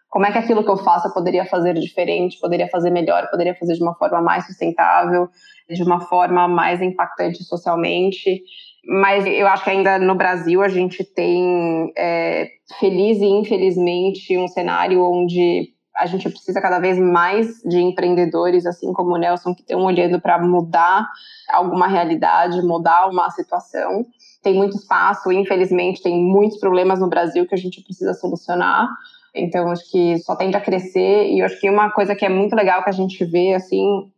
como 0.09 0.25
é 0.25 0.31
que 0.31 0.37
aquilo 0.37 0.63
que 0.63 0.69
eu 0.69 0.77
faço 0.77 1.07
eu 1.07 1.13
poderia 1.13 1.45
fazer 1.45 1.73
diferente, 1.75 2.39
poderia 2.39 2.67
fazer 2.67 2.89
melhor, 2.89 3.29
poderia 3.29 3.55
fazer 3.55 3.73
de 3.75 3.83
uma 3.83 3.95
forma 3.95 4.21
mais 4.21 4.45
sustentável, 4.45 5.29
de 5.69 5.83
uma 5.83 6.01
forma 6.01 6.49
mais 6.49 6.81
impactante 6.81 7.43
socialmente. 7.45 8.41
Mas 8.85 9.25
eu 9.25 9.47
acho 9.47 9.63
que 9.63 9.69
ainda 9.69 9.97
no 9.97 10.15
Brasil 10.15 10.61
a 10.61 10.67
gente 10.67 11.03
tem, 11.03 11.91
é, 11.97 12.49
feliz 12.79 13.19
e 13.19 13.25
infelizmente, 13.25 14.37
um 14.37 14.47
cenário 14.47 15.01
onde 15.01 15.74
a 15.97 16.05
gente 16.05 16.29
precisa 16.29 16.61
cada 16.61 16.79
vez 16.79 16.99
mais 16.99 17.61
de 17.63 17.79
empreendedores, 17.79 18.65
assim 18.65 18.91
como 18.91 19.15
o 19.15 19.17
Nelson, 19.17 19.55
que 19.55 19.61
estão 19.61 19.83
olhando 19.83 20.19
para 20.19 20.37
mudar 20.37 21.07
alguma 21.49 21.87
realidade, 21.87 22.61
mudar 22.61 23.07
uma 23.07 23.29
situação. 23.31 24.05
Tem 24.43 24.53
muito 24.53 24.75
espaço, 24.75 25.31
infelizmente, 25.31 26.03
tem 26.03 26.21
muitos 26.21 26.59
problemas 26.59 26.99
no 26.99 27.07
Brasil 27.07 27.47
que 27.47 27.55
a 27.55 27.57
gente 27.57 27.81
precisa 27.81 28.13
solucionar. 28.13 28.89
Então, 29.33 29.69
acho 29.69 29.89
que 29.89 30.17
só 30.19 30.35
tende 30.35 30.57
a 30.57 30.61
crescer. 30.61 31.29
E 31.29 31.41
acho 31.41 31.59
que 31.59 31.69
uma 31.69 31.89
coisa 31.91 32.15
que 32.15 32.25
é 32.25 32.29
muito 32.29 32.55
legal 32.55 32.83
que 32.83 32.89
a 32.89 32.93
gente 32.93 33.23
vê, 33.23 33.53
assim, 33.53 34.11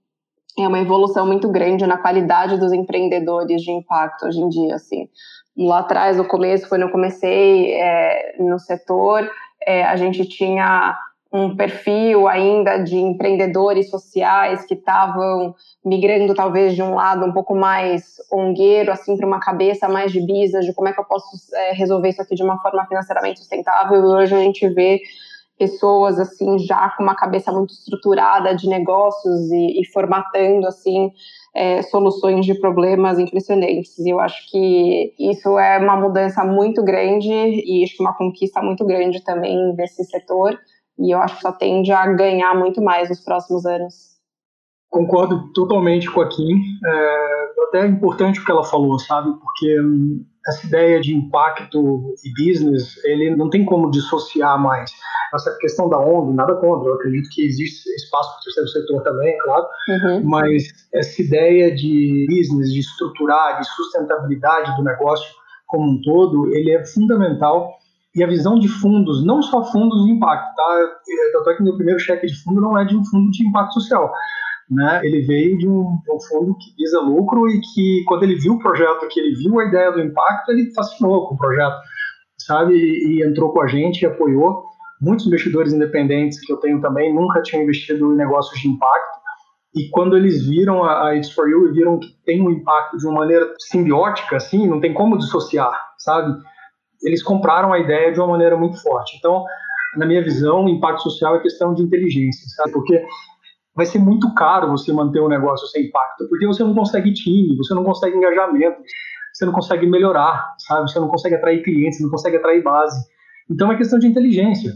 é 0.58 0.68
uma 0.68 0.80
evolução 0.80 1.26
muito 1.28 1.48
grande 1.50 1.86
na 1.86 1.98
qualidade 1.98 2.58
dos 2.58 2.74
empreendedores 2.74 3.62
de 3.62 3.72
impacto 3.72 4.26
hoje 4.26 4.40
em 4.40 4.50
dia, 4.50 4.76
assim. 4.76 5.08
Lá 5.56 5.80
atrás, 5.80 6.18
no 6.18 6.26
começo, 6.26 6.68
quando 6.68 6.84
eu 6.84 6.92
comecei 6.92 7.74
é, 7.74 8.36
no 8.40 8.60
setor, 8.60 9.30
é, 9.66 9.84
a 9.84 9.96
gente 9.96 10.26
tinha 10.26 10.98
um 11.32 11.56
perfil 11.56 12.28
ainda 12.28 12.78
de 12.78 12.98
empreendedores 12.98 13.90
sociais 13.90 14.66
que 14.66 14.74
estavam 14.74 15.54
migrando 15.84 16.34
talvez 16.34 16.76
de 16.76 16.82
um 16.82 16.96
lado 16.96 17.26
um 17.26 17.34
pouco 17.34 17.56
mais 17.56 18.16
ongueiro, 18.32 18.92
assim, 18.92 19.18
para 19.18 19.28
uma 19.28 19.40
cabeça 19.40 19.88
mais 19.88 20.12
de 20.12 20.22
business, 20.22 20.66
de 20.66 20.74
como 20.74 20.88
é 20.88 20.94
que 20.94 21.00
eu 21.00 21.06
posso 21.06 21.28
é, 21.54 21.74
resolver 21.74 22.10
isso 22.10 22.22
aqui 22.22 22.36
de 22.36 22.44
uma 22.44 22.62
forma 22.62 22.86
financeiramente 22.86 23.40
sustentável. 23.40 24.00
E 24.00 24.04
hoje 24.04 24.36
a 24.36 24.40
gente 24.40 24.68
vê 24.70 25.02
pessoas 25.58 26.20
assim 26.20 26.60
já 26.60 26.90
com 26.92 27.04
uma 27.04 27.16
cabeça 27.16 27.52
muito 27.52 27.74
estruturada 27.74 28.56
de 28.56 28.70
negócios 28.70 29.52
e, 29.52 29.82
e 29.82 29.86
formatando 29.92 30.68
assim 30.68 31.12
é, 31.54 31.82
soluções 31.82 32.46
de 32.46 32.54
problemas 32.60 33.18
impressionantes. 33.18 33.98
E 33.98 34.10
eu 34.10 34.20
acho 34.20 34.50
que 34.52 35.14
isso 35.20 35.58
é 35.58 35.80
uma 35.80 35.96
mudança 35.96 36.44
muito 36.46 36.84
grande 36.84 37.32
e 37.32 37.84
acho 37.84 37.98
que 37.98 38.04
uma 38.04 38.14
conquista 38.14 38.62
muito 38.62 38.86
grande 38.86 39.24
também 39.24 39.74
desse 39.76 40.04
setor 40.06 40.58
e 41.00 41.14
eu 41.14 41.20
acho 41.20 41.36
que 41.36 41.42
só 41.42 41.52
tende 41.52 41.92
a 41.92 42.06
ganhar 42.08 42.56
muito 42.56 42.82
mais 42.82 43.10
nos 43.10 43.20
próximos 43.20 43.66
anos. 43.66 44.18
Concordo 44.90 45.52
totalmente 45.54 46.10
com 46.10 46.22
a 46.22 46.30
Kim. 46.30 46.56
É, 46.86 47.48
até 47.68 47.82
é 47.82 47.88
importante 47.88 48.40
o 48.40 48.46
que 48.46 48.52
ela 48.52 48.64
falou, 48.64 48.98
sabe? 49.00 49.32
Porque 49.40 49.82
hum, 49.82 50.26
essa 50.48 50.66
ideia 50.66 51.00
de 51.02 51.14
impacto 51.14 52.16
e 52.24 52.32
business, 52.34 52.98
ele 53.04 53.36
não 53.36 53.50
tem 53.50 53.66
como 53.66 53.92
dissociar 53.92 54.60
mais. 54.60 54.92
Essa 55.34 55.56
questão 55.58 55.90
da 55.90 56.00
ONG, 56.00 56.34
nada 56.34 56.56
contra, 56.56 56.90
eu 56.90 56.96
acredito 56.96 57.30
que 57.32 57.46
existe 57.46 57.90
espaço 57.96 58.32
para 58.32 58.40
o 58.40 58.44
terceiro 58.44 58.70
setor 58.70 59.04
também, 59.04 59.34
é 59.34 59.38
claro, 59.40 59.66
uhum. 59.90 60.24
mas 60.24 60.64
essa 60.94 61.22
ideia 61.22 61.76
de 61.76 62.26
business, 62.30 62.72
de 62.72 62.80
estruturar, 62.80 63.60
de 63.60 63.68
sustentabilidade 63.68 64.74
do 64.78 64.84
negócio 64.84 65.28
como 65.66 65.92
um 65.92 66.02
todo, 66.02 66.50
ele 66.56 66.72
é 66.72 66.86
fundamental 66.86 67.78
e 68.18 68.24
a 68.24 68.28
visão 68.28 68.58
de 68.58 68.68
fundos, 68.68 69.24
não 69.24 69.44
só 69.44 69.64
fundos 69.64 70.04
de 70.04 70.12
impacto, 70.12 70.56
tá? 70.56 70.90
Tanto 71.34 71.50
é 71.52 71.56
que 71.56 71.64
meu 71.64 71.76
primeiro 71.76 72.00
cheque 72.00 72.26
de 72.26 72.44
fundo 72.44 72.60
não 72.60 72.76
é 72.76 72.84
de 72.84 72.98
um 72.98 73.06
fundo 73.06 73.30
de 73.30 73.48
impacto 73.48 73.76
social, 73.76 74.12
né? 74.72 75.02
Ele 75.04 75.22
veio 75.22 75.56
de 75.56 75.68
um, 75.68 76.00
de 76.04 76.12
um, 76.12 76.20
fundo 76.20 76.58
que 76.58 76.74
visa 76.76 77.00
lucro 77.00 77.48
e 77.48 77.62
que, 77.62 78.04
quando 78.08 78.24
ele 78.24 78.36
viu 78.36 78.54
o 78.54 78.60
projeto, 78.60 79.08
que 79.08 79.20
ele 79.20 79.36
viu 79.36 79.60
a 79.60 79.66
ideia 79.66 79.92
do 79.92 80.02
impacto, 80.02 80.50
ele 80.52 80.74
fascinou 80.74 81.28
com 81.28 81.36
o 81.36 81.38
projeto, 81.38 81.78
sabe? 82.40 82.74
E, 82.74 83.20
e 83.20 83.28
entrou 83.28 83.54
com 83.54 83.62
a 83.62 83.68
gente, 83.68 84.04
apoiou. 84.04 84.66
Muitos 85.00 85.28
investidores 85.28 85.72
independentes 85.72 86.44
que 86.44 86.52
eu 86.52 86.58
tenho 86.58 86.82
também 86.82 87.14
nunca 87.14 87.44
tinham 87.44 87.62
investido 87.62 88.14
em 88.14 88.18
negócios 88.18 88.60
de 88.60 88.68
impacto. 88.68 89.18
E 89.76 89.90
quando 89.92 90.18
eles 90.18 90.44
viram 90.48 90.84
a, 90.84 91.10
a 91.10 91.16
It's 91.16 91.32
For 91.34 91.48
You 91.48 91.68
e 91.68 91.72
viram 91.74 92.00
que 92.00 92.18
tem 92.26 92.42
um 92.42 92.50
impacto 92.50 92.98
de 92.98 93.06
uma 93.06 93.20
maneira 93.20 93.54
simbiótica, 93.60 94.38
assim, 94.38 94.68
não 94.68 94.80
tem 94.80 94.92
como 94.92 95.20
dissociar, 95.20 95.72
sabe? 96.00 96.36
Eles 97.04 97.24
compraram 97.24 97.72
a 97.74 97.80
ideia 97.80 98.12
de 98.12 98.20
uma 98.20 98.28
maneira 98.28 98.58
muito 98.58 98.82
forte. 98.82 99.18
Então, 99.18 99.46
na 99.96 100.06
minha 100.06 100.24
visão, 100.24 100.66
o 100.66 100.70
impacto 100.70 101.04
social 101.04 101.36
é 101.36 101.40
questão 101.40 101.74
de 101.74 101.82
inteligência, 101.82 102.48
sabe? 102.56 102.72
Porque 102.72 103.04
vai 103.76 103.86
ser 103.86 104.00
muito 104.00 104.34
caro 104.34 104.72
você 104.72 104.92
manter 104.92 105.22
um 105.22 105.28
negócio 105.28 105.68
sem 105.68 105.86
impacto, 105.86 106.28
porque 106.28 106.48
você 106.48 106.64
não 106.64 106.74
consegue 106.74 107.14
time, 107.14 107.56
você 107.56 107.74
não 107.74 107.84
consegue 107.84 108.18
engajamento, 108.18 108.78
você 109.32 109.46
não 109.46 109.54
consegue 109.54 109.86
melhorar, 109.86 110.56
sabe? 110.58 110.90
Você 110.90 111.00
não 111.00 111.08
consegue 111.08 111.36
atrair 111.36 111.62
clientes, 111.62 111.98
você 111.98 112.04
não 112.04 112.10
consegue 112.10 112.38
atrair 112.38 112.64
base. 112.64 113.00
Então 113.50 113.72
é 113.72 113.78
questão 113.78 114.00
de 114.00 114.08
inteligência 114.08 114.74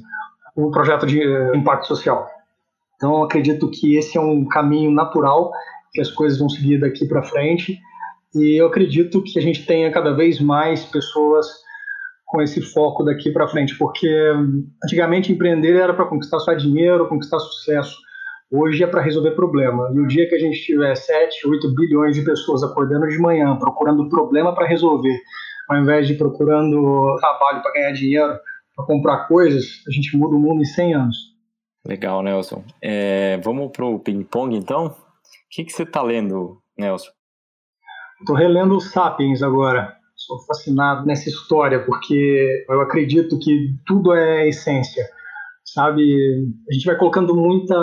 o 0.56 0.68
um 0.68 0.72
projeto 0.72 1.06
de 1.06 1.26
uh, 1.26 1.56
impacto 1.56 1.88
social. 1.88 2.28
Então 2.96 3.24
acredito 3.24 3.70
que 3.72 3.96
esse 3.96 4.18
é 4.18 4.22
um 4.22 4.46
caminho 4.48 4.92
natural 4.92 5.52
que 5.92 6.00
as 6.00 6.12
coisas 6.12 6.40
vão 6.40 6.48
seguir 6.48 6.80
daqui 6.80 7.08
para 7.08 7.24
frente 7.24 7.80
e 8.36 8.62
eu 8.62 8.68
acredito 8.68 9.22
que 9.24 9.38
a 9.40 9.42
gente 9.42 9.66
tenha 9.66 9.92
cada 9.92 10.14
vez 10.14 10.40
mais 10.40 10.86
pessoas 10.86 11.48
com 12.32 12.42
esse 12.42 12.62
foco 12.62 13.04
daqui 13.04 13.30
para 13.30 13.48
frente, 13.48 13.78
porque 13.78 14.08
hum, 14.32 14.66
antigamente 14.86 15.34
empreender 15.34 15.76
era 15.76 15.94
para 15.94 16.06
conquistar 16.06 16.40
só 16.40 16.54
dinheiro, 16.54 17.10
conquistar 17.10 17.38
sucesso. 17.40 17.98
Hoje 18.50 18.84
é 18.84 18.88
para 18.88 19.02
resolver 19.02 19.32
problema. 19.32 19.92
E 19.94 20.00
o 20.00 20.08
dia 20.08 20.28
que 20.28 20.36
a 20.36 20.40
gente 20.40 20.62
tiver 20.62 20.96
7, 20.96 21.46
8 21.46 21.76
bilhões 21.76 22.16
de 22.16 22.24
pessoas 22.24 22.64
acordando 22.64 23.06
de 23.10 23.18
manhã, 23.18 23.58
procurando 23.58 24.08
problema 24.08 24.56
para 24.56 24.66
resolver, 24.66 25.20
ao 25.70 25.78
invés 25.78 26.08
de 26.08 26.14
procurando 26.14 27.18
trabalho 27.20 27.62
para 27.62 27.74
ganhar 27.74 27.92
dinheiro, 27.92 28.40
para 28.76 28.86
comprar 28.86 29.28
coisas, 29.28 29.66
a 29.86 29.92
gente 29.92 30.18
muda 30.18 30.34
o 30.34 30.40
mundo 30.40 30.62
em 30.62 30.66
100 30.66 30.94
anos. 30.94 31.18
Legal, 31.86 32.24
Nelson. 32.24 32.64
É, 32.82 33.38
vamos 33.44 33.72
para 33.72 33.86
o 33.86 34.00
ping-pong, 34.00 34.56
então? 34.56 34.86
O 34.88 34.96
que, 35.50 35.66
que 35.66 35.74
você 35.74 35.84
está 35.84 36.02
lendo, 36.02 36.62
Nelson? 36.78 37.12
Estou 38.22 38.36
relendo 38.38 38.76
o 38.76 38.80
Sapiens 38.80 39.44
agora. 39.44 40.01
Sou 40.32 40.46
fascinado 40.46 41.06
nessa 41.06 41.28
história, 41.28 41.84
porque 41.84 42.66
eu 42.70 42.80
acredito 42.80 43.38
que 43.38 43.76
tudo 43.86 44.14
é 44.14 44.48
essência 44.48 45.04
sabe? 45.74 46.54
A 46.70 46.74
gente 46.74 46.86
vai 46.86 46.98
colocando 46.98 47.36
muita 47.36 47.76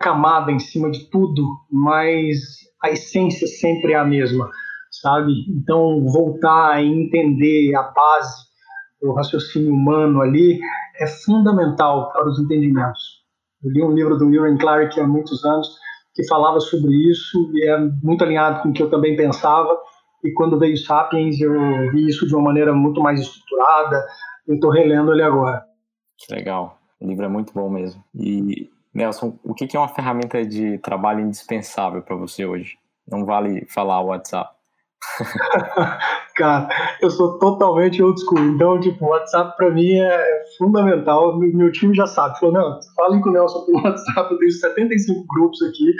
camada 0.00 0.50
em 0.50 0.58
cima 0.58 0.90
de 0.90 1.08
tudo, 1.10 1.42
mas 1.70 2.38
a 2.82 2.90
essência 2.90 3.46
sempre 3.46 3.92
é 3.92 3.96
a 3.96 4.04
mesma, 4.04 4.50
sabe? 4.90 5.32
Então, 5.48 6.04
voltar 6.06 6.74
a 6.74 6.82
entender 6.82 7.74
a 7.74 7.82
base 7.82 8.44
do 9.00 9.12
raciocínio 9.12 9.72
humano 9.72 10.20
ali 10.20 10.60
é 11.00 11.06
fundamental 11.06 12.12
para 12.12 12.28
os 12.28 12.38
entendimentos. 12.38 13.22
Eu 13.64 13.70
li 13.70 13.82
um 13.82 13.92
livro 13.92 14.16
do 14.16 14.26
William 14.26 14.56
Clark 14.58 14.98
há 15.00 15.06
muitos 15.06 15.44
anos 15.44 15.68
que 16.14 16.26
falava 16.26 16.60
sobre 16.60 16.92
isso 17.10 17.50
e 17.54 17.68
é 17.68 17.78
muito 18.02 18.22
alinhado 18.22 18.62
com 18.62 18.68
o 18.68 18.72
que 18.72 18.82
eu 18.82 18.90
também 18.90 19.16
pensava. 19.16 19.74
E 20.24 20.32
quando 20.32 20.58
veio 20.58 20.76
Sapiens, 20.76 21.40
eu 21.40 21.52
vi 21.90 22.08
isso 22.08 22.26
de 22.26 22.34
uma 22.34 22.44
maneira 22.44 22.72
muito 22.72 23.00
mais 23.00 23.20
estruturada. 23.20 24.04
Eu 24.46 24.54
estou 24.54 24.70
relendo 24.70 25.12
ele 25.12 25.22
agora. 25.22 25.64
Legal. 26.30 26.78
O 27.00 27.06
livro 27.06 27.24
é 27.24 27.28
muito 27.28 27.52
bom 27.52 27.68
mesmo. 27.68 28.02
E, 28.14 28.70
Nelson, 28.94 29.36
o 29.42 29.54
que 29.54 29.76
é 29.76 29.80
uma 29.80 29.88
ferramenta 29.88 30.44
de 30.46 30.78
trabalho 30.78 31.20
indispensável 31.20 32.02
para 32.02 32.14
você 32.14 32.46
hoje? 32.46 32.78
Não 33.10 33.24
vale 33.24 33.66
falar 33.66 34.00
o 34.00 34.06
WhatsApp. 34.06 34.54
Cara, 36.36 36.68
eu 37.00 37.10
sou 37.10 37.38
totalmente 37.38 38.02
old 38.02 38.20
school. 38.20 38.38
Então, 38.38 38.78
tipo, 38.80 39.04
o 39.04 39.08
WhatsApp 39.08 39.56
para 39.56 39.70
mim 39.70 39.94
é 39.94 40.42
fundamental. 40.56 41.36
Meu 41.38 41.72
time 41.72 41.94
já 41.94 42.06
sabe. 42.06 42.38
Falou, 42.38 42.54
não, 42.54 42.80
falem 42.94 43.20
com 43.20 43.30
o 43.30 43.32
Nelson 43.32 43.66
pelo 43.66 43.82
WhatsApp. 43.82 44.32
Eu 44.32 44.38
tenho 44.38 44.52
75 44.52 45.24
grupos 45.34 45.60
aqui, 45.62 45.92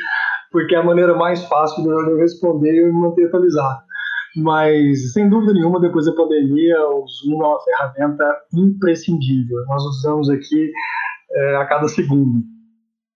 porque 0.51 0.75
é 0.75 0.79
a 0.79 0.85
maneira 0.85 1.14
mais 1.14 1.45
fácil 1.47 1.83
de 1.83 1.89
eu 1.89 2.16
responder 2.16 2.75
e 2.75 2.85
me 2.85 2.93
manter 2.93 3.27
atualizado. 3.27 3.83
Mas, 4.35 5.12
sem 5.12 5.28
dúvida 5.28 5.53
nenhuma, 5.53 5.80
depois 5.80 6.07
da 6.07 6.12
pandemia, 6.12 6.80
o 6.87 7.07
Zoom 7.07 7.43
é 7.43 7.47
uma 7.47 7.61
ferramenta 7.61 8.41
imprescindível. 8.55 9.59
Nós 9.68 9.83
usamos 9.85 10.30
aqui 10.30 10.72
é, 11.30 11.57
a 11.57 11.66
cada 11.66 11.87
segundo. 11.89 12.43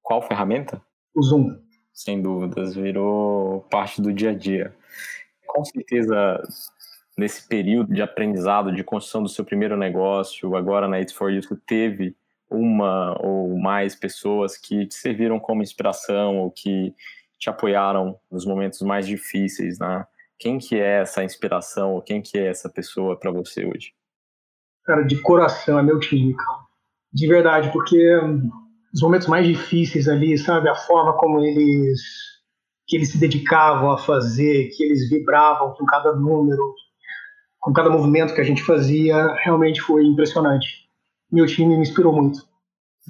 Qual 0.02 0.20
ferramenta? 0.22 0.80
O 1.14 1.22
Zoom. 1.22 1.56
Sem 1.92 2.20
dúvidas, 2.20 2.74
virou 2.74 3.62
parte 3.70 4.02
do 4.02 4.12
dia 4.12 4.30
a 4.30 4.34
dia. 4.34 4.74
Com 5.46 5.64
certeza, 5.64 6.42
nesse 7.16 7.48
período 7.48 7.94
de 7.94 8.02
aprendizado, 8.02 8.74
de 8.74 8.84
construção 8.84 9.22
do 9.22 9.28
seu 9.28 9.44
primeiro 9.44 9.76
negócio, 9.76 10.54
agora 10.54 10.86
na 10.86 11.00
It's 11.00 11.14
For 11.14 11.30
You, 11.30 11.40
teve 11.66 12.14
uma 12.50 13.16
ou 13.20 13.58
mais 13.58 13.94
pessoas 13.94 14.56
que 14.58 14.86
te 14.86 14.94
serviram 14.94 15.40
como 15.40 15.62
inspiração 15.62 16.36
ou 16.38 16.50
que 16.50 16.94
te 17.38 17.48
apoiaram 17.48 18.18
nos 18.30 18.44
momentos 18.44 18.80
mais 18.82 19.06
difíceis, 19.06 19.78
né? 19.78 20.06
Quem 20.38 20.58
que 20.58 20.76
é 20.76 21.00
essa 21.00 21.24
inspiração 21.24 21.94
ou 21.94 22.02
quem 22.02 22.20
que 22.20 22.38
é 22.38 22.48
essa 22.48 22.68
pessoa 22.68 23.18
para 23.18 23.30
você 23.30 23.64
hoje? 23.64 23.92
Cara, 24.84 25.02
de 25.02 25.20
coração 25.20 25.78
é 25.78 25.82
meu 25.82 25.98
time, 25.98 26.34
cara. 26.34 26.66
De 27.12 27.26
verdade, 27.26 27.72
porque 27.72 28.16
hum, 28.18 28.50
os 28.92 29.00
momentos 29.00 29.26
mais 29.26 29.46
difíceis 29.46 30.08
ali, 30.08 30.36
sabe, 30.36 30.68
a 30.68 30.74
forma 30.74 31.16
como 31.16 31.40
eles 31.40 32.00
que 32.86 32.96
eles 32.96 33.10
se 33.10 33.18
dedicavam 33.18 33.90
a 33.90 33.98
fazer, 33.98 34.68
que 34.68 34.82
eles 34.84 35.10
vibravam 35.10 35.72
com 35.72 35.84
cada 35.84 36.14
número, 36.14 36.72
com 37.58 37.72
cada 37.72 37.90
movimento 37.90 38.32
que 38.32 38.40
a 38.40 38.44
gente 38.44 38.62
fazia, 38.62 39.34
realmente 39.42 39.80
foi 39.80 40.04
impressionante. 40.04 40.88
Meu 41.30 41.46
time 41.46 41.74
me 41.74 41.82
inspirou 41.82 42.12
muito. 42.12 42.46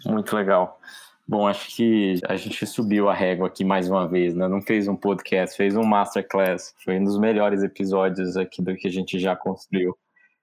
Muito 0.06 0.34
legal. 0.34 0.80
Bom, 1.28 1.46
acho 1.48 1.74
que 1.74 2.20
a 2.28 2.36
gente 2.36 2.64
subiu 2.66 3.08
a 3.08 3.14
régua 3.14 3.48
aqui 3.48 3.64
mais 3.64 3.88
uma 3.90 4.06
vez, 4.06 4.32
né? 4.32 4.46
Não 4.46 4.62
fez 4.62 4.86
um 4.86 4.94
podcast, 4.94 5.56
fez 5.56 5.76
um 5.76 5.82
masterclass. 5.82 6.72
Foi 6.84 7.00
um 7.00 7.04
dos 7.04 7.18
melhores 7.18 7.64
episódios 7.64 8.36
aqui 8.36 8.62
do 8.62 8.76
que 8.76 8.86
a 8.86 8.90
gente 8.90 9.18
já 9.18 9.34
construiu. 9.34 9.96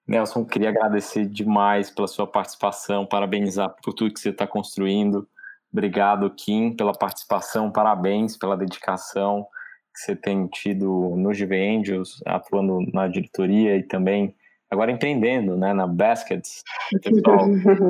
Nelson, 0.05 0.43
queria 0.43 0.69
agradecer 0.69 1.25
demais 1.25 1.89
pela 1.89 2.07
sua 2.07 2.27
participação, 2.27 3.05
parabenizar 3.05 3.73
por 3.81 3.93
tudo 3.93 4.13
que 4.13 4.19
você 4.19 4.29
está 4.29 4.45
construindo. 4.45 5.25
Obrigado, 5.71 6.29
Kim, 6.31 6.75
pela 6.75 6.91
participação, 6.91 7.71
parabéns 7.71 8.35
pela 8.35 8.57
dedicação 8.57 9.47
que 9.93 10.01
você 10.01 10.15
tem 10.15 10.47
tido 10.47 11.15
no 11.15 11.29
GV 11.29 11.77
Angels, 11.77 12.21
atuando 12.25 12.79
na 12.91 13.07
diretoria 13.07 13.77
e 13.77 13.83
também 13.83 14.35
agora 14.73 14.91
empreendendo 14.91 15.55
né, 15.55 15.73
na 15.73 15.87
Baskets. 15.87 16.63
Pessoal, 17.03 17.45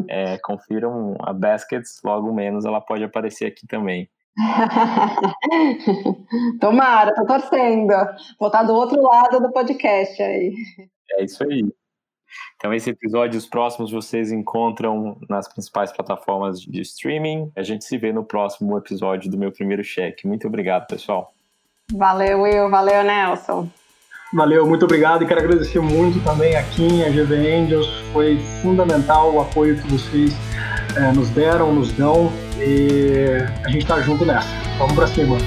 é, 0.07 0.38
confiram 0.39 1.15
a 1.19 1.34
Baskets, 1.34 2.01
logo 2.03 2.34
menos 2.34 2.65
ela 2.65 2.81
pode 2.81 3.03
aparecer 3.03 3.45
aqui 3.45 3.65
também. 3.65 4.09
Tomara, 6.59 7.13
tô 7.13 7.25
torcendo. 7.25 7.93
Vou 8.39 8.47
estar 8.47 8.63
do 8.63 8.73
outro 8.73 9.01
lado 9.01 9.39
do 9.39 9.51
podcast 9.51 10.21
aí. 10.21 10.53
É 11.11 11.23
isso 11.23 11.43
aí. 11.43 11.63
Então, 12.55 12.73
esse 12.73 12.89
episódio 12.89 13.36
e 13.36 13.38
os 13.38 13.45
próximos 13.45 13.91
vocês 13.91 14.31
encontram 14.31 15.17
nas 15.29 15.47
principais 15.47 15.91
plataformas 15.91 16.59
de 16.59 16.81
streaming. 16.81 17.51
A 17.55 17.61
gente 17.61 17.86
se 17.86 17.97
vê 17.97 18.11
no 18.11 18.23
próximo 18.23 18.75
episódio 18.77 19.29
do 19.29 19.38
meu 19.38 19.51
primeiro 19.51 19.84
cheque. 19.84 20.27
Muito 20.27 20.47
obrigado, 20.47 20.88
pessoal. 20.88 21.31
Valeu, 21.91 22.41
Will. 22.41 22.69
Valeu, 22.69 23.03
Nelson. 23.03 23.69
Valeu, 24.34 24.65
muito 24.65 24.84
obrigado 24.86 25.23
e 25.23 25.27
quero 25.27 25.41
agradecer 25.41 25.79
muito 25.79 26.19
também 26.23 26.55
a 26.55 26.63
Kim, 26.63 27.03
a 27.03 27.09
GV 27.09 27.36
Angels. 27.55 27.88
Foi 28.11 28.39
fundamental 28.63 29.31
o 29.31 29.39
apoio 29.39 29.77
que 29.77 29.88
vocês 29.88 30.36
é, 30.95 31.11
nos 31.11 31.29
deram, 31.29 31.71
nos 31.71 31.91
dão 31.91 32.34
e 32.57 33.38
a 33.63 33.69
gente 33.69 33.84
está 33.84 34.01
junto 34.01 34.25
nessa. 34.25 34.49
Vamos 34.79 34.95
para 34.95 35.05
cima. 35.05 35.38